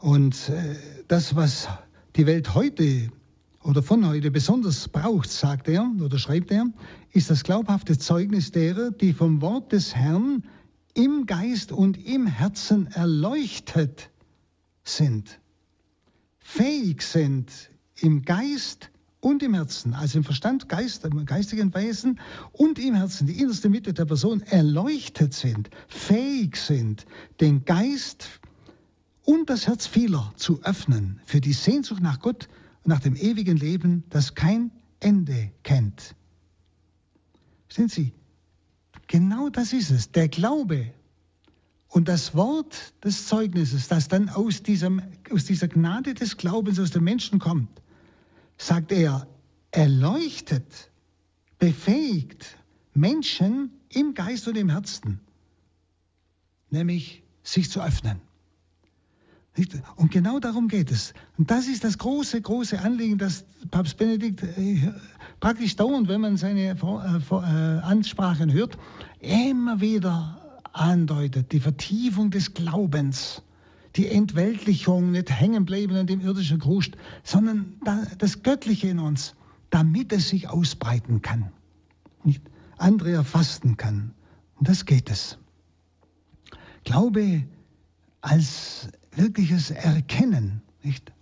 Und 0.00 0.48
äh, 0.48 0.76
das, 1.08 1.34
was 1.34 1.68
die 2.16 2.26
Welt 2.26 2.54
heute 2.54 3.10
oder 3.64 3.82
von 3.82 4.06
heute 4.06 4.30
besonders 4.30 4.88
braucht, 4.88 5.30
sagt 5.30 5.68
er 5.68 5.90
oder 6.00 6.18
schreibt 6.18 6.50
er, 6.52 6.66
ist 7.12 7.30
das 7.30 7.42
glaubhafte 7.42 7.98
Zeugnis 7.98 8.52
derer, 8.52 8.92
die 8.92 9.12
vom 9.12 9.40
Wort 9.40 9.72
des 9.72 9.94
Herrn 9.94 10.44
im 10.94 11.26
Geist 11.26 11.72
und 11.72 11.96
im 12.06 12.26
Herzen 12.26 12.86
erleuchtet 12.88 14.10
sind, 14.84 15.40
fähig 16.38 17.02
sind 17.02 17.52
im 18.00 18.22
Geist 18.22 18.90
und 19.20 19.42
im 19.42 19.54
Herzen, 19.54 19.94
also 19.94 20.18
im 20.18 20.24
Verstand, 20.24 20.68
Geist, 20.68 21.04
im 21.04 21.26
geistigen 21.26 21.74
Wesen 21.74 22.20
und 22.52 22.78
im 22.78 22.94
Herzen, 22.94 23.26
die 23.26 23.40
innerste 23.40 23.68
Mitte 23.68 23.92
der 23.92 24.04
Person 24.04 24.42
erleuchtet 24.42 25.34
sind, 25.34 25.70
fähig 25.88 26.56
sind, 26.56 27.04
den 27.40 27.64
Geist 27.64 28.40
und 29.28 29.50
das 29.50 29.66
Herz 29.66 29.86
vieler 29.86 30.32
zu 30.36 30.62
öffnen 30.62 31.20
für 31.26 31.42
die 31.42 31.52
Sehnsucht 31.52 32.00
nach 32.00 32.20
Gott 32.20 32.48
und 32.82 32.88
nach 32.88 33.00
dem 33.00 33.14
ewigen 33.14 33.58
Leben, 33.58 34.04
das 34.08 34.34
kein 34.34 34.70
Ende 35.00 35.52
kennt. 35.64 36.14
Sind 37.68 37.90
Sie, 37.90 38.14
genau 39.06 39.50
das 39.50 39.74
ist 39.74 39.90
es, 39.90 40.12
der 40.12 40.28
Glaube 40.28 40.94
und 41.88 42.08
das 42.08 42.34
Wort 42.34 42.94
des 43.04 43.26
Zeugnisses, 43.26 43.86
das 43.88 44.08
dann 44.08 44.30
aus, 44.30 44.62
diesem, 44.62 45.02
aus 45.30 45.44
dieser 45.44 45.68
Gnade 45.68 46.14
des 46.14 46.38
Glaubens 46.38 46.80
aus 46.80 46.92
dem 46.92 47.04
Menschen 47.04 47.38
kommt, 47.38 47.82
sagt 48.56 48.92
er, 48.92 49.28
erleuchtet, 49.72 50.90
befähigt 51.58 52.56
Menschen 52.94 53.72
im 53.90 54.14
Geist 54.14 54.48
und 54.48 54.56
im 54.56 54.70
Herzen, 54.70 55.20
nämlich 56.70 57.22
sich 57.42 57.70
zu 57.70 57.82
öffnen. 57.82 58.22
Und 59.96 60.10
genau 60.10 60.38
darum 60.38 60.68
geht 60.68 60.90
es. 60.90 61.14
Und 61.36 61.50
das 61.50 61.66
ist 61.66 61.84
das 61.84 61.98
große, 61.98 62.40
große 62.40 62.80
Anliegen, 62.80 63.18
das 63.18 63.44
Papst 63.70 63.96
Benedikt 63.96 64.42
äh, 64.42 64.92
praktisch 65.40 65.76
dauernd, 65.76 66.08
wenn 66.08 66.20
man 66.20 66.36
seine 66.36 66.70
äh, 66.70 66.74
äh, 66.74 67.34
Ansprachen 67.80 68.52
hört, 68.52 68.78
immer 69.20 69.80
wieder 69.80 70.62
andeutet. 70.72 71.52
Die 71.52 71.60
Vertiefung 71.60 72.30
des 72.30 72.54
Glaubens, 72.54 73.42
die 73.96 74.08
Entweltlichung, 74.08 75.10
nicht 75.10 75.30
hängen 75.30 75.64
bleiben 75.64 75.96
an 75.96 76.06
dem 76.06 76.20
irdischen 76.20 76.58
Krust, 76.58 76.96
sondern 77.24 77.74
das 78.18 78.42
Göttliche 78.42 78.88
in 78.88 78.98
uns, 78.98 79.34
damit 79.70 80.12
es 80.12 80.28
sich 80.28 80.48
ausbreiten 80.48 81.22
kann, 81.22 81.52
nicht 82.24 82.42
andere 82.76 83.12
erfassen 83.12 83.76
kann. 83.76 84.14
Und 84.56 84.68
das 84.68 84.84
geht 84.84 85.10
es. 85.10 85.38
Glaube 86.84 87.44
als 88.20 88.88
wirkliches 89.18 89.70
Erkennen, 89.70 90.62
nicht? 90.82 91.12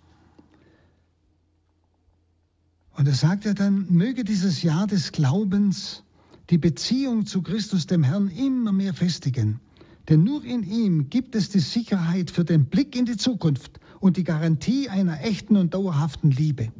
Und 2.96 3.06
er 3.06 3.14
sagt 3.14 3.44
ja 3.44 3.52
dann, 3.52 3.86
möge 3.90 4.24
dieses 4.24 4.62
Jahr 4.62 4.86
des 4.86 5.12
Glaubens 5.12 6.02
die 6.48 6.58
Beziehung 6.58 7.26
zu 7.26 7.42
Christus, 7.42 7.86
dem 7.86 8.02
Herrn, 8.02 8.28
immer 8.28 8.72
mehr 8.72 8.94
festigen. 8.94 9.60
Denn 10.08 10.22
nur 10.24 10.44
in 10.44 10.62
ihm 10.62 11.10
gibt 11.10 11.34
es 11.34 11.50
die 11.50 11.60
Sicherheit 11.60 12.30
für 12.30 12.44
den 12.44 12.66
Blick 12.66 12.96
in 12.96 13.04
die 13.04 13.16
Zukunft 13.16 13.80
und 14.00 14.16
die 14.16 14.24
Garantie 14.24 14.88
einer 14.88 15.22
echten 15.22 15.56
und 15.56 15.74
dauerhaften 15.74 16.30
Liebe. 16.30 16.72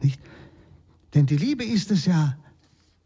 Nicht? 0.00 0.20
Denn 1.12 1.26
die 1.26 1.36
Liebe 1.36 1.64
ist 1.64 1.90
es 1.90 2.06
ja, 2.06 2.36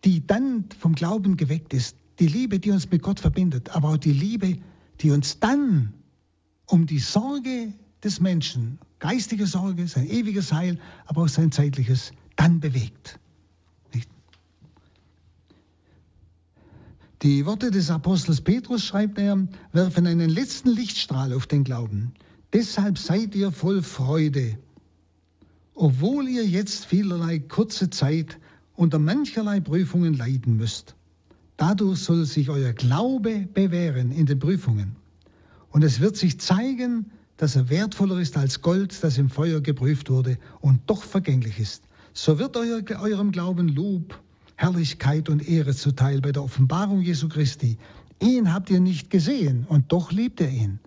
die 0.04 0.26
dann 0.26 0.66
vom 0.78 0.94
Glauben 0.94 1.36
geweckt 1.36 1.74
ist. 1.74 1.96
Die 2.20 2.28
Liebe, 2.28 2.58
die 2.58 2.70
uns 2.70 2.90
mit 2.90 3.02
Gott 3.02 3.20
verbindet, 3.20 3.70
aber 3.74 3.90
auch 3.90 3.96
die 3.96 4.12
Liebe, 4.12 4.58
die 5.00 5.10
uns 5.10 5.40
dann 5.40 5.94
um 6.68 6.86
die 6.86 6.98
Sorge 6.98 7.72
des 8.04 8.20
Menschen, 8.20 8.78
geistige 8.98 9.46
Sorge, 9.46 9.86
sein 9.88 10.08
ewiges 10.08 10.52
Heil, 10.52 10.78
aber 11.06 11.22
auch 11.22 11.28
sein 11.28 11.50
zeitliches, 11.50 12.12
dann 12.36 12.60
bewegt. 12.60 13.18
Nicht? 13.92 14.08
Die 17.22 17.44
Worte 17.46 17.70
des 17.70 17.90
Apostels 17.90 18.40
Petrus, 18.40 18.84
schreibt 18.84 19.18
er, 19.18 19.48
werfen 19.72 20.06
einen 20.06 20.30
letzten 20.30 20.70
Lichtstrahl 20.70 21.32
auf 21.32 21.46
den 21.46 21.64
Glauben. 21.64 22.12
Deshalb 22.52 22.98
seid 22.98 23.34
ihr 23.34 23.50
voll 23.50 23.82
Freude, 23.82 24.58
obwohl 25.74 26.28
ihr 26.28 26.46
jetzt 26.46 26.86
vielerlei 26.86 27.38
kurze 27.38 27.90
Zeit 27.90 28.38
unter 28.74 28.98
mancherlei 28.98 29.60
Prüfungen 29.60 30.14
leiden 30.14 30.56
müsst. 30.56 30.94
Dadurch 31.56 31.98
soll 31.98 32.24
sich 32.24 32.50
euer 32.50 32.72
Glaube 32.72 33.48
bewähren 33.52 34.12
in 34.12 34.26
den 34.26 34.38
Prüfungen. 34.38 34.97
Und 35.78 35.84
es 35.84 36.00
wird 36.00 36.16
sich 36.16 36.40
zeigen, 36.40 37.12
dass 37.36 37.54
er 37.54 37.70
wertvoller 37.70 38.18
ist 38.18 38.36
als 38.36 38.62
Gold, 38.62 38.98
das 39.04 39.16
im 39.16 39.30
Feuer 39.30 39.60
geprüft 39.60 40.10
wurde 40.10 40.36
und 40.60 40.80
doch 40.90 41.04
vergänglich 41.04 41.60
ist. 41.60 41.84
So 42.12 42.40
wird 42.40 42.56
euer, 42.56 42.82
eurem 43.00 43.30
Glauben 43.30 43.68
Lob, 43.68 44.18
Herrlichkeit 44.56 45.28
und 45.28 45.48
Ehre 45.48 45.76
zuteil 45.76 46.20
bei 46.20 46.32
der 46.32 46.42
Offenbarung 46.42 47.00
Jesu 47.00 47.28
Christi. 47.28 47.78
Ihn 48.20 48.52
habt 48.52 48.70
ihr 48.70 48.80
nicht 48.80 49.08
gesehen 49.08 49.66
und 49.68 49.92
doch 49.92 50.10
liebt 50.10 50.40
ihr 50.40 50.48
ihn. 50.48 50.80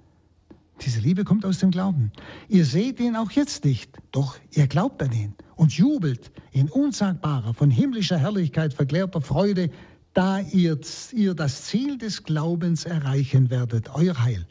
Diese 0.81 0.99
Liebe 0.99 1.23
kommt 1.23 1.45
aus 1.45 1.59
dem 1.59 1.71
Glauben. 1.71 2.11
Ihr 2.49 2.65
seht 2.65 2.99
ihn 2.99 3.15
auch 3.15 3.31
jetzt 3.31 3.63
nicht, 3.63 3.97
doch 4.11 4.35
ihr 4.51 4.67
glaubt 4.67 5.01
an 5.01 5.13
ihn 5.13 5.33
und 5.55 5.71
jubelt 5.71 6.31
in 6.51 6.67
unsagbarer, 6.67 7.53
von 7.53 7.71
himmlischer 7.71 8.17
Herrlichkeit 8.17 8.73
verklärter 8.73 9.21
Freude, 9.21 9.69
da 10.13 10.41
ihr, 10.41 10.77
ihr 11.13 11.33
das 11.33 11.63
Ziel 11.63 11.97
des 11.97 12.23
Glaubens 12.23 12.83
erreichen 12.83 13.49
werdet, 13.49 13.87
euer 13.95 14.21
Heil 14.21 14.45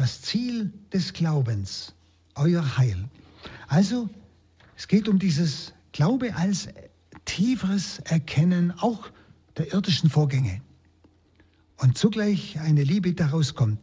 das 0.00 0.22
Ziel 0.22 0.72
des 0.94 1.12
Glaubens, 1.12 1.92
euer 2.34 2.78
Heil. 2.78 3.10
Also 3.68 4.08
es 4.74 4.88
geht 4.88 5.10
um 5.10 5.18
dieses 5.18 5.74
Glaube 5.92 6.34
als 6.36 6.68
tieferes 7.26 7.98
Erkennen 7.98 8.72
auch 8.78 9.10
der 9.58 9.74
irdischen 9.74 10.08
Vorgänge 10.08 10.62
und 11.76 11.98
zugleich 11.98 12.58
eine 12.60 12.82
Liebe 12.82 13.12
daraus 13.12 13.54
kommt. 13.54 13.78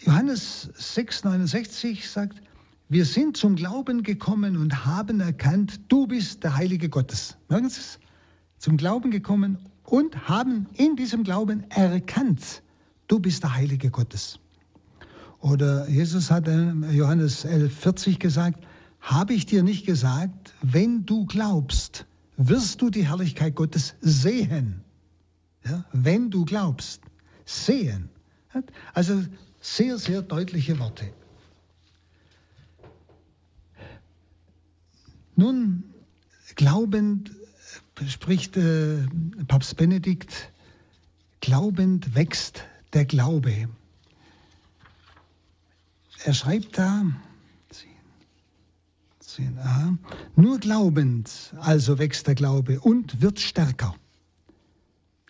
Johannes 0.00 0.68
6,69 0.78 2.06
sagt, 2.06 2.42
wir 2.90 3.06
sind 3.06 3.38
zum 3.38 3.56
Glauben 3.56 4.02
gekommen 4.02 4.58
und 4.58 4.84
haben 4.84 5.20
erkannt, 5.20 5.80
du 5.88 6.06
bist 6.06 6.44
der 6.44 6.56
Heilige 6.56 6.90
Gottes. 6.90 7.38
Merken 7.48 7.70
Sie 7.70 7.80
es? 7.80 7.98
Zum 8.58 8.76
Glauben 8.76 9.10
gekommen 9.10 9.56
und 9.84 10.28
haben 10.28 10.66
in 10.74 10.94
diesem 10.96 11.24
Glauben 11.24 11.64
erkannt, 11.70 12.62
du 13.08 13.18
bist 13.18 13.44
der 13.44 13.54
Heilige 13.54 13.90
Gottes. 13.90 14.40
Oder 15.44 15.86
Jesus 15.90 16.30
hat 16.30 16.48
in 16.48 16.90
Johannes 16.94 17.44
11, 17.44 17.76
40 17.76 18.18
gesagt, 18.18 18.64
habe 19.02 19.34
ich 19.34 19.44
dir 19.44 19.62
nicht 19.62 19.84
gesagt, 19.84 20.54
wenn 20.62 21.04
du 21.04 21.26
glaubst, 21.26 22.06
wirst 22.38 22.80
du 22.80 22.88
die 22.88 23.06
Herrlichkeit 23.06 23.54
Gottes 23.54 23.94
sehen. 24.00 24.80
Ja, 25.66 25.84
wenn 25.92 26.30
du 26.30 26.46
glaubst, 26.46 27.02
sehen. 27.44 28.08
Also 28.94 29.22
sehr, 29.60 29.98
sehr 29.98 30.22
deutliche 30.22 30.78
Worte. 30.78 31.12
Nun, 35.36 35.84
glaubend 36.54 37.32
spricht 38.08 38.56
äh, 38.56 39.06
Papst 39.46 39.76
Benedikt, 39.76 40.50
glaubend 41.42 42.14
wächst 42.14 42.64
der 42.94 43.04
Glaube 43.04 43.68
er 46.24 46.32
schreibt 46.32 46.78
da, 46.78 47.04
10, 49.20 49.58
10a, 49.58 49.98
nur 50.36 50.58
glaubend 50.58 51.54
also 51.60 51.98
wächst 51.98 52.26
der 52.26 52.34
Glaube 52.34 52.80
und 52.80 53.20
wird 53.20 53.40
stärker. 53.40 53.94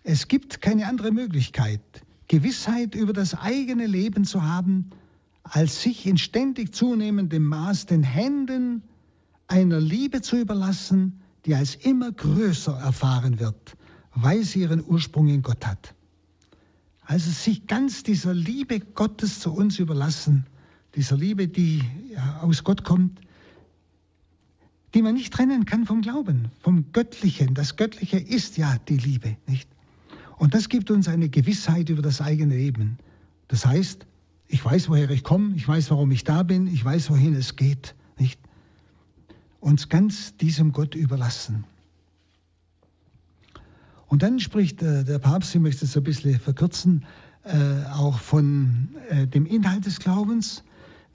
Es 0.03 0.29
gibt 0.29 0.61
keine 0.61 0.87
andere 0.87 1.11
Möglichkeit, 1.11 1.81
Gewissheit 2.29 2.95
über 2.95 3.11
das 3.11 3.35
eigene 3.35 3.87
Leben 3.87 4.23
zu 4.23 4.43
haben, 4.43 4.91
als 5.43 5.81
sich 5.81 6.05
in 6.05 6.17
ständig 6.17 6.73
zunehmendem 6.73 7.43
Maß 7.43 7.87
den 7.87 8.03
Händen 8.03 8.81
einer 9.47 9.81
Liebe 9.81 10.21
zu 10.21 10.37
überlassen, 10.37 11.19
die 11.45 11.55
als 11.55 11.75
immer 11.75 12.11
größer 12.11 12.73
erfahren 12.73 13.39
wird, 13.39 13.75
weil 14.13 14.43
sie 14.43 14.61
ihren 14.61 14.83
Ursprung 14.83 15.27
in 15.27 15.41
Gott 15.41 15.67
hat. 15.67 15.93
Also 17.01 17.29
sich 17.29 17.67
ganz 17.67 18.03
dieser 18.03 18.33
Liebe 18.33 18.79
Gottes 18.79 19.41
zu 19.41 19.53
uns 19.53 19.77
überlassen, 19.77 20.45
dieser 20.95 21.17
Liebe, 21.17 21.47
die 21.47 21.83
aus 22.41 22.63
Gott 22.63 22.83
kommt, 22.83 23.19
die 24.93 25.01
man 25.01 25.13
nicht 25.13 25.33
trennen 25.33 25.65
kann 25.65 25.85
vom 25.85 26.01
Glauben, 26.01 26.51
vom 26.61 26.91
Göttlichen. 26.93 27.53
Das 27.53 27.75
Göttliche 27.75 28.17
ist 28.17 28.57
ja 28.57 28.77
die 28.87 28.97
Liebe, 28.97 29.35
nicht? 29.45 29.69
Und 30.37 30.53
das 30.53 30.69
gibt 30.69 30.91
uns 30.91 31.07
eine 31.07 31.29
Gewissheit 31.29 31.89
über 31.89 32.01
das 32.01 32.21
eigene 32.21 32.55
Leben. 32.55 32.97
Das 33.47 33.65
heißt, 33.65 34.05
ich 34.47 34.63
weiß, 34.63 34.89
woher 34.89 35.09
ich 35.09 35.23
komme, 35.23 35.55
ich 35.55 35.67
weiß, 35.67 35.91
warum 35.91 36.11
ich 36.11 36.23
da 36.23 36.43
bin, 36.43 36.67
ich 36.67 36.83
weiß, 36.83 37.09
wohin 37.09 37.35
es 37.35 37.55
geht, 37.55 37.95
nicht? 38.17 38.39
Uns 39.59 39.89
ganz 39.89 40.37
diesem 40.37 40.71
Gott 40.71 40.95
überlassen. 40.95 41.65
Und 44.07 44.23
dann 44.23 44.39
spricht 44.39 44.81
äh, 44.81 45.03
der 45.03 45.19
Papst, 45.19 45.55
ich 45.55 45.61
möchte 45.61 45.85
es 45.85 45.97
ein 45.97 46.03
bisschen 46.03 46.39
verkürzen, 46.39 47.05
äh, 47.43 47.85
auch 47.91 48.19
von 48.19 48.89
äh, 49.09 49.27
dem 49.27 49.45
Inhalt 49.45 49.85
des 49.85 49.99
Glaubens. 49.99 50.63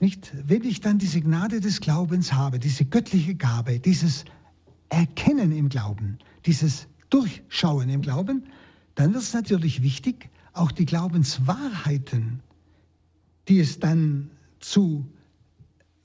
Nicht? 0.01 0.33
Wenn 0.49 0.63
ich 0.63 0.81
dann 0.81 0.97
diese 0.97 1.21
Gnade 1.21 1.61
des 1.61 1.79
Glaubens 1.79 2.33
habe, 2.33 2.57
diese 2.57 2.85
göttliche 2.85 3.35
Gabe, 3.35 3.79
dieses 3.79 4.25
Erkennen 4.89 5.51
im 5.51 5.69
Glauben, 5.69 6.17
dieses 6.47 6.87
Durchschauen 7.11 7.87
im 7.87 8.01
Glauben, 8.01 8.45
dann 8.95 9.13
wird 9.13 9.21
es 9.21 9.33
natürlich 9.33 9.83
wichtig, 9.83 10.31
auch 10.53 10.71
die 10.71 10.85
Glaubenswahrheiten, 10.87 12.41
die 13.47 13.59
es 13.59 13.79
dann 13.79 14.31
zu, 14.59 15.05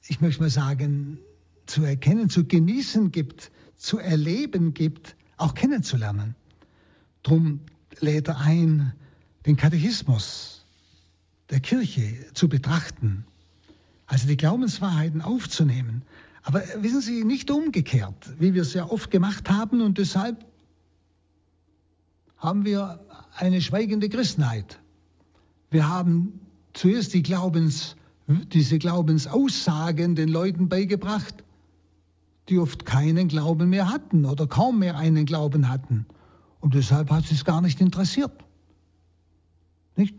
ich 0.06 0.20
möchte 0.20 0.42
mal 0.42 0.50
sagen, 0.50 1.18
zu 1.64 1.82
erkennen, 1.82 2.28
zu 2.28 2.44
genießen 2.44 3.12
gibt, 3.12 3.50
zu 3.76 3.98
erleben 3.98 4.74
gibt, 4.74 5.16
auch 5.38 5.54
kennenzulernen. 5.54 6.34
Drum 7.22 7.60
lädt 8.00 8.28
er 8.28 8.40
ein, 8.40 8.92
den 9.46 9.56
Katechismus 9.56 10.66
der 11.48 11.60
Kirche 11.60 12.14
zu 12.34 12.50
betrachten 12.50 13.24
also 14.06 14.26
die 14.26 14.36
Glaubenswahrheiten 14.36 15.20
aufzunehmen. 15.20 16.02
Aber 16.42 16.62
wissen 16.78 17.00
Sie, 17.00 17.24
nicht 17.24 17.50
umgekehrt, 17.50 18.34
wie 18.38 18.54
wir 18.54 18.62
es 18.62 18.72
ja 18.72 18.88
oft 18.88 19.10
gemacht 19.10 19.50
haben 19.50 19.80
und 19.80 19.98
deshalb 19.98 20.44
haben 22.36 22.64
wir 22.64 23.00
eine 23.34 23.60
schweigende 23.60 24.08
Christenheit. 24.08 24.78
Wir 25.70 25.88
haben 25.88 26.40
zuerst 26.72 27.14
die 27.14 27.22
Glaubens, 27.22 27.96
diese 28.28 28.78
Glaubensaussagen 28.78 30.14
den 30.14 30.28
Leuten 30.28 30.68
beigebracht, 30.68 31.42
die 32.48 32.58
oft 32.58 32.86
keinen 32.86 33.28
Glauben 33.28 33.70
mehr 33.70 33.90
hatten 33.90 34.24
oder 34.24 34.46
kaum 34.46 34.78
mehr 34.78 34.96
einen 34.96 35.26
Glauben 35.26 35.68
hatten. 35.68 36.06
Und 36.60 36.74
deshalb 36.74 37.10
hat 37.10 37.30
es 37.30 37.44
gar 37.44 37.60
nicht 37.60 37.80
interessiert. 37.80 38.32
Nicht? 39.96 40.14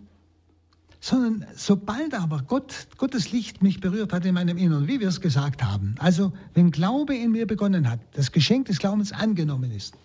Sondern 0.99 1.45
sobald 1.55 2.13
aber 2.13 2.43
Gott, 2.47 2.87
Gottes 2.97 3.31
Licht 3.31 3.61
mich 3.61 3.79
berührt 3.79 4.13
hat 4.13 4.25
in 4.25 4.33
meinem 4.33 4.57
Inneren, 4.57 4.87
wie 4.87 4.99
wir 4.99 5.07
es 5.07 5.21
gesagt 5.21 5.63
haben, 5.63 5.95
also 5.99 6.33
wenn 6.53 6.71
Glaube 6.71 7.15
in 7.15 7.31
mir 7.31 7.45
begonnen 7.45 7.89
hat, 7.89 7.99
das 8.13 8.31
Geschenk 8.31 8.65
des 8.65 8.79
Glaubens 8.79 9.11
angenommen 9.11 9.71
ist, 9.71 9.95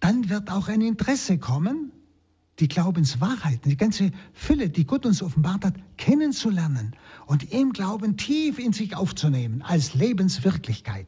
dann 0.00 0.28
wird 0.28 0.50
auch 0.50 0.68
ein 0.68 0.80
Interesse 0.80 1.38
kommen, 1.38 1.92
die 2.58 2.68
Glaubenswahrheiten, 2.68 3.70
die 3.70 3.76
ganze 3.76 4.10
Fülle, 4.32 4.68
die 4.68 4.84
Gott 4.84 5.06
uns 5.06 5.22
offenbart 5.22 5.64
hat, 5.64 5.74
kennenzulernen 5.96 6.94
und 7.26 7.52
im 7.52 7.72
Glauben 7.72 8.16
tief 8.16 8.58
in 8.58 8.72
sich 8.72 8.96
aufzunehmen 8.96 9.62
als 9.62 9.94
Lebenswirklichkeit. 9.94 11.06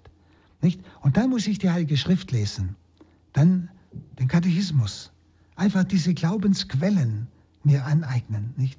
Nicht? 0.60 0.80
Und 1.00 1.16
dann 1.16 1.30
muss 1.30 1.46
ich 1.46 1.58
die 1.58 1.70
Heilige 1.70 1.96
Schrift 1.96 2.30
lesen, 2.30 2.76
dann 3.32 3.68
den 4.18 4.28
Katechismus, 4.28 5.10
einfach 5.56 5.84
diese 5.84 6.14
Glaubensquellen 6.14 7.26
mir 7.64 7.84
aneignen. 7.84 8.54
Nicht? 8.56 8.78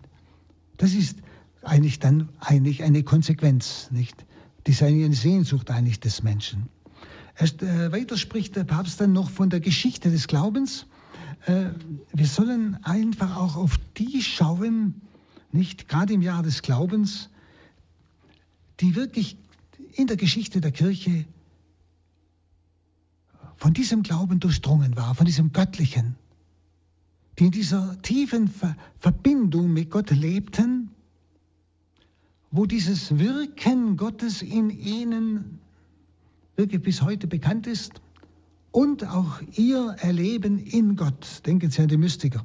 Das 0.82 0.96
ist 0.96 1.20
eigentlich 1.62 2.00
dann 2.00 2.30
eigentlich 2.40 2.82
eine 2.82 3.04
Konsequenz, 3.04 3.90
nicht? 3.92 4.26
Die 4.66 4.72
ist 4.72 4.82
eine 4.82 5.14
Sehnsucht 5.14 5.70
eigentlich 5.70 6.00
des 6.00 6.24
Menschen. 6.24 6.70
Erst, 7.38 7.62
äh, 7.62 7.92
weiter 7.92 8.18
spricht 8.18 8.56
der 8.56 8.64
Papst 8.64 9.00
dann 9.00 9.14
noch 9.14 9.30
von 9.30 9.52
der 9.52 9.60
Geschichte 9.60 10.10
des 10.10 10.26
Glaubens. 10.26 10.88
Äh, 11.46 11.66
wir 12.14 12.26
sollen 12.26 12.84
einfach 12.84 13.38
auch 13.38 13.58
auf 13.58 13.78
die 13.96 14.24
schauen, 14.24 15.04
nicht 15.52 15.88
gerade 15.88 16.14
im 16.14 16.24
Jahr 16.24 16.42
des 16.42 16.64
Glaubens, 16.64 17.30
die 18.80 18.96
wirklich 18.96 19.38
in 19.94 20.08
der 20.08 20.18
Geschichte 20.18 20.62
der 20.62 20.72
Kirche 20.72 21.26
von 23.56 23.74
diesem 23.76 24.02
Glauben 24.02 24.40
durchdrungen 24.40 24.96
war, 24.96 25.14
von 25.14 25.28
diesem 25.28 25.52
Göttlichen 25.52 26.16
die 27.42 27.46
in 27.48 27.52
dieser 27.52 28.02
tiefen 28.02 28.48
Ver 28.48 28.78
Verbindung 29.00 29.74
mit 29.74 29.90
Gott 29.90 30.12
lebten 30.12 30.92
wo 32.52 32.66
dieses 32.66 33.18
Wirken 33.18 33.98
Gottes 33.98 34.42
in 34.42 34.70
ihnen 34.70 35.60
wirklich 36.58 36.82
bis 36.82 37.02
heute 37.02 37.28
bekannt 37.28 37.66
ist 37.66 38.02
und 38.72 39.08
auch 39.08 39.42
ihr 39.56 39.96
Erleben 40.00 40.60
in 40.60 40.98
Gott. 40.98 41.42
Denken 41.46 41.72
Sie 41.72 41.82
an 41.82 41.88
die 41.88 41.98
Mystiker, 41.98 42.44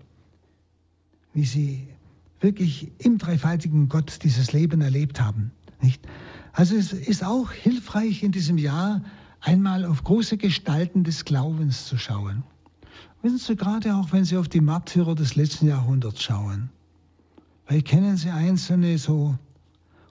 wie 1.35 1.45
sie 1.45 1.89
wirklich 2.41 2.93
im 2.99 3.19
dreifaltigen 3.19 3.89
Gott 3.89 4.23
dieses 4.23 4.53
Leben 4.53 4.81
erlebt 4.81 5.21
haben. 5.21 5.51
Nicht? 5.83 6.07
Also 6.53 6.77
es 6.77 6.93
ist 6.93 7.25
auch 7.25 7.51
hilfreich 7.51 8.23
in 8.23 8.33
diesem 8.33 8.59
Jahr 8.59 9.03
einmal 9.41 9.85
auf 9.85 10.05
große 10.05 10.37
Gestalten 10.37 11.03
des 11.05 11.25
Glaubens 11.25 11.87
zu 11.87 11.99
schauen. 11.99 12.45
Wissen 13.27 13.39
Sie, 13.39 13.57
gerade 13.57 13.97
auch 13.97 14.13
wenn 14.13 14.25
Sie 14.25 14.37
auf 14.37 14.47
die 14.47 14.61
Märtyrer 14.61 15.17
des 15.17 15.35
letzten 15.35 15.67
Jahrhunderts 15.67 16.23
schauen, 16.23 16.71
weil 17.67 17.83
kennen 17.83 18.17
Sie 18.17 18.31
einzelne 18.31 18.99
so 18.99 19.37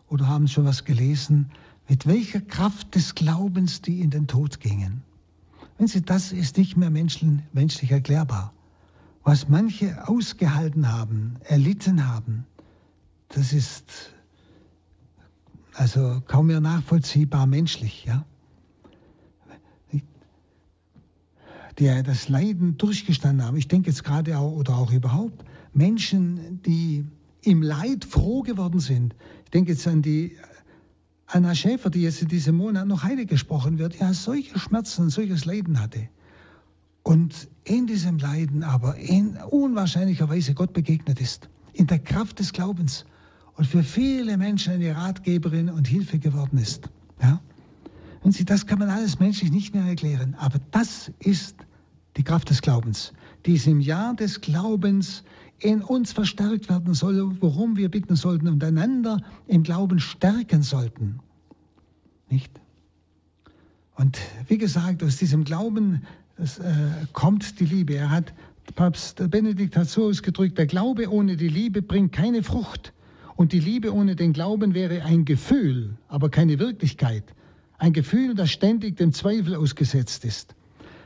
oder 0.10 0.28
haben 0.28 0.50
schon 0.50 0.66
was 0.66 0.84
gelesen, 0.84 1.50
mit 1.88 2.08
welcher 2.08 2.42
Kraft 2.42 2.94
des 2.94 3.16
Glaubens 3.16 3.82
die 3.82 4.02
in 4.02 4.10
den 4.10 4.28
Tod 4.28 4.60
gingen. 4.60 5.02
Wenn 5.78 5.88
Sie, 5.88 6.02
das 6.02 6.34
ist 6.34 6.58
nicht 6.58 6.76
mehr 6.76 6.90
menschlich 6.90 7.90
erklärbar. 7.90 8.52
Was 9.24 9.48
manche 9.48 10.10
ausgehalten 10.10 10.92
haben, 10.92 11.38
erlitten 11.46 12.06
haben, 12.06 12.46
das 13.30 13.54
ist 13.54 14.14
also 15.74 16.22
kaum 16.28 16.48
mehr 16.48 16.60
nachvollziehbar 16.60 17.48
menschlich, 17.48 18.04
ja. 18.04 18.26
Die 21.80 22.04
das 22.04 22.30
Leiden 22.30 22.78
durchgestanden 22.78 23.46
haben. 23.46 23.58
Ich 23.58 23.68
denke 23.68 23.90
jetzt 23.90 24.04
gerade 24.04 24.38
auch 24.38 24.54
oder 24.54 24.78
auch 24.78 24.92
überhaupt 24.94 25.44
Menschen, 25.74 26.62
die 26.64 27.06
im 27.42 27.62
Leid 27.62 28.06
froh 28.06 28.42
geworden 28.42 28.80
sind. 28.80 29.14
Ich 29.44 29.52
denke 29.52 29.72
jetzt 29.72 29.88
an 29.88 30.02
die 30.02 30.38
Anna 31.28 31.54
Schäfer, 31.54 31.90
die 31.90 32.02
jetzt 32.02 32.22
in 32.22 32.28
diesem 32.28 32.56
Monat 32.56 32.88
noch 32.88 33.04
heilig 33.04 33.28
gesprochen 33.28 33.78
wird, 33.78 34.00
ja, 34.00 34.14
solche 34.14 34.58
Schmerzen, 34.58 35.10
solches 35.10 35.46
Leiden 35.46 35.80
hatte. 35.82 36.08
Und 37.04 37.48
in 37.64 37.88
diesem 37.88 38.20
Leiden 38.20 38.64
aber 38.64 38.96
in 38.96 39.38
unwahrscheinlicher 39.38 40.30
Weise 40.30 40.54
Gott 40.54 40.74
begegnet 40.74 41.20
ist. 41.20 41.50
In 41.74 41.88
der 41.88 42.00
Kraft 42.00 42.40
des 42.40 42.54
Glaubens 42.54 43.06
und 43.56 43.66
für 43.68 43.84
viele 43.84 44.38
Menschen 44.38 44.74
eine 44.74 44.96
Ratgeberin 44.96 45.70
und 45.70 45.88
Hilfe 45.88 46.20
geworden 46.20 46.58
ist. 46.58 46.90
Ja? 47.22 47.42
Und 48.26 48.32
Sie, 48.32 48.44
das 48.44 48.66
kann 48.66 48.80
man 48.80 48.90
alles 48.90 49.20
menschlich 49.20 49.52
nicht 49.52 49.76
mehr 49.76 49.84
erklären, 49.84 50.34
aber 50.40 50.60
das 50.72 51.12
ist 51.20 51.58
die 52.18 52.24
Kraft 52.24 52.50
des 52.50 52.64
Glaubens, 52.64 53.14
die 53.46 53.56
im 53.70 53.82
Jahr 53.82 54.16
des 54.16 54.42
Glaubens 54.42 55.24
in 55.60 55.84
uns 55.84 56.12
verstärkt 56.12 56.68
werden 56.68 56.96
soll, 56.96 57.40
worum 57.40 57.78
wir 57.78 57.88
bitten 57.88 58.16
sollten 58.16 58.48
und 58.48 58.64
einander 58.64 59.22
im 59.46 59.62
Glauben 59.62 60.00
stärken 60.00 60.64
sollten. 60.64 61.20
Nicht? 62.28 62.50
Und 63.94 64.18
wie 64.48 64.58
gesagt, 64.58 65.04
aus 65.04 65.18
diesem 65.18 65.44
Glauben 65.44 66.02
das, 66.36 66.58
äh, 66.58 66.74
kommt 67.14 67.60
die 67.60 67.66
Liebe. 67.66 67.94
Er 67.94 68.10
hat, 68.10 68.34
Papst 68.74 69.30
Benedikt 69.30 69.78
hat 69.78 69.88
so 69.88 70.08
ausgedrückt, 70.08 70.58
der 70.58 70.66
Glaube 70.66 71.12
ohne 71.12 71.38
die 71.38 71.48
Liebe 71.48 71.84
bringt 71.84 72.12
keine 72.12 72.42
Frucht. 72.42 72.92
Und 73.36 73.54
die 73.54 73.60
Liebe 73.60 73.94
ohne 73.94 74.16
den 74.16 74.34
Glauben 74.34 74.74
wäre 74.74 75.04
ein 75.04 75.26
Gefühl, 75.26 76.00
aber 76.08 76.32
keine 76.32 76.58
Wirklichkeit. 76.58 77.24
Ein 77.78 77.94
Gefühl, 77.94 78.36
das 78.36 78.52
ständig 78.52 78.98
dem 78.98 79.14
Zweifel 79.14 79.56
ausgesetzt 79.56 80.26
ist. 80.26 80.56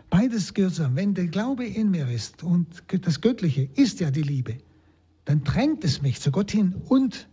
Beides 0.09 0.53
gehört 0.53 0.73
zusammen. 0.73 0.95
Wenn 0.95 1.13
der 1.13 1.27
Glaube 1.27 1.65
in 1.65 1.91
mir 1.91 2.07
ist 2.09 2.43
und 2.43 2.67
das 3.01 3.21
Göttliche 3.21 3.69
ist 3.75 3.99
ja 3.99 4.11
die 4.11 4.21
Liebe, 4.21 4.57
dann 5.25 5.43
drängt 5.43 5.83
es 5.83 6.01
mich 6.01 6.19
zu 6.19 6.31
Gott 6.31 6.51
hin 6.51 6.75
und 6.87 7.27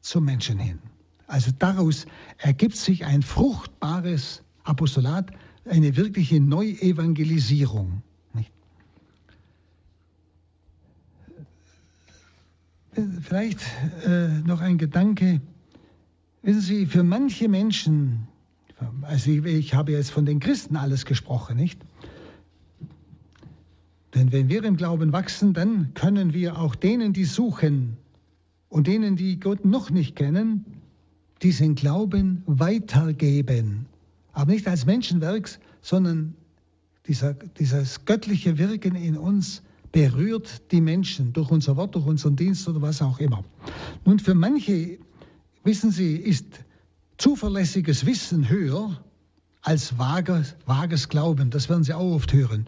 zum 0.00 0.24
Menschen 0.24 0.58
hin. 0.58 0.78
Also 1.26 1.50
daraus 1.58 2.06
ergibt 2.38 2.76
sich 2.76 3.06
ein 3.06 3.22
fruchtbares 3.22 4.42
Apostolat, 4.64 5.30
eine 5.64 5.96
wirkliche 5.96 6.40
Neuevangelisierung. 6.40 8.02
Vielleicht 13.22 13.60
äh, 14.04 14.28
noch 14.40 14.60
ein 14.60 14.76
Gedanke. 14.76 15.40
Wissen 16.42 16.60
Sie, 16.60 16.86
für 16.86 17.02
manche 17.02 17.48
Menschen, 17.48 18.28
also 19.02 19.30
ich, 19.30 19.44
ich 19.44 19.74
habe 19.74 19.92
jetzt 19.92 20.10
von 20.10 20.26
den 20.26 20.40
Christen 20.40 20.76
alles 20.76 21.04
gesprochen, 21.04 21.56
nicht? 21.56 21.80
Denn 24.14 24.30
wenn 24.32 24.48
wir 24.48 24.62
im 24.64 24.76
Glauben 24.76 25.12
wachsen, 25.12 25.54
dann 25.54 25.94
können 25.94 26.34
wir 26.34 26.58
auch 26.58 26.74
denen, 26.74 27.12
die 27.12 27.24
suchen 27.24 27.96
und 28.68 28.86
denen, 28.86 29.16
die 29.16 29.40
Gott 29.40 29.64
noch 29.64 29.90
nicht 29.90 30.16
kennen, 30.16 30.64
diesen 31.42 31.74
Glauben 31.74 32.42
weitergeben. 32.46 33.86
Aber 34.32 34.52
nicht 34.52 34.68
als 34.68 34.86
Menschenwerk, 34.86 35.58
sondern 35.80 36.34
dieser, 37.06 37.34
dieses 37.34 38.04
göttliche 38.04 38.58
Wirken 38.58 38.94
in 38.94 39.16
uns 39.16 39.62
berührt 39.92 40.72
die 40.72 40.80
Menschen 40.80 41.32
durch 41.32 41.50
unser 41.50 41.76
Wort, 41.76 41.94
durch 41.94 42.06
unseren 42.06 42.36
Dienst 42.36 42.68
oder 42.68 42.80
was 42.80 43.02
auch 43.02 43.18
immer. 43.18 43.44
Nun, 44.04 44.18
für 44.18 44.34
manche, 44.34 44.98
wissen 45.64 45.90
Sie, 45.90 46.16
ist 46.16 46.46
zuverlässiges 47.22 48.06
Wissen 48.06 48.48
höher 48.48 49.02
als 49.62 49.98
vages, 49.98 50.54
vages 50.66 51.08
Glauben. 51.08 51.50
Das 51.50 51.68
werden 51.68 51.84
Sie 51.84 51.94
auch 51.94 52.14
oft 52.14 52.32
hören. 52.32 52.66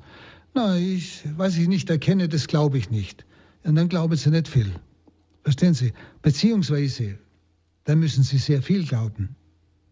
Na, 0.55 0.77
ich, 0.77 1.23
was 1.37 1.57
ich 1.57 1.69
nicht 1.69 1.91
erkenne, 1.91 2.29
das 2.29 2.47
glaube 2.47 2.79
ich 2.79 2.91
nicht. 2.91 3.25
Und 3.65 3.75
dann 3.75 3.89
glauben 3.89 4.17
Sie 4.17 4.31
nicht 4.31 4.49
viel. 4.49 4.73
Verstehen 5.43 5.75
Sie? 5.75 5.93
Beziehungsweise, 6.23 7.19
dann 7.85 7.99
müssen 7.99 8.23
Sie 8.23 8.39
sehr 8.39 8.63
viel 8.63 8.85
glauben. 8.85 9.37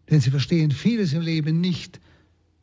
Denn 0.09 0.21
Sie 0.21 0.31
verstehen 0.31 0.71
vieles 0.71 1.13
im 1.13 1.21
Leben 1.21 1.59
nicht. 1.61 1.99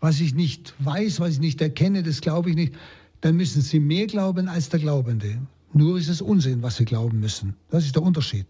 Was 0.00 0.20
ich 0.20 0.34
nicht 0.34 0.74
weiß, 0.78 1.20
was 1.20 1.34
ich 1.34 1.40
nicht 1.40 1.60
erkenne, 1.60 2.02
das 2.02 2.20
glaube 2.22 2.50
ich 2.50 2.56
nicht 2.56 2.72
dann 3.20 3.36
müssen 3.36 3.62
sie 3.62 3.80
mehr 3.80 4.06
glauben 4.06 4.48
als 4.48 4.68
der 4.68 4.80
Glaubende. 4.80 5.38
Nur 5.72 5.98
ist 5.98 6.08
es 6.08 6.20
Unsinn, 6.20 6.62
was 6.62 6.76
sie 6.76 6.84
glauben 6.84 7.20
müssen. 7.20 7.54
Das 7.70 7.84
ist 7.84 7.94
der 7.94 8.02
Unterschied. 8.02 8.46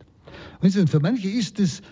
Und 0.60 0.90
für 0.90 1.00
manche 1.00 1.28
ist 1.28 1.58
es, 1.60 1.82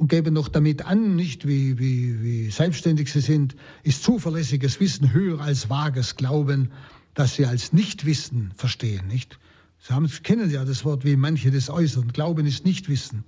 geben 0.00 0.34
noch 0.34 0.48
damit 0.48 0.86
an, 0.86 1.16
nicht 1.16 1.46
wie, 1.46 1.78
wie, 1.78 2.22
wie 2.22 2.50
selbstständig 2.50 3.12
sie 3.12 3.20
sind, 3.20 3.56
ist 3.82 4.02
zuverlässiges 4.02 4.80
Wissen 4.80 5.12
höher 5.12 5.40
als 5.40 5.70
vages 5.70 6.16
Glauben, 6.16 6.70
das 7.14 7.34
sie 7.34 7.46
als 7.46 7.72
Nichtwissen 7.72 8.52
verstehen. 8.56 9.08
Nicht? 9.08 9.38
Sie 9.80 9.92
haben, 9.92 10.08
kennen 10.22 10.50
ja 10.50 10.64
das 10.64 10.84
Wort, 10.84 11.04
wie 11.04 11.16
manche 11.16 11.50
das 11.50 11.70
äußern. 11.70 12.12
Glauben 12.12 12.46
ist 12.46 12.64
Nichtwissen. 12.64 13.24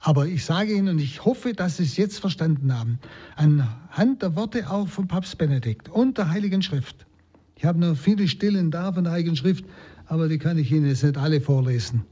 Aber 0.00 0.26
ich 0.26 0.44
sage 0.46 0.72
Ihnen, 0.72 0.88
und 0.88 0.98
ich 0.98 1.24
hoffe, 1.24 1.52
dass 1.52 1.76
Sie 1.76 1.82
es 1.82 1.98
jetzt 1.98 2.20
verstanden 2.20 2.74
haben, 2.74 2.98
anhand 3.36 4.22
der 4.22 4.34
Worte 4.34 4.70
auch 4.70 4.88
von 4.88 5.08
Papst 5.08 5.36
Benedikt 5.36 5.90
und 5.90 6.16
der 6.16 6.30
Heiligen 6.30 6.62
Schrift, 6.62 7.06
ich 7.54 7.66
habe 7.66 7.78
noch 7.78 7.94
viele 7.94 8.26
Stillen 8.26 8.70
da 8.70 8.90
von 8.94 9.04
der 9.04 9.12
Heiligen 9.12 9.36
Schrift, 9.36 9.66
aber 10.06 10.28
die 10.28 10.38
kann 10.38 10.56
ich 10.56 10.72
Ihnen 10.72 10.86
jetzt 10.86 11.02
nicht 11.02 11.18
alle 11.18 11.42
vorlesen. 11.42 12.06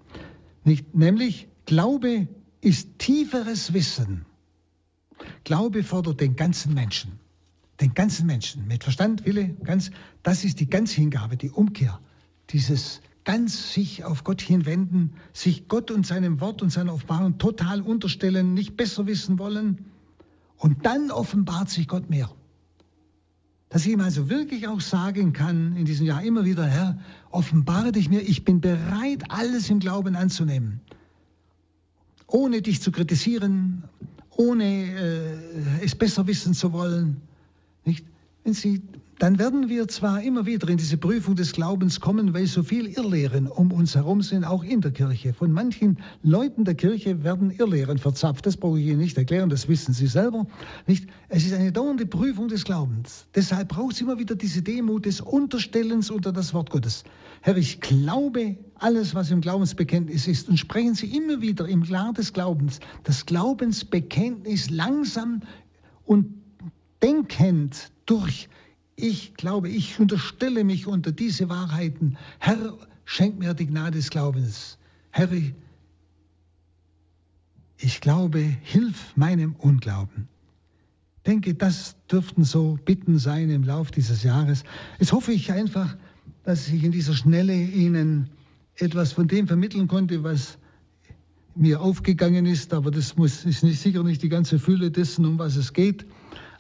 Nicht, 0.64 0.94
nämlich, 0.94 1.48
Glaube 1.64 2.28
ist 2.68 2.98
tieferes 2.98 3.72
Wissen. 3.72 4.26
Glaube 5.44 5.82
fordert 5.82 6.20
den 6.20 6.36
ganzen 6.36 6.74
Menschen. 6.74 7.12
Den 7.80 7.94
ganzen 7.94 8.26
Menschen. 8.26 8.68
Mit 8.68 8.84
Verstand, 8.84 9.24
Wille, 9.24 9.54
ganz, 9.64 9.90
das 10.22 10.44
ist 10.44 10.60
die 10.60 10.68
Ganzhingabe, 10.68 11.38
die 11.38 11.50
Umkehr. 11.50 11.98
Dieses 12.50 13.00
ganz 13.24 13.72
sich 13.72 14.04
auf 14.04 14.22
Gott 14.22 14.42
hinwenden, 14.42 15.14
sich 15.32 15.66
Gott 15.66 15.90
und 15.90 16.06
seinem 16.06 16.40
Wort 16.42 16.60
und 16.60 16.70
seiner 16.70 16.92
Offenbarung 16.92 17.38
total 17.38 17.80
unterstellen, 17.80 18.52
nicht 18.52 18.76
besser 18.76 19.06
wissen 19.06 19.38
wollen. 19.38 19.86
Und 20.58 20.84
dann 20.84 21.10
offenbart 21.10 21.70
sich 21.70 21.88
Gott 21.88 22.10
mehr. 22.10 22.30
Dass 23.70 23.86
ich 23.86 23.92
ihm 23.92 24.00
also 24.00 24.28
wirklich 24.28 24.68
auch 24.68 24.80
sagen 24.80 25.32
kann 25.32 25.74
in 25.74 25.86
diesem 25.86 26.04
Jahr 26.06 26.22
immer 26.22 26.44
wieder, 26.44 26.66
Herr, 26.66 26.98
offenbare 27.30 27.92
dich 27.92 28.10
mir, 28.10 28.20
ich 28.20 28.44
bin 28.44 28.60
bereit, 28.60 29.24
alles 29.30 29.70
im 29.70 29.78
Glauben 29.78 30.16
anzunehmen. 30.16 30.80
Ohne 32.28 32.62
dich 32.62 32.80
zu 32.80 32.92
kritisieren, 32.92 33.84
ohne 34.30 34.64
äh, 34.64 35.84
es 35.84 35.96
besser 35.96 36.26
wissen 36.26 36.54
zu 36.54 36.72
wollen. 36.72 37.22
Nicht? 37.84 38.06
Wenn 38.44 38.54
Sie 38.54 38.82
dann 39.18 39.40
werden 39.40 39.68
wir 39.68 39.88
zwar 39.88 40.22
immer 40.22 40.46
wieder 40.46 40.68
in 40.68 40.76
diese 40.76 40.96
Prüfung 40.96 41.34
des 41.34 41.52
Glaubens 41.52 42.00
kommen, 42.00 42.34
weil 42.34 42.46
so 42.46 42.62
viel 42.62 42.86
Irrlehren 42.86 43.48
um 43.48 43.72
uns 43.72 43.96
herum 43.96 44.22
sind, 44.22 44.44
auch 44.44 44.62
in 44.62 44.80
der 44.80 44.92
Kirche. 44.92 45.34
Von 45.34 45.50
manchen 45.50 45.98
Leuten 46.22 46.64
der 46.64 46.76
Kirche 46.76 47.24
werden 47.24 47.50
Irrlehren 47.50 47.98
verzapft. 47.98 48.46
Das 48.46 48.56
brauche 48.56 48.78
ich 48.78 48.86
Ihnen 48.86 48.98
nicht 48.98 49.18
erklären, 49.18 49.50
das 49.50 49.66
wissen 49.66 49.92
Sie 49.92 50.06
selber. 50.06 50.46
Nicht? 50.86 51.08
Es 51.28 51.44
ist 51.44 51.52
eine 51.52 51.72
dauernde 51.72 52.06
Prüfung 52.06 52.46
des 52.46 52.64
Glaubens. 52.64 53.26
Deshalb 53.34 53.70
braucht 53.70 53.94
es 53.94 54.00
immer 54.00 54.20
wieder 54.20 54.36
diese 54.36 54.62
Demut 54.62 55.04
des 55.04 55.20
Unterstellens 55.20 56.10
unter 56.10 56.32
das 56.32 56.54
Wort 56.54 56.70
Gottes. 56.70 57.02
Herr, 57.40 57.56
ich 57.56 57.80
glaube 57.80 58.56
alles, 58.76 59.16
was 59.16 59.32
im 59.32 59.40
Glaubensbekenntnis 59.40 60.28
ist. 60.28 60.48
Und 60.48 60.58
sprechen 60.58 60.94
Sie 60.94 61.06
immer 61.06 61.40
wieder 61.40 61.66
im 61.66 61.82
Klar 61.82 62.12
des 62.12 62.32
Glaubens, 62.32 62.78
das 63.02 63.26
Glaubensbekenntnis 63.26 64.70
langsam 64.70 65.42
und 66.04 66.34
denkend 67.02 67.90
durch 68.06 68.48
ich 69.00 69.34
glaube, 69.34 69.68
ich 69.68 70.00
unterstelle 70.00 70.64
mich 70.64 70.88
unter 70.88 71.12
diese 71.12 71.48
Wahrheiten. 71.48 72.18
Herr, 72.40 72.76
schenk 73.04 73.38
mir 73.38 73.54
die 73.54 73.66
Gnade 73.66 73.96
des 73.98 74.10
Glaubens. 74.10 74.76
Herr, 75.10 75.28
ich 77.78 78.00
glaube, 78.00 78.40
hilf 78.40 79.16
meinem 79.16 79.54
Unglauben. 79.54 80.28
denke, 81.26 81.54
das 81.54 81.94
dürften 82.10 82.42
so 82.42 82.76
Bitten 82.84 83.18
sein 83.18 83.50
im 83.50 83.62
Lauf 83.62 83.92
dieses 83.92 84.24
Jahres. 84.24 84.64
Jetzt 84.98 85.12
hoffe 85.12 85.32
ich 85.32 85.52
einfach, 85.52 85.96
dass 86.42 86.68
ich 86.68 86.82
in 86.82 86.90
dieser 86.90 87.14
Schnelle 87.14 87.54
Ihnen 87.54 88.30
etwas 88.74 89.12
von 89.12 89.28
dem 89.28 89.46
vermitteln 89.46 89.86
konnte, 89.86 90.24
was 90.24 90.58
mir 91.54 91.80
aufgegangen 91.80 92.46
ist, 92.46 92.74
aber 92.74 92.90
das 92.90 93.16
muss, 93.16 93.44
ist 93.44 93.62
nicht, 93.62 93.80
sicher 93.80 94.02
nicht 94.02 94.22
die 94.22 94.28
ganze 94.28 94.58
Fülle 94.58 94.90
dessen, 94.90 95.24
um 95.24 95.38
was 95.38 95.54
es 95.54 95.72
geht. 95.72 96.04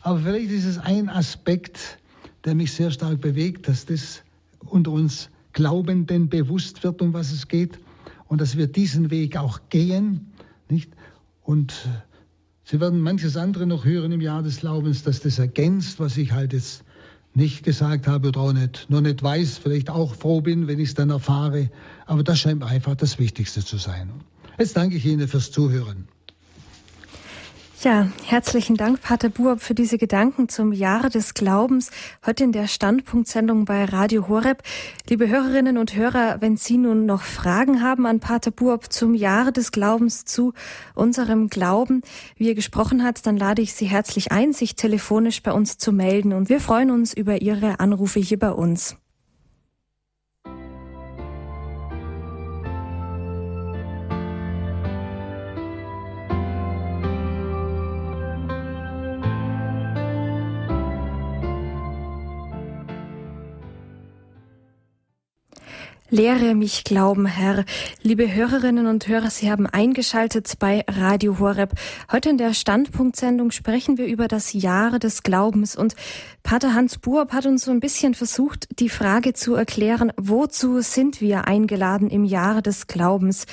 Aber 0.02 0.20
vielleicht 0.20 0.50
ist 0.50 0.64
es 0.64 0.78
ein 0.78 1.08
Aspekt, 1.08 1.97
der 2.44 2.54
mich 2.54 2.72
sehr 2.72 2.90
stark 2.90 3.20
bewegt, 3.20 3.68
dass 3.68 3.86
das 3.86 4.22
unter 4.60 4.90
uns 4.92 5.30
Glaubenden 5.52 6.28
bewusst 6.28 6.84
wird, 6.84 7.02
um 7.02 7.12
was 7.12 7.32
es 7.32 7.48
geht 7.48 7.78
und 8.26 8.40
dass 8.40 8.56
wir 8.56 8.66
diesen 8.66 9.10
Weg 9.10 9.36
auch 9.36 9.60
gehen. 9.70 10.32
Nicht? 10.68 10.92
Und 11.42 11.74
Sie 12.64 12.80
werden 12.80 13.00
manches 13.00 13.38
andere 13.38 13.66
noch 13.66 13.86
hören 13.86 14.12
im 14.12 14.20
Jahr 14.20 14.42
des 14.42 14.58
Glaubens, 14.60 15.02
dass 15.02 15.20
das 15.20 15.38
ergänzt, 15.38 16.00
was 16.00 16.18
ich 16.18 16.32
halt 16.32 16.52
jetzt 16.52 16.84
nicht 17.32 17.62
gesagt 17.62 18.06
habe 18.06 18.28
oder 18.28 18.40
auch 18.40 18.52
nicht, 18.52 18.90
noch 18.90 19.00
nicht 19.00 19.22
weiß, 19.22 19.56
vielleicht 19.56 19.88
auch 19.88 20.14
froh 20.14 20.42
bin, 20.42 20.66
wenn 20.66 20.78
ich 20.78 20.90
es 20.90 20.94
dann 20.94 21.08
erfahre. 21.08 21.70
Aber 22.04 22.22
das 22.22 22.40
scheint 22.40 22.62
einfach 22.62 22.94
das 22.94 23.18
Wichtigste 23.18 23.64
zu 23.64 23.78
sein. 23.78 24.10
Jetzt 24.58 24.76
danke 24.76 24.96
ich 24.96 25.06
Ihnen 25.06 25.28
fürs 25.28 25.50
Zuhören. 25.50 26.08
Ja, 27.84 28.08
herzlichen 28.24 28.76
Dank, 28.76 29.02
Pater 29.02 29.28
Buob, 29.28 29.60
für 29.60 29.72
diese 29.72 29.98
Gedanken 29.98 30.48
zum 30.48 30.72
Jahre 30.72 31.10
des 31.10 31.32
Glaubens. 31.32 31.92
Heute 32.26 32.42
in 32.42 32.50
der 32.50 32.66
Standpunktsendung 32.66 33.66
bei 33.66 33.84
Radio 33.84 34.26
Horeb. 34.26 34.64
Liebe 35.08 35.28
Hörerinnen 35.28 35.78
und 35.78 35.94
Hörer, 35.94 36.38
wenn 36.40 36.56
Sie 36.56 36.76
nun 36.76 37.06
noch 37.06 37.22
Fragen 37.22 37.80
haben 37.80 38.04
an 38.04 38.18
Pater 38.18 38.50
Buob 38.50 38.92
zum 38.92 39.14
Jahre 39.14 39.52
des 39.52 39.70
Glaubens, 39.70 40.24
zu 40.24 40.54
unserem 40.96 41.46
Glauben, 41.46 42.02
wie 42.34 42.48
er 42.48 42.56
gesprochen 42.56 43.04
hat, 43.04 43.24
dann 43.24 43.36
lade 43.36 43.62
ich 43.62 43.74
Sie 43.74 43.86
herzlich 43.86 44.32
ein, 44.32 44.52
sich 44.52 44.74
telefonisch 44.74 45.44
bei 45.44 45.52
uns 45.52 45.78
zu 45.78 45.92
melden. 45.92 46.32
Und 46.32 46.48
wir 46.48 46.58
freuen 46.58 46.90
uns 46.90 47.14
über 47.14 47.42
Ihre 47.42 47.78
Anrufe 47.78 48.18
hier 48.18 48.40
bei 48.40 48.50
uns. 48.50 48.96
Lehre 66.10 66.54
mich 66.54 66.84
glauben, 66.84 67.26
Herr. 67.26 67.66
Liebe 68.00 68.34
Hörerinnen 68.34 68.86
und 68.86 69.08
Hörer, 69.08 69.28
Sie 69.28 69.50
haben 69.50 69.66
eingeschaltet 69.66 70.54
bei 70.58 70.82
Radio 70.88 71.38
Horeb. 71.38 71.72
Heute 72.10 72.30
in 72.30 72.38
der 72.38 72.54
Standpunktsendung 72.54 73.50
sprechen 73.50 73.98
wir 73.98 74.06
über 74.06 74.26
das 74.26 74.54
Jahre 74.54 75.00
des 75.00 75.22
Glaubens 75.22 75.76
und 75.76 75.96
Pater 76.42 76.74
Hans 76.74 76.98
Buob 76.98 77.32
hat 77.32 77.46
uns 77.46 77.64
so 77.64 77.70
ein 77.70 77.80
bisschen 77.80 78.14
versucht, 78.14 78.66
die 78.80 78.88
Frage 78.88 79.34
zu 79.34 79.54
erklären, 79.54 80.12
wozu 80.16 80.80
sind 80.80 81.20
wir 81.20 81.46
eingeladen 81.46 82.08
im 82.08 82.24
Jahre 82.24 82.62
des 82.62 82.86
Glaubens? 82.86 83.46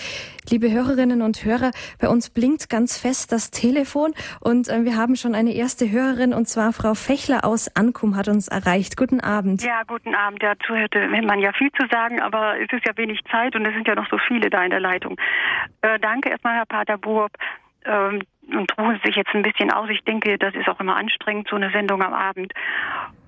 Liebe 0.50 0.72
Hörerinnen 0.72 1.22
und 1.22 1.44
Hörer, 1.44 1.72
bei 2.00 2.08
uns 2.08 2.30
blinkt 2.30 2.70
ganz 2.70 2.98
fest 2.98 3.32
das 3.32 3.52
Telefon 3.52 4.14
und 4.40 4.70
äh, 4.70 4.86
wir 4.86 4.96
haben 4.96 5.16
schon 5.16 5.36
eine 5.36 5.54
erste 5.54 5.92
Hörerin 5.92 6.34
und 6.34 6.48
zwar 6.48 6.72
Frau 6.72 6.94
Fechler 6.94 7.44
aus 7.44 7.76
Ankum 7.76 8.16
hat 8.16 8.28
uns 8.28 8.48
erreicht. 8.48 8.96
Guten 8.96 9.20
Abend. 9.20 9.64
Ja, 9.64 9.84
guten 9.88 10.16
Abend. 10.16 10.42
Dazu 10.42 10.76
hätte 10.76 11.08
man 11.08 11.40
ja 11.40 11.52
viel 11.54 11.72
zu 11.72 11.88
sagen, 11.92 12.22
aber 12.22 12.60
es 12.62 12.72
ist 12.72 12.86
ja 12.86 12.96
wenig 12.96 13.20
Zeit 13.32 13.56
und 13.56 13.66
es 13.66 13.74
sind 13.74 13.88
ja 13.88 13.96
noch 13.96 14.10
so 14.10 14.18
viele 14.28 14.50
da 14.50 14.64
in 14.64 14.70
der 14.70 14.80
Leitung. 14.80 15.18
Äh, 15.82 16.00
danke 16.00 16.30
erstmal, 16.30 16.56
Herr 16.56 16.66
Pater 16.66 16.98
Buob. 16.98 17.32
Und 18.52 18.78
ruhen 18.78 19.00
sich 19.04 19.16
jetzt 19.16 19.34
ein 19.34 19.42
bisschen 19.42 19.72
aus. 19.72 19.90
Ich 19.90 20.04
denke, 20.04 20.38
das 20.38 20.54
ist 20.56 20.68
auch 20.70 20.80
immer 20.80 20.96
anstrengend, 20.96 21.48
so 21.50 21.56
eine 21.56 21.72
Sendung 21.72 22.02
am 22.02 22.14
Abend. 22.14 22.54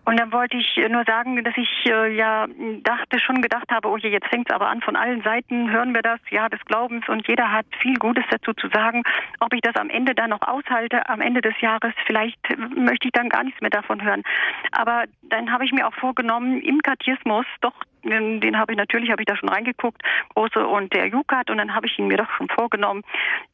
Und 0.08 0.18
dann 0.18 0.32
wollte 0.32 0.56
ich 0.56 0.78
nur 0.90 1.04
sagen, 1.04 1.44
dass 1.44 1.54
ich 1.58 1.86
äh, 1.86 2.16
ja 2.16 2.48
dachte, 2.82 3.20
schon 3.20 3.42
gedacht 3.42 3.70
habe, 3.70 3.90
oh 3.90 3.98
je, 3.98 4.08
jetzt 4.08 4.28
fängt 4.28 4.50
es 4.50 4.56
aber 4.56 4.70
an, 4.70 4.80
von 4.80 4.96
allen 4.96 5.22
Seiten 5.22 5.70
hören 5.70 5.94
wir 5.94 6.02
das, 6.02 6.22
ja, 6.30 6.48
des 6.48 6.64
Glaubens 6.64 7.04
und 7.10 7.28
jeder 7.28 7.52
hat 7.52 7.66
viel 7.82 7.96
Gutes 7.96 8.24
dazu 8.32 8.54
zu 8.54 8.70
sagen. 8.70 9.04
Ob 9.42 9.54
ich 9.54 9.60
das 9.60 9.76
am 9.76 9.90
Ende 9.90 10.16
dann 10.16 10.30
noch 10.30 10.44
aushalte, 10.44 11.10
am 11.10 11.20
Ende 11.20 11.42
des 11.42 11.60
Jahres, 11.60 11.94
vielleicht 12.06 12.40
möchte 12.74 13.10
ich 13.10 13.12
dann 13.12 13.28
gar 13.28 13.44
nichts 13.44 13.60
mehr 13.60 13.70
davon 13.70 14.02
hören. 14.02 14.24
Aber 14.72 15.04
dann 15.24 15.52
habe 15.52 15.66
ich 15.66 15.74
mir 15.74 15.86
auch 15.86 15.94
vorgenommen, 15.96 16.62
im 16.62 16.82
Kathismus 16.82 17.46
doch 17.60 17.74
den 18.10 18.58
habe 18.58 18.74
ich 18.74 18.78
natürlich, 18.78 19.12
habe 19.12 19.22
ich 19.22 19.26
da 19.26 19.36
schon 19.36 19.50
reingeguckt, 19.50 20.02
große 20.34 20.66
und 20.66 20.94
der 20.94 21.08
Jukat 21.08 21.50
und 21.50 21.58
dann 21.58 21.74
habe 21.74 21.88
ich 21.88 22.00
ihn 22.00 22.08
mir 22.08 22.18
doch 22.18 22.30
schon 22.38 22.48
vorgenommen, 22.50 23.04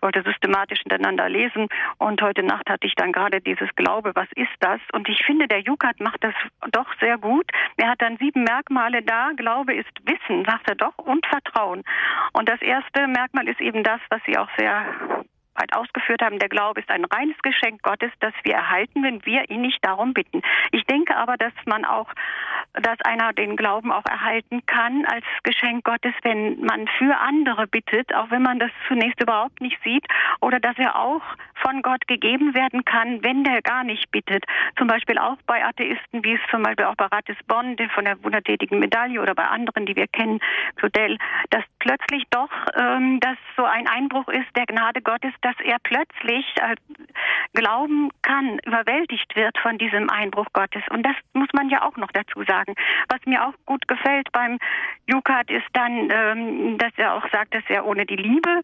wollte 0.01 0.21
systematisch 0.23 0.79
hintereinander 0.81 1.29
lesen 1.29 1.67
und 1.97 2.21
heute 2.21 2.43
Nacht 2.43 2.69
hatte 2.69 2.87
ich 2.87 2.95
dann 2.95 3.11
gerade 3.11 3.41
dieses 3.41 3.69
Glaube, 3.75 4.11
was 4.15 4.27
ist 4.35 4.51
das? 4.59 4.79
Und 4.93 5.09
ich 5.09 5.23
finde, 5.25 5.47
der 5.47 5.61
Jukat 5.61 5.99
macht 5.99 6.23
das 6.23 6.33
doch 6.71 6.87
sehr 6.99 7.17
gut. 7.17 7.49
Er 7.77 7.89
hat 7.89 8.01
dann 8.01 8.17
sieben 8.17 8.43
Merkmale 8.43 9.01
da. 9.01 9.31
Glaube 9.35 9.73
ist 9.73 9.89
Wissen, 10.05 10.45
sagt 10.45 10.69
er 10.69 10.75
doch, 10.75 10.97
und 10.97 11.25
Vertrauen. 11.25 11.83
Und 12.33 12.49
das 12.49 12.61
erste 12.61 13.07
Merkmal 13.07 13.47
ist 13.47 13.61
eben 13.61 13.83
das, 13.83 13.99
was 14.09 14.21
Sie 14.25 14.37
auch 14.37 14.49
sehr 14.57 14.85
weit 15.55 15.75
ausgeführt 15.75 16.21
haben, 16.21 16.39
der 16.39 16.49
Glaube 16.49 16.81
ist 16.81 16.89
ein 16.89 17.05
reines 17.05 17.37
Geschenk 17.41 17.81
Gottes, 17.83 18.11
das 18.19 18.33
wir 18.43 18.53
erhalten, 18.53 19.03
wenn 19.03 19.25
wir 19.25 19.49
ihn 19.49 19.61
nicht 19.61 19.83
darum 19.85 20.13
bitten. 20.13 20.41
Ich 20.71 20.83
denke 20.85 21.15
aber, 21.15 21.37
dass 21.37 21.53
man 21.65 21.85
auch, 21.85 22.11
dass 22.73 22.99
einer 23.05 23.33
den 23.33 23.55
Glauben 23.55 23.91
auch 23.91 24.05
erhalten 24.05 24.65
kann 24.65 25.05
als 25.05 25.25
Geschenk 25.43 25.83
Gottes, 25.83 26.13
wenn 26.23 26.61
man 26.61 26.87
für 26.97 27.17
andere 27.17 27.67
bittet, 27.67 28.13
auch 28.15 28.31
wenn 28.31 28.41
man 28.41 28.59
das 28.59 28.71
zunächst 28.87 29.21
überhaupt 29.21 29.61
nicht 29.61 29.77
sieht, 29.83 30.05
oder 30.41 30.59
dass 30.59 30.77
er 30.77 30.97
auch 30.97 31.21
von 31.61 31.81
Gott 31.81 32.07
gegeben 32.07 32.53
werden 32.53 32.83
kann, 32.85 33.23
wenn 33.23 33.43
der 33.43 33.61
gar 33.61 33.83
nicht 33.83 34.11
bittet. 34.11 34.45
Zum 34.77 34.87
Beispiel 34.87 35.17
auch 35.17 35.37
bei 35.45 35.63
Atheisten, 35.63 36.23
wie 36.23 36.33
es 36.33 36.41
zum 36.51 36.63
Beispiel 36.63 36.85
auch 36.85 36.95
bei 36.95 37.05
Ratis 37.05 37.37
Bonn, 37.47 37.77
von 37.93 38.05
der 38.05 38.21
wundertätigen 38.23 38.79
Medaille 38.79 39.21
oder 39.21 39.35
bei 39.35 39.45
anderen, 39.45 39.85
die 39.85 39.95
wir 39.95 40.07
kennen, 40.07 40.39
Claudel, 40.75 41.17
dass 41.49 41.63
plötzlich 41.79 42.23
doch 42.29 42.49
ähm, 42.75 43.19
das 43.19 43.37
so 43.55 43.63
ein 43.63 43.87
Einbruch 43.87 44.27
ist 44.27 44.47
der 44.55 44.65
Gnade 44.65 45.01
Gottes, 45.01 45.33
dass 45.43 45.55
er 45.63 45.77
plötzlich 45.83 46.45
äh, 46.57 46.75
glauben 47.53 48.09
kann, 48.21 48.59
überwältigt 48.65 49.35
wird 49.35 49.57
von 49.59 49.77
diesem 49.77 50.09
Einbruch 50.09 50.47
Gottes. 50.53 50.81
Und 50.89 51.03
das 51.03 51.15
muss 51.33 51.49
man 51.53 51.69
ja 51.69 51.83
auch 51.83 51.97
noch 51.97 52.11
dazu 52.11 52.43
sagen. 52.43 52.73
Was 53.09 53.19
mir 53.25 53.45
auch 53.45 53.53
gut 53.65 53.87
gefällt 53.87 54.31
beim 54.31 54.57
Jukat 55.07 55.51
ist 55.51 55.67
dann, 55.73 56.09
ähm, 56.11 56.77
dass 56.77 56.91
er 56.97 57.13
auch 57.13 57.29
sagt, 57.31 57.53
dass 57.53 57.63
er 57.67 57.85
ohne 57.85 58.05
die 58.05 58.15
Liebe 58.15 58.61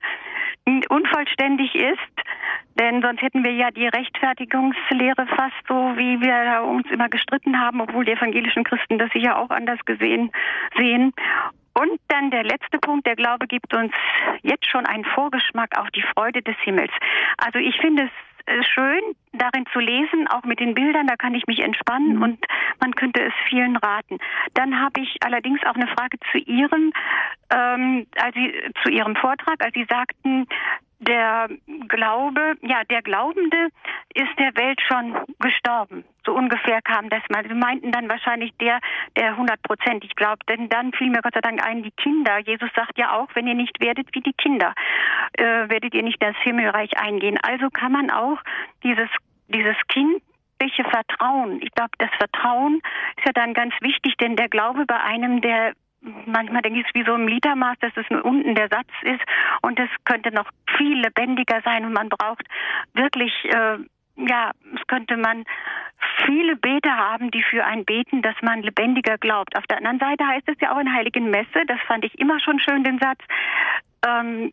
unvollständig 0.89 1.75
ist. 1.75 1.99
Denn 2.79 3.01
sonst 3.01 3.21
hätten 3.21 3.43
wir 3.43 3.51
ja 3.51 3.71
die 3.71 3.87
Rechtfertigungslehre 3.87 5.27
fast 5.27 5.67
so, 5.67 5.97
wie 5.97 6.21
wir 6.21 6.63
uns 6.63 6.89
immer 6.89 7.09
gestritten 7.09 7.59
haben, 7.59 7.81
obwohl 7.81 8.05
die 8.05 8.13
evangelischen 8.13 8.63
Christen 8.63 8.97
das 8.97 9.11
sicher 9.11 9.37
auch 9.37 9.49
anders 9.49 9.79
gesehen 9.85 10.31
sehen. 10.77 11.13
Und 11.73 11.99
dann 12.07 12.31
der 12.31 12.43
letzte 12.43 12.77
Punkt, 12.79 13.05
der 13.05 13.15
Glaube 13.15 13.47
gibt 13.47 13.73
uns 13.73 13.93
jetzt 14.41 14.69
schon 14.69 14.85
einen 14.85 15.05
Vorgeschmack 15.05 15.77
auf 15.77 15.89
die 15.91 16.03
Freude 16.13 16.41
des 16.41 16.55
Himmels. 16.63 16.91
Also 17.37 17.59
ich 17.59 17.75
finde 17.77 18.03
es 18.03 18.11
äh, 18.49 18.63
schön, 18.63 19.01
darin 19.33 19.65
zu 19.71 19.79
lesen, 19.79 20.27
auch 20.27 20.43
mit 20.43 20.59
den 20.59 20.73
Bildern, 20.73 21.07
da 21.07 21.15
kann 21.15 21.35
ich 21.35 21.45
mich 21.45 21.59
entspannen 21.59 22.15
mhm. 22.15 22.23
und 22.23 22.45
man 22.79 22.95
könnte 22.95 23.21
es 23.23 23.33
vielen 23.47 23.77
raten. 23.77 24.17
Dann 24.55 24.79
habe 24.79 25.01
ich 25.01 25.17
allerdings 25.23 25.61
auch 25.65 25.75
eine 25.75 25.87
Frage 25.87 26.17
zu 26.31 26.39
Ihrem, 26.39 26.91
ähm, 27.53 28.07
als 28.19 28.33
Sie, 28.35 28.53
zu 28.83 28.89
Ihrem 28.89 29.15
Vortrag, 29.15 29.63
als 29.63 29.73
Sie 29.73 29.85
sagten, 29.89 30.47
der 30.99 31.49
Glaube, 31.87 32.55
ja, 32.61 32.83
der 32.83 33.01
Glaubende 33.01 33.69
ist 34.13 34.37
der 34.37 34.55
Welt 34.55 34.79
schon 34.87 35.15
gestorben. 35.39 36.03
So 36.25 36.33
ungefähr 36.33 36.81
kam 36.81 37.09
das 37.09 37.23
mal. 37.29 37.47
Sie 37.47 37.55
meinten 37.55 37.91
dann 37.91 38.09
wahrscheinlich 38.09 38.51
der, 38.59 38.79
der 39.17 39.37
hundertprozentig 39.37 40.15
glaubt. 40.15 40.47
Denn 40.49 40.69
dann 40.69 40.91
fiel 40.93 41.09
mir 41.09 41.21
Gott 41.21 41.33
sei 41.33 41.41
Dank 41.41 41.65
ein, 41.65 41.83
die 41.83 41.91
Kinder. 41.91 42.39
Jesus 42.39 42.69
sagt 42.75 42.97
ja 42.97 43.17
auch, 43.17 43.27
wenn 43.33 43.47
ihr 43.47 43.55
nicht 43.55 43.79
werdet 43.79 44.07
wie 44.13 44.21
die 44.21 44.33
Kinder, 44.33 44.73
äh, 45.33 45.69
werdet 45.69 45.93
ihr 45.93 46.03
nicht 46.03 46.21
das 46.21 46.35
Himmelreich 46.43 46.97
eingehen. 46.97 47.39
Also 47.41 47.69
kann 47.69 47.93
man 47.93 48.11
auch 48.11 48.39
dieses, 48.83 49.09
dieses 49.47 49.77
kindliche 49.87 50.83
Vertrauen. 50.83 51.61
Ich 51.61 51.71
glaube, 51.71 51.91
das 51.97 52.09
Vertrauen 52.17 52.81
ist 53.17 53.25
ja 53.25 53.31
dann 53.33 53.53
ganz 53.53 53.73
wichtig, 53.81 54.17
denn 54.17 54.35
der 54.35 54.49
Glaube 54.49 54.85
bei 54.85 54.99
einem, 54.99 55.41
der 55.41 55.73
manchmal 56.01 56.61
denke 56.61 56.79
ich, 56.79 56.85
es 56.85 56.89
ist 56.89 56.95
wie 56.95 57.05
so 57.05 57.15
im 57.15 57.27
Litermaß, 57.27 57.77
dass 57.79 57.91
es 57.95 58.09
nur 58.09 58.23
unten 58.23 58.55
der 58.55 58.69
Satz 58.69 58.89
ist 59.03 59.21
und 59.61 59.79
es 59.79 59.89
könnte 60.05 60.33
noch 60.33 60.49
viel 60.77 60.99
lebendiger 60.99 61.61
sein 61.63 61.85
und 61.85 61.93
man 61.93 62.09
braucht 62.09 62.45
wirklich, 62.93 63.33
äh, 63.45 63.77
ja, 64.17 64.51
es 64.75 64.87
könnte 64.87 65.17
man 65.17 65.45
viele 66.25 66.55
Beter 66.55 66.95
haben, 66.95 67.31
die 67.31 67.43
für 67.43 67.65
ein 67.65 67.85
beten, 67.85 68.21
dass 68.21 68.35
man 68.41 68.61
lebendiger 68.61 69.17
glaubt. 69.17 69.57
Auf 69.57 69.67
der 69.67 69.77
anderen 69.77 69.99
Seite 69.99 70.25
heißt 70.25 70.47
es 70.47 70.59
ja 70.59 70.73
auch 70.73 70.79
in 70.79 70.93
Heiligen 70.93 71.29
Messe, 71.29 71.65
das 71.67 71.79
fand 71.87 72.05
ich 72.05 72.17
immer 72.19 72.39
schon 72.39 72.59
schön, 72.59 72.83
den 72.83 72.99
Satz, 72.99 73.19
ähm, 74.05 74.51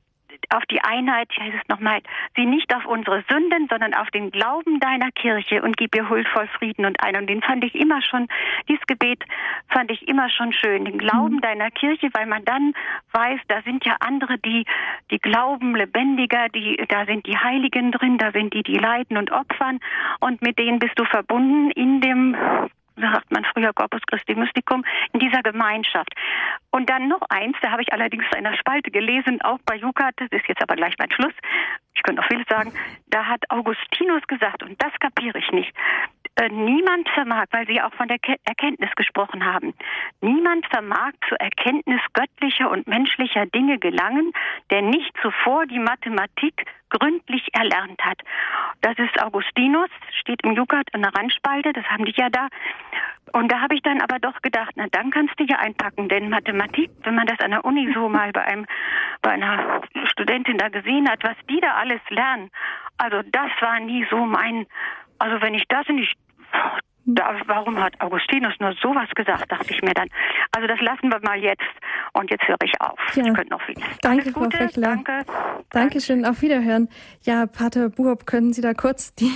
auf 0.51 0.65
die 0.67 0.81
Einheit, 0.83 1.29
ich 1.31 1.39
heiße 1.39 1.57
es 1.63 1.69
nochmal, 1.69 2.01
sieh 2.35 2.47
nicht 2.47 2.75
auf 2.75 2.87
unsere 2.87 3.25
Sünden, 3.29 3.69
sondern 3.69 3.95
auf 3.95 4.11
den 4.11 4.31
Glauben 4.31 4.81
deiner 4.81 5.11
Kirche 5.13 5.63
und 5.63 5.77
gib 5.77 5.95
ihr 5.95 6.09
huldvoll 6.09 6.49
Frieden 6.59 6.85
und 6.85 7.03
ein. 7.03 7.17
Und 7.17 7.29
den 7.29 7.43
fand 7.43 7.65
ich 7.65 7.75
immer 7.75 8.03
schon, 8.03 8.29
dieses 8.69 8.87
Gebet 8.87 9.25
fand 9.69 9.91
ich 9.91 10.09
immer 10.09 10.29
schon 10.31 10.53
schön, 10.53 10.85
den 10.85 10.99
Glauben 10.99 11.37
mhm. 11.37 11.41
deiner 11.41 11.71
Kirche, 11.71 12.09
weil 12.13 12.27
man 12.27 12.45
dann 12.45 12.75
weiß, 13.13 13.41
da 13.49 13.63
sind 13.63 13.85
ja 13.85 13.97
andere, 14.01 14.39
die, 14.39 14.65
die 15.11 15.19
glauben 15.19 15.75
lebendiger, 15.75 16.49
die, 16.49 16.77
da 16.89 17.07
sind 17.07 17.27
die 17.27 17.37
Heiligen 17.37 17.93
drin, 17.93 18.19
da 18.19 18.33
sind 18.33 18.55
die, 18.55 18.63
die 18.63 18.77
leiden 18.77 19.17
und 19.17 19.33
opfern 19.33 19.81
und 20.21 20.43
mit 20.43 20.59
denen 20.59 20.79
bist 20.79 20.99
du 20.99 21.05
verbunden 21.05 21.71
in 21.71 22.01
dem 22.01 22.37
sagt 22.97 23.31
man 23.31 23.45
früher 23.45 23.73
Corpus 23.73 24.03
Christi 24.07 24.35
Mystikum, 24.35 24.85
in 25.13 25.21
dieser 25.21 25.43
Gemeinschaft. 25.43 26.13
Und 26.71 26.89
dann 26.91 27.09
noch 27.09 27.23
eins, 27.29 27.57
da 27.63 27.71
habe 27.71 27.83
ich 27.83 27.93
allerdings 27.93 28.25
in 28.33 28.47
einer 28.47 28.57
Spalte 28.57 28.91
gelesen, 28.91 29.41
auch 29.43 29.59
bei 29.65 29.77
Jukat, 29.77 30.15
das 30.17 30.29
ist 30.31 30.49
jetzt 30.49 30.63
aber 30.63 30.77
gleich 30.77 30.95
mein 30.99 31.11
Schluss, 31.11 31.35
ich 31.95 32.03
könnte 32.03 32.21
noch 32.21 32.29
vieles 32.29 32.47
sagen, 32.49 32.73
da 33.09 33.25
hat 33.25 33.51
Augustinus 33.51 34.23
gesagt, 34.27 34.63
und 34.63 34.81
das 34.83 34.93
kapiere 35.01 35.39
ich 35.39 35.51
nicht, 35.51 35.75
äh, 36.37 36.49
niemand 36.49 37.09
vermag, 37.11 37.47
weil 37.51 37.67
Sie 37.67 37.81
auch 37.81 37.93
von 37.95 38.09
der 38.09 38.19
Ke 38.19 38.37
Erkenntnis 38.45 38.91
gesprochen 38.95 39.45
haben, 39.45 39.75
niemand 40.21 40.67
vermag 40.67 41.13
zur 41.29 41.39
Erkenntnis 41.41 42.01
göttlicher 42.13 42.71
und 42.71 42.87
menschlicher 42.87 43.47
Dinge 43.47 43.79
gelangen, 43.79 44.33
der 44.71 44.83
nicht 44.83 45.13
zuvor 45.23 45.67
die 45.67 45.79
Mathematik 45.79 46.67
gründlich 46.91 47.49
erlernt 47.53 48.03
hat. 48.05 48.21
Das 48.83 48.99
ist 48.99 49.21
Augustinus, 49.23 49.89
steht 50.21 50.43
im 50.45 50.53
Jukat 50.53 50.89
in 50.93 51.03
der 51.03 51.15
Randspalte, 51.15 51.73
das 51.73 51.85
haben 51.87 52.05
die 52.05 52.15
ja 52.17 52.29
da. 52.29 52.49
Und 53.33 53.51
da 53.51 53.61
habe 53.61 53.75
ich 53.75 53.83
dann 53.83 54.01
aber 54.01 54.19
doch 54.19 54.41
gedacht, 54.43 54.73
na 54.77 54.87
dann 54.93 55.11
kannst 55.11 55.39
du 55.39 55.45
ja 55.45 55.59
einpacken, 55.59 56.09
denn 56.09 56.29
Mathematik, 56.29 56.91
wenn 57.03 57.15
man 57.15 57.27
das 57.27 57.41
an 57.41 57.51
der 57.51 57.65
Uni 57.65 57.91
so 57.93 58.09
mal 58.09 58.31
bei 58.33 58.45
einem, 58.45 58.67
bei 59.23 59.31
einer 59.31 59.83
Studentin 60.13 60.59
da 60.59 60.69
gesehen 60.69 61.09
hat, 61.11 61.25
was 61.25 61.37
die 61.51 61.61
da 61.61 61.75
alles 61.75 62.01
lernen, 62.11 62.51
also 62.99 63.23
das 63.33 63.51
war 63.61 63.81
nie 63.81 64.07
so 64.11 64.19
mein, 64.19 64.67
also 65.19 65.41
wenn 65.43 65.55
ich 65.55 65.65
das 65.69 65.89
nicht 65.89 66.17
da, 67.07 67.37
warum 67.47 67.79
hat 67.79 68.01
Augustinus 68.01 68.55
nur 68.59 68.75
sowas 68.83 69.09
gesagt, 69.15 69.51
dachte 69.51 69.73
ich 69.73 69.81
mir 69.81 69.95
dann. 69.95 70.09
Also 70.51 70.67
das 70.67 70.81
lassen 70.81 71.09
wir 71.09 71.21
mal 71.23 71.39
jetzt 71.39 71.63
und 72.15 72.31
jetzt 72.31 72.47
höre 72.49 72.57
ich 72.65 72.73
auf. 72.81 72.99
Ja. 73.15 73.25
Ich 73.25 73.35
könnte 73.35 73.51
noch 73.51 73.63
viel. 73.63 73.77
Danke, 74.03 74.33
Frau 74.33 74.51
Fechler. 74.51 74.97
Danke. 74.97 75.25
Dankeschön, 75.71 76.25
auf 76.25 76.43
Wiederhören. 76.43 76.89
Ja, 77.23 77.47
Pater 77.47 77.91
Buhob, 77.91 78.27
können 78.27 78.53
Sie 78.53 78.61
da 78.61 78.75
kurz 78.75 79.15
die, 79.15 79.31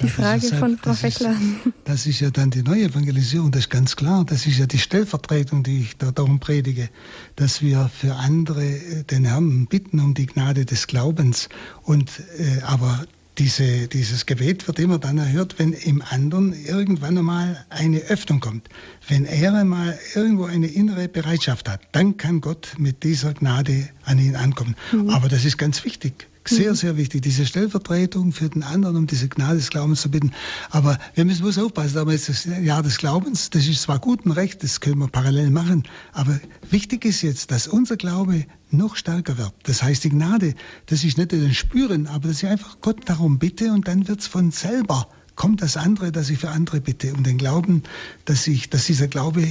die 0.00 0.06
ja, 0.06 0.12
Frage 0.12 0.42
halt, 0.42 0.54
von 0.56 0.76
Frau 0.76 0.92
Fechler? 0.92 1.30
Ist, 1.30 1.72
das 1.84 2.06
ist 2.06 2.20
ja 2.20 2.30
dann 2.30 2.50
die 2.50 2.62
neue 2.62 2.84
Evangelisierung, 2.84 3.50
das 3.50 3.62
ist 3.62 3.70
ganz 3.70 3.96
klar. 3.96 4.24
Das 4.28 4.46
ist 4.46 4.58
ja 4.58 4.66
die 4.66 4.78
Stellvertretung, 4.78 5.62
die 5.62 5.80
ich 5.80 5.96
da 5.96 6.10
darum 6.10 6.38
predige, 6.38 6.90
dass 7.36 7.62
wir 7.62 7.88
für 7.88 8.14
andere 8.14 8.62
äh, 8.62 9.04
den 9.04 9.24
Herrn 9.24 9.66
bitten 9.68 10.00
um 10.00 10.12
die 10.12 10.26
Gnade 10.26 10.66
des 10.66 10.86
Glaubens. 10.86 11.48
Und 11.82 12.20
äh, 12.38 12.62
aber 12.62 13.06
diese, 13.38 13.88
dieses 13.88 14.26
Gebet 14.26 14.66
wird 14.66 14.78
immer 14.78 14.98
dann 14.98 15.18
erhört, 15.18 15.58
wenn 15.58 15.72
im 15.72 16.02
anderen 16.02 16.54
irgendwann 16.64 17.18
einmal 17.18 17.64
eine 17.68 18.00
Öffnung 18.00 18.40
kommt. 18.40 18.68
Wenn 19.08 19.26
er 19.26 19.54
einmal 19.54 19.98
irgendwo 20.14 20.44
eine 20.44 20.68
innere 20.68 21.08
Bereitschaft 21.08 21.68
hat, 21.68 21.80
dann 21.92 22.16
kann 22.16 22.40
Gott 22.40 22.74
mit 22.78 23.02
dieser 23.02 23.34
Gnade 23.34 23.88
an 24.04 24.18
ihn 24.18 24.36
ankommen. 24.36 24.74
Mhm. 24.92 25.10
Aber 25.10 25.28
das 25.28 25.44
ist 25.44 25.58
ganz 25.58 25.84
wichtig. 25.84 26.28
Sehr, 26.48 26.70
mhm. 26.70 26.76
sehr 26.76 26.96
wichtig, 26.96 27.22
diese 27.22 27.46
Stellvertretung 27.46 28.32
für 28.32 28.48
den 28.48 28.62
anderen, 28.62 28.96
um 28.96 29.06
diese 29.06 29.28
Gnade 29.28 29.56
des 29.56 29.70
Glaubens 29.70 30.02
zu 30.02 30.10
bitten. 30.10 30.32
Aber 30.70 30.98
wir 31.14 31.24
müssen 31.24 31.42
bloß 31.42 31.58
aufpassen, 31.58 31.94
da 31.94 32.10
ist 32.10 32.28
das 32.28 32.44
Jahr 32.44 32.82
des 32.82 32.98
Glaubens, 32.98 33.50
das 33.50 33.66
ist 33.66 33.82
zwar 33.82 33.98
gut 33.98 34.24
und 34.24 34.32
recht, 34.32 34.62
das 34.62 34.80
können 34.80 34.98
wir 34.98 35.08
parallel 35.08 35.50
machen, 35.50 35.84
aber 36.12 36.38
wichtig 36.70 37.04
ist 37.04 37.22
jetzt, 37.22 37.50
dass 37.50 37.68
unser 37.68 37.96
Glaube 37.96 38.46
noch 38.70 38.96
stärker 38.96 39.38
wird. 39.38 39.52
Das 39.64 39.82
heißt, 39.82 40.04
die 40.04 40.10
Gnade, 40.10 40.54
das 40.86 41.04
ist 41.04 41.18
nicht 41.18 41.32
den 41.32 41.54
Spüren, 41.54 42.06
aber 42.06 42.28
dass 42.28 42.42
ich 42.42 42.48
einfach 42.48 42.80
Gott 42.80 43.08
darum 43.08 43.38
bitte 43.38 43.72
und 43.72 43.88
dann 43.88 44.08
wird 44.08 44.20
es 44.20 44.26
von 44.26 44.50
selber 44.50 45.08
kommt 45.36 45.62
das 45.62 45.76
andere, 45.76 46.10
dass 46.10 46.30
ich 46.30 46.38
für 46.38 46.48
andere 46.48 46.80
bitte, 46.80 47.12
um 47.12 47.22
den 47.22 47.38
Glauben, 47.38 47.82
dass 48.24 48.46
ich, 48.46 48.70
dass 48.70 48.86
dieser 48.86 49.06
Glaube 49.06 49.46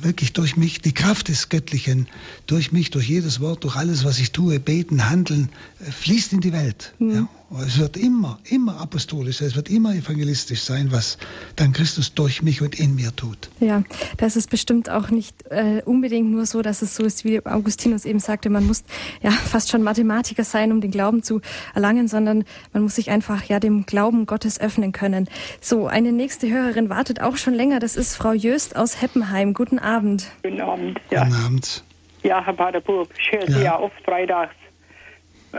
wirklich 0.00 0.32
durch 0.32 0.56
mich, 0.56 0.80
die 0.80 0.92
Kraft 0.92 1.28
des 1.28 1.50
Göttlichen, 1.50 2.08
durch 2.46 2.72
mich, 2.72 2.90
durch 2.90 3.08
jedes 3.08 3.38
Wort, 3.38 3.64
durch 3.64 3.76
alles, 3.76 4.04
was 4.04 4.18
ich 4.18 4.32
tue, 4.32 4.58
beten, 4.58 5.08
handeln, 5.08 5.50
fließt 5.78 6.32
in 6.32 6.40
die 6.40 6.52
Welt. 6.52 6.94
Mhm. 6.98 7.14
Ja. 7.14 7.28
Es 7.50 7.78
wird 7.78 7.96
immer, 7.96 8.38
immer 8.50 8.78
apostolisch, 8.78 9.40
es 9.40 9.56
wird 9.56 9.70
immer 9.70 9.94
evangelistisch 9.94 10.60
sein, 10.60 10.92
was 10.92 11.16
dann 11.56 11.72
Christus 11.72 12.12
durch 12.12 12.42
mich 12.42 12.60
und 12.60 12.78
in 12.78 12.94
mir 12.94 13.16
tut. 13.16 13.48
Ja, 13.58 13.84
das 14.18 14.36
ist 14.36 14.50
bestimmt 14.50 14.90
auch 14.90 15.08
nicht 15.08 15.34
äh, 15.50 15.80
unbedingt 15.86 16.30
nur 16.30 16.44
so, 16.44 16.60
dass 16.60 16.82
es 16.82 16.94
so 16.94 17.04
ist, 17.04 17.24
wie 17.24 17.44
Augustinus 17.46 18.04
eben 18.04 18.20
sagte, 18.20 18.50
man 18.50 18.66
muss 18.66 18.84
ja 19.22 19.30
fast 19.30 19.70
schon 19.70 19.82
Mathematiker 19.82 20.44
sein, 20.44 20.72
um 20.72 20.82
den 20.82 20.90
Glauben 20.90 21.22
zu 21.22 21.40
erlangen, 21.74 22.06
sondern 22.06 22.44
man 22.74 22.82
muss 22.82 22.96
sich 22.96 23.10
einfach 23.10 23.44
ja 23.44 23.60
dem 23.60 23.86
Glauben 23.86 24.26
Gottes 24.26 24.60
öffnen 24.60 24.92
können. 24.92 25.26
So, 25.62 25.86
eine 25.86 26.12
nächste 26.12 26.50
Hörerin 26.50 26.90
wartet 26.90 27.22
auch 27.22 27.38
schon 27.38 27.54
länger, 27.54 27.80
das 27.80 27.96
ist 27.96 28.14
Frau 28.14 28.32
Jöst 28.32 28.76
aus 28.76 29.00
Heppenheim. 29.00 29.54
Guten 29.54 29.78
Abend. 29.78 30.26
Guten 30.42 30.60
Abend. 30.60 31.00
Ja. 31.10 31.24
Guten 31.24 31.36
Abend. 31.36 31.84
Ja, 32.24 32.44
Herr 32.44 32.52
Paterburg, 32.52 33.08
ich 33.18 33.32
höre 33.32 33.46
Sie 33.46 33.62
ja 33.62 33.78
oft 33.78 33.94
freitags 34.04 34.54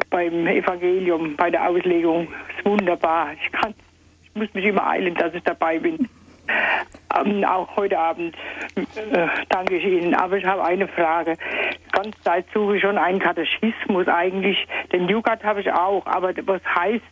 beim 0.09 0.47
Evangelium, 0.47 1.35
bei 1.35 1.49
der 1.49 1.67
Auslegung. 1.67 2.27
ist 2.57 2.65
wunderbar. 2.65 3.33
Ich, 3.33 3.51
kann, 3.51 3.73
ich 4.23 4.35
muss 4.35 4.53
mich 4.53 4.65
immer 4.65 4.87
eilen, 4.87 5.15
dass 5.15 5.33
ich 5.33 5.43
dabei 5.43 5.79
bin. 5.79 6.07
Ähm, 7.15 7.43
auch 7.43 7.75
heute 7.75 7.97
Abend 7.97 8.35
äh, 8.75 9.27
danke 9.49 9.77
ich 9.77 9.83
Ihnen. 9.83 10.13
Aber 10.15 10.37
ich 10.37 10.45
habe 10.45 10.63
eine 10.63 10.87
Frage. 10.87 11.35
Ganz 11.91 12.15
Zeit 12.23 12.45
suche 12.53 12.77
ich 12.77 12.81
schon 12.81 12.97
einen 12.97 13.19
Katechismus 13.19 14.07
eigentlich. 14.07 14.67
Den 14.91 15.07
Jugat 15.07 15.43
habe 15.43 15.61
ich 15.61 15.71
auch. 15.71 16.05
Aber 16.05 16.33
was 16.45 16.61
heißt 16.75 17.03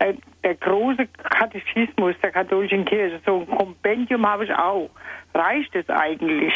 der, 0.00 0.14
der, 0.44 0.54
große 0.56 1.06
Katechismus 1.06 2.14
der 2.22 2.32
katholischen 2.32 2.84
Kirche? 2.84 3.20
So 3.24 3.40
ein 3.40 3.56
Kompendium 3.56 4.26
habe 4.26 4.44
ich 4.44 4.54
auch. 4.54 4.90
Reicht 5.34 5.74
es 5.74 5.88
eigentlich? 5.88 6.52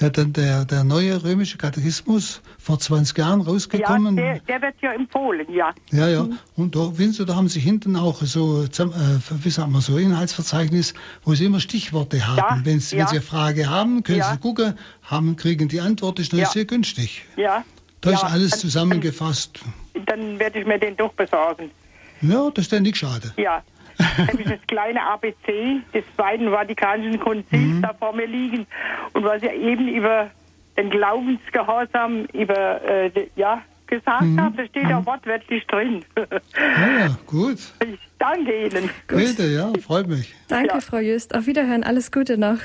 Ja, 0.00 0.10
dann 0.10 0.32
der, 0.32 0.64
der 0.64 0.84
neue 0.84 1.24
römische 1.24 1.58
Katechismus 1.58 2.40
vor 2.56 2.78
20 2.78 3.18
Jahren 3.18 3.40
rausgekommen. 3.40 4.16
Ja, 4.16 4.34
der, 4.34 4.40
der 4.40 4.62
wird 4.62 4.74
ja 4.80 4.92
empfohlen, 4.92 5.52
ja. 5.52 5.74
Ja, 5.90 6.08
ja. 6.08 6.28
Und 6.54 6.76
da, 6.76 6.92
Sie, 6.94 7.24
da 7.24 7.34
haben 7.34 7.48
Sie 7.48 7.58
hinten 7.58 7.96
auch 7.96 8.22
so, 8.22 8.62
äh, 8.62 8.68
wie 8.68 9.50
sagen 9.50 9.72
wir, 9.72 9.80
so 9.80 9.98
Inhaltsverzeichnis, 9.98 10.94
wo 11.24 11.34
Sie 11.34 11.46
immer 11.46 11.58
Stichworte 11.58 12.24
haben. 12.28 12.36
Ja, 12.36 12.60
wenn, 12.64 12.78
Sie, 12.78 12.96
ja. 12.96 13.02
wenn 13.02 13.08
Sie 13.08 13.16
eine 13.16 13.24
Frage 13.24 13.68
haben, 13.68 14.04
können 14.04 14.18
ja. 14.18 14.32
Sie 14.32 14.38
gucken, 14.38 14.74
haben, 15.02 15.34
kriegen 15.34 15.68
die 15.68 15.80
Antwort, 15.80 16.20
ist 16.20 16.32
ja. 16.32 16.46
sehr 16.46 16.64
günstig. 16.64 17.24
Ja. 17.36 17.64
Da 18.00 18.12
ist 18.12 18.22
alles 18.22 18.60
zusammengefasst. 18.60 19.58
Dann, 19.94 20.04
dann 20.06 20.38
werde 20.38 20.60
ich 20.60 20.66
mir 20.66 20.78
den 20.78 20.96
doch 20.96 21.12
besorgen. 21.14 21.72
Ja, 22.20 22.50
das 22.50 22.66
ist 22.66 22.72
ja 22.72 22.78
nicht 22.78 22.96
schade. 22.96 23.32
Ja, 23.36 23.64
nämlich 24.26 24.48
das 24.48 24.66
kleine 24.66 25.02
ABC 25.02 25.80
des 25.92 26.04
Zweiten 26.14 26.50
Vatikanischen 26.50 27.18
Konzils 27.18 27.74
mhm. 27.74 27.82
da 27.82 27.92
vor 27.94 28.14
mir 28.14 28.26
liegen 28.26 28.66
und 29.12 29.24
was 29.24 29.42
ja 29.42 29.52
eben 29.52 29.88
über 29.88 30.30
den 30.76 30.90
Glaubensgehorsam 30.90 32.26
über 32.32 32.82
äh, 32.82 33.10
ja 33.36 33.62
gesagt 33.88 34.22
mhm. 34.22 34.40
habe, 34.40 34.56
das 34.58 34.68
steht 34.68 34.88
ja 34.88 35.00
mhm. 35.00 35.06
wortwörtlich 35.06 35.66
drin. 35.66 36.04
ja, 36.16 36.98
ja, 36.98 37.18
gut. 37.26 37.58
Ich 37.80 37.98
danke 38.18 38.66
Ihnen. 38.66 38.90
Bitte, 39.06 39.46
ja, 39.46 39.72
freut 39.80 40.08
mich. 40.08 40.34
Danke, 40.48 40.74
ja. 40.74 40.80
Frau 40.80 40.98
Just. 40.98 41.34
Auf 41.34 41.46
Wiederhören, 41.46 41.84
alles 41.84 42.10
Gute 42.10 42.36
noch. 42.36 42.58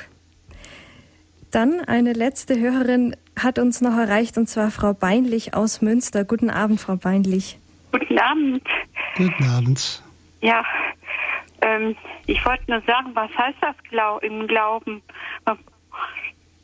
Dann 1.50 1.80
eine 1.80 2.12
letzte 2.12 2.58
Hörerin 2.58 3.16
hat 3.38 3.60
uns 3.60 3.80
noch 3.80 3.96
erreicht, 3.96 4.36
und 4.36 4.48
zwar 4.48 4.72
Frau 4.72 4.92
Beinlich 4.92 5.54
aus 5.54 5.80
Münster. 5.80 6.24
Guten 6.24 6.50
Abend, 6.50 6.80
Frau 6.80 6.96
Beinlich. 6.96 7.58
Guten 7.92 8.18
Abend. 8.18 8.64
Guten 9.16 9.44
Abend. 9.44 10.02
Ja, 10.40 10.64
ähm, 11.64 11.96
ich 12.26 12.44
wollte 12.44 12.70
nur 12.70 12.82
sagen, 12.82 13.10
was 13.14 13.30
heißt 13.36 13.58
das 13.60 13.76
Glau 13.88 14.18
im 14.18 14.46
Glauben? 14.46 15.02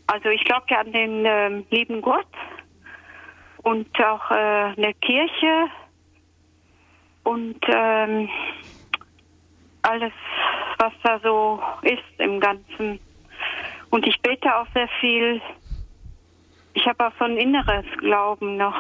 Also 0.07 0.29
ich 0.29 0.45
glaube 0.45 0.67
ja 0.69 0.81
an 0.81 0.93
den 0.93 1.25
ähm, 1.25 1.67
lieben 1.71 2.03
Gott 2.03 2.27
und 3.63 3.89
auch 4.01 4.31
äh, 4.31 4.75
eine 4.77 4.93
Kirche 5.01 5.69
und 7.25 7.59
ähm, 7.69 8.29
alles, 9.83 10.13
was 10.79 10.93
da 11.03 11.19
so 11.21 11.63
ist 11.83 12.19
im 12.19 12.39
Ganzen. 12.39 13.01
Und 13.91 14.07
ich 14.07 14.21
bete 14.21 14.55
auch 14.55 14.67
sehr 14.75 14.89
viel. 15.01 15.41
Ich 16.75 16.87
habe 16.87 17.07
auch 17.07 17.13
so 17.19 17.25
ein 17.25 17.39
inneres 17.39 17.87
Glauben 17.99 18.57
noch. 18.57 18.77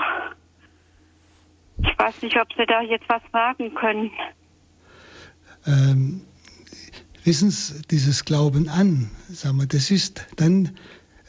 Ich 1.82 1.98
weiß 1.98 2.22
nicht, 2.22 2.38
ob 2.38 2.52
Sie 2.54 2.66
da 2.66 2.82
jetzt 2.82 3.08
was 3.08 3.22
sagen 3.32 3.74
können 3.74 4.10
ähm, 5.70 6.20
wissen 7.24 7.50
Sie, 7.50 7.82
dieses 7.90 8.24
Glauben 8.24 8.68
an, 8.68 9.10
sagen 9.32 9.58
wir, 9.58 9.66
das 9.66 9.90
ist 9.90 10.26
dann 10.36 10.70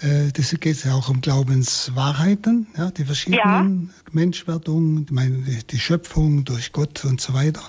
Äh, 0.01 0.31
das 0.33 0.55
geht 0.59 0.83
ja 0.83 0.95
auch 0.95 1.09
um 1.09 1.21
Glaubenswahrheiten, 1.21 2.67
ja, 2.75 2.91
die 2.91 3.05
verschiedenen 3.05 3.91
ja. 3.93 4.11
Menschwerdung, 4.11 5.05
die 5.05 5.79
Schöpfung 5.79 6.43
durch 6.43 6.71
Gott 6.71 7.05
und 7.05 7.21
so 7.21 7.33
weiter 7.33 7.61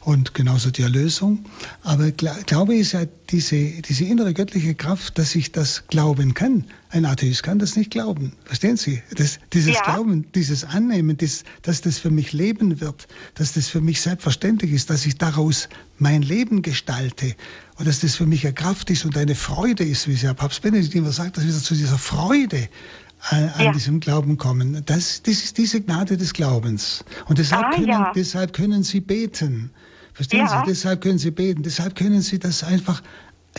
und 0.00 0.34
genauso 0.34 0.70
die 0.70 0.82
Erlösung. 0.82 1.44
Aber 1.82 2.10
Glaube 2.12 2.76
ist 2.76 2.92
ja 2.92 3.02
diese, 3.30 3.82
diese 3.82 4.04
innere 4.04 4.34
göttliche 4.34 4.74
Kraft, 4.74 5.18
dass 5.18 5.34
ich 5.34 5.52
das 5.52 5.86
glauben 5.88 6.34
kann. 6.34 6.64
Ein 6.90 7.04
Atheist 7.04 7.42
kann 7.42 7.58
das 7.58 7.76
nicht 7.76 7.90
glauben. 7.90 8.32
Verstehen 8.44 8.76
Sie? 8.76 9.02
Das, 9.16 9.38
dieses 9.52 9.74
ja. 9.74 9.82
Glauben, 9.82 10.30
dieses 10.32 10.64
Annehmen, 10.64 11.16
das, 11.16 11.44
dass 11.62 11.80
das 11.80 11.98
für 11.98 12.10
mich 12.10 12.32
Leben 12.32 12.80
wird, 12.80 13.08
dass 13.34 13.52
das 13.52 13.68
für 13.68 13.80
mich 13.80 14.00
selbstverständlich 14.00 14.72
ist, 14.72 14.90
dass 14.90 15.06
ich 15.06 15.18
daraus 15.18 15.68
mein 16.00 16.22
Leben 16.22 16.62
gestalte 16.62 17.34
und 17.76 17.86
dass 17.86 18.00
das 18.00 18.16
für 18.16 18.26
mich 18.26 18.44
eine 18.44 18.54
Kraft 18.54 18.90
ist 18.90 19.04
und 19.04 19.16
eine 19.16 19.34
Freude 19.34 19.84
ist, 19.84 20.08
wie 20.08 20.14
es 20.14 20.22
ja 20.22 20.34
Papst 20.34 20.62
Benedikt 20.62 20.94
immer 20.94 21.12
sagt, 21.12 21.36
dass 21.36 21.44
wir 21.44 21.52
zu 21.52 21.74
dieser 21.74 21.98
Freude 21.98 22.68
an, 23.28 23.50
an 23.50 23.64
ja. 23.66 23.72
diesem 23.72 24.00
Glauben 24.00 24.38
kommen. 24.38 24.82
Das, 24.86 25.22
das 25.22 25.34
ist 25.44 25.58
diese 25.58 25.80
Gnade 25.80 26.16
des 26.16 26.32
Glaubens. 26.32 27.04
Und 27.26 27.38
deshalb, 27.38 27.66
ah, 27.66 27.70
können, 27.70 27.88
ja. 27.88 28.12
deshalb 28.14 28.52
können 28.52 28.82
Sie 28.82 29.00
beten. 29.00 29.70
Verstehen 30.14 30.46
ja. 30.46 30.62
Sie? 30.64 30.70
Deshalb 30.70 31.02
können 31.02 31.18
Sie 31.18 31.30
beten. 31.30 31.62
Deshalb 31.62 31.94
können 31.94 32.22
Sie 32.22 32.38
das 32.38 32.64
einfach 32.64 33.02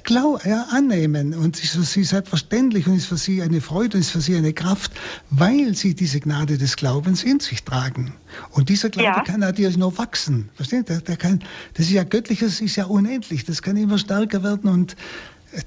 glaub, 0.03 0.45
ja, 0.45 0.67
annehmen 0.71 1.33
und 1.33 1.61
ist 1.61 1.73
für 1.73 1.83
sie 1.83 2.03
selbstverständlich 2.03 2.87
und 2.87 2.95
ist 2.95 3.05
für 3.05 3.17
sie 3.17 3.41
eine 3.41 3.61
Freude 3.61 3.97
und 3.97 4.01
ist 4.01 4.11
für 4.11 4.21
sie 4.21 4.35
eine 4.35 4.53
Kraft, 4.53 4.91
weil 5.29 5.75
sie 5.75 5.95
diese 5.95 6.19
Gnade 6.19 6.57
des 6.57 6.75
Glaubens 6.75 7.23
in 7.23 7.39
sich 7.39 7.63
tragen. 7.63 8.13
Und 8.51 8.69
dieser 8.69 8.89
Glaube 8.89 9.17
ja. 9.17 9.23
kann 9.23 9.41
natürlich 9.41 9.77
nur 9.77 9.97
wachsen. 9.97 10.49
Verstehen? 10.55 10.85
Der, 10.85 11.01
der 11.01 11.17
kann, 11.17 11.43
das 11.73 11.87
ist 11.87 11.91
ja 11.91 12.03
göttliches, 12.03 12.61
ist 12.61 12.75
ja 12.75 12.85
unendlich. 12.85 13.45
Das 13.45 13.61
kann 13.61 13.77
immer 13.77 13.97
stärker 13.97 14.43
werden 14.43 14.69
und 14.69 14.95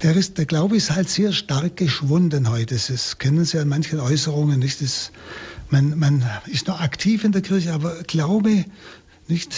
der, 0.01 0.15
ist, 0.15 0.37
der 0.37 0.45
Glaube 0.45 0.75
ist 0.75 0.91
halt 0.91 1.09
sehr 1.09 1.31
stark 1.31 1.77
geschwunden 1.77 2.49
heute. 2.49 2.75
Das 2.75 3.19
kennen 3.19 3.45
Sie 3.45 3.59
an 3.59 3.67
manchen 3.67 3.99
Äußerungen 3.99 4.59
nicht. 4.59 4.81
Das, 4.81 5.11
man, 5.69 5.97
man 5.99 6.25
ist 6.47 6.67
noch 6.67 6.81
aktiv 6.81 7.23
in 7.23 7.31
der 7.31 7.41
Kirche, 7.41 7.73
aber 7.73 8.01
Glaube 8.03 8.65
nicht, 9.27 9.55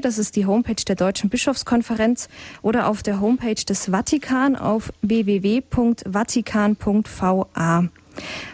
Das 0.00 0.18
ist 0.18 0.36
die 0.36 0.44
Homepage 0.46 0.84
der 0.86 0.96
Deutschen 0.96 1.30
Bischofskonferenz 1.30 2.28
oder 2.62 2.88
auf 2.88 3.02
der 3.02 3.20
Homepage 3.20 3.54
des 3.54 3.86
Vatikan 3.86 4.56
auf 4.56 4.92
www.vatikan.va. 5.02 7.88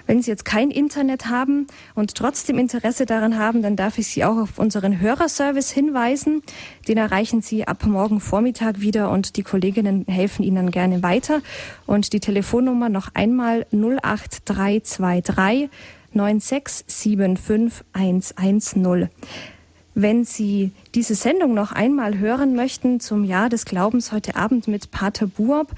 Wenn 0.07 0.23
Sie 0.23 0.31
jetzt 0.31 0.45
kein 0.45 0.71
Internet 0.71 1.27
haben 1.27 1.67
und 1.95 2.15
trotzdem 2.15 2.59
Interesse 2.59 3.07
daran 3.07 3.39
haben, 3.39 3.63
dann 3.63 3.75
darf 3.75 3.99
ich 3.99 4.07
Sie 4.07 4.25
auch 4.25 4.37
auf 4.37 4.59
unseren 4.59 5.01
Hörerservice 5.01 5.71
hinweisen. 5.71 6.43
Den 6.87 6.99
erreichen 6.99 7.43
Sie 7.43 7.67
ab 7.67 7.85
morgen 7.87 8.21
Vormittag 8.21 8.81
wieder 8.81 9.11
und 9.11 9.37
die 9.37 9.43
Kolleginnen 9.43 10.05
helfen 10.07 10.45
Ihnen 10.45 10.71
gerne 10.71 11.03
weiter. 11.03 11.41
Und 11.87 12.13
die 12.13 12.21
Telefonnummer 12.21 12.91
noch 12.91 13.09
einmal 13.15 13.67
08323 13.73 15.71
9675110. 16.17 19.09
Wenn 19.95 20.25
Sie 20.25 20.73
diese 20.95 21.15
Sendung 21.15 21.55
noch 21.55 21.73
einmal 21.73 22.19
hören 22.19 22.55
möchten 22.55 23.01
zum 23.01 23.25
Jahr 23.25 23.49
des 23.49 23.65
Glaubens 23.65 24.13
heute 24.13 24.37
Abend 24.37 24.69
mit 24.69 24.91
Pater 24.91 25.27
Buob, 25.27 25.69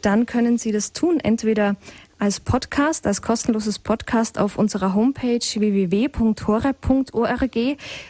dann 0.00 0.26
können 0.26 0.58
Sie 0.58 0.70
das 0.70 0.92
tun, 0.92 1.18
entweder 1.18 1.74
als 2.18 2.40
Podcast, 2.40 3.06
als 3.06 3.20
kostenloses 3.20 3.78
Podcast 3.78 4.38
auf 4.38 4.56
unserer 4.56 4.94
Homepage 4.94 5.40
www.horeb.org. 5.40 7.58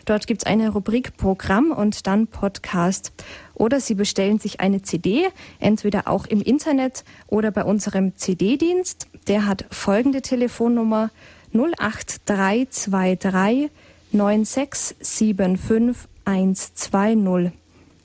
Dort 0.05 0.27
gibt 0.27 0.43
es 0.43 0.47
eine 0.47 0.70
Rubrik 0.70 1.16
Programm 1.16 1.73
und 1.73 2.06
dann 2.06 2.27
Podcast. 2.27 3.12
Oder 3.55 3.81
Sie 3.81 3.94
bestellen 3.94 4.39
sich 4.39 4.61
eine 4.61 4.82
CD, 4.82 5.27
entweder 5.59 6.06
auch 6.06 6.27
im 6.27 6.43
Internet 6.43 7.05
oder 7.27 7.51
bei 7.51 7.65
unserem 7.65 8.15
CD-Dienst. 8.16 9.09
Der 9.27 9.47
hat 9.47 9.65
folgende 9.70 10.20
Telefonnummer 10.20 11.11
08323 11.55 13.70
9675 14.12 16.09
120. 16.24 17.52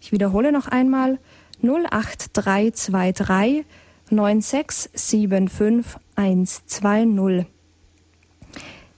Ich 0.01 0.11
wiederhole 0.11 0.51
noch 0.51 0.67
einmal 0.67 1.19
08323 1.61 3.65
9675 4.09 5.99
120. 6.15 7.45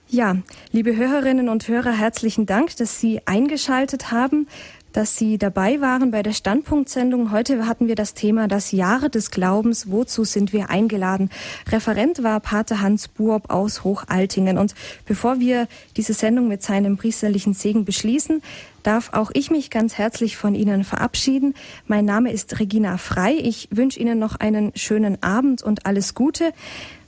Ja, 0.08 0.36
liebe 0.72 0.94
Hörerinnen 0.94 1.48
und 1.48 1.68
Hörer, 1.68 1.92
herzlichen 1.92 2.44
Dank, 2.44 2.76
dass 2.76 3.00
Sie 3.00 3.26
eingeschaltet 3.26 4.10
haben 4.10 4.46
dass 4.92 5.16
Sie 5.16 5.38
dabei 5.38 5.80
waren 5.80 6.10
bei 6.10 6.22
der 6.22 6.32
Standpunktsendung. 6.32 7.32
Heute 7.32 7.66
hatten 7.66 7.88
wir 7.88 7.94
das 7.94 8.14
Thema 8.14 8.48
das 8.48 8.72
Jahre 8.72 9.10
des 9.10 9.30
Glaubens. 9.30 9.90
Wozu 9.90 10.24
sind 10.24 10.52
wir 10.52 10.70
eingeladen? 10.70 11.30
Referent 11.70 12.22
war 12.22 12.40
Pater 12.40 12.80
Hans 12.80 13.08
Buob 13.08 13.50
aus 13.50 13.84
Hochaltingen. 13.84 14.58
Und 14.58 14.74
bevor 15.06 15.40
wir 15.40 15.68
diese 15.96 16.12
Sendung 16.12 16.48
mit 16.48 16.62
seinem 16.62 16.96
priesterlichen 16.96 17.54
Segen 17.54 17.84
beschließen, 17.84 18.42
darf 18.82 19.12
auch 19.12 19.30
ich 19.34 19.50
mich 19.50 19.70
ganz 19.70 19.98
herzlich 19.98 20.36
von 20.36 20.54
Ihnen 20.54 20.84
verabschieden. 20.84 21.54
Mein 21.86 22.04
Name 22.04 22.32
ist 22.32 22.58
Regina 22.60 22.96
Frei. 22.98 23.34
Ich 23.34 23.68
wünsche 23.70 24.00
Ihnen 24.00 24.18
noch 24.18 24.36
einen 24.36 24.72
schönen 24.74 25.22
Abend 25.22 25.62
und 25.62 25.86
alles 25.86 26.14
Gute. 26.14 26.52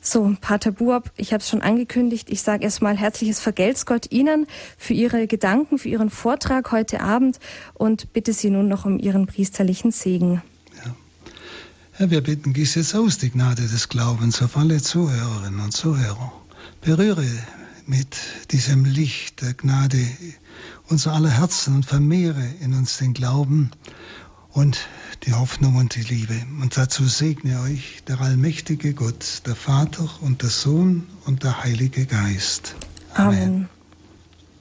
So, 0.06 0.36
Pater 0.38 0.70
Buob, 0.70 1.10
ich 1.16 1.32
habe 1.32 1.40
es 1.40 1.48
schon 1.48 1.62
angekündigt. 1.62 2.28
Ich 2.28 2.42
sage 2.42 2.62
erstmal 2.62 2.94
herzliches 2.94 3.40
Vergelt's 3.40 3.86
Gott 3.86 4.12
Ihnen 4.12 4.46
für 4.76 4.92
Ihre 4.92 5.26
Gedanken, 5.26 5.78
für 5.78 5.88
Ihren 5.88 6.10
Vortrag 6.10 6.72
heute 6.72 7.00
Abend 7.00 7.40
und 7.72 8.12
bitte 8.12 8.34
Sie 8.34 8.50
nun 8.50 8.68
noch 8.68 8.84
um 8.84 8.98
Ihren 8.98 9.26
priesterlichen 9.26 9.92
Segen. 9.92 10.42
Ja. 10.84 10.94
Herr, 11.92 12.10
wir 12.10 12.20
bitten, 12.20 12.52
gieß 12.52 12.74
jetzt 12.74 12.94
aus 12.94 13.16
die 13.16 13.30
Gnade 13.30 13.62
des 13.62 13.88
Glaubens 13.88 14.42
auf 14.42 14.58
alle 14.58 14.82
Zuhörerinnen 14.82 15.60
und 15.60 15.72
Zuhörer. 15.72 16.32
Berühre 16.82 17.26
mit 17.86 18.14
diesem 18.50 18.84
Licht 18.84 19.40
der 19.40 19.54
Gnade 19.54 20.06
unser 20.88 21.14
aller 21.14 21.30
Herzen 21.30 21.76
und 21.76 21.86
vermehre 21.86 22.44
in 22.60 22.74
uns 22.74 22.98
den 22.98 23.14
Glauben 23.14 23.70
und 24.52 24.86
die 25.26 25.32
Hoffnung 25.32 25.76
und 25.76 25.94
die 25.94 26.02
Liebe. 26.02 26.34
Und 26.60 26.76
dazu 26.76 27.04
segne 27.06 27.60
euch 27.60 28.02
der 28.06 28.20
allmächtige 28.20 28.94
Gott, 28.94 29.42
der 29.46 29.56
Vater 29.56 30.08
und 30.20 30.42
der 30.42 30.50
Sohn 30.50 31.06
und 31.26 31.42
der 31.42 31.62
Heilige 31.62 32.06
Geist. 32.06 32.74
Amen. 33.14 33.42
Amen. 33.42 33.73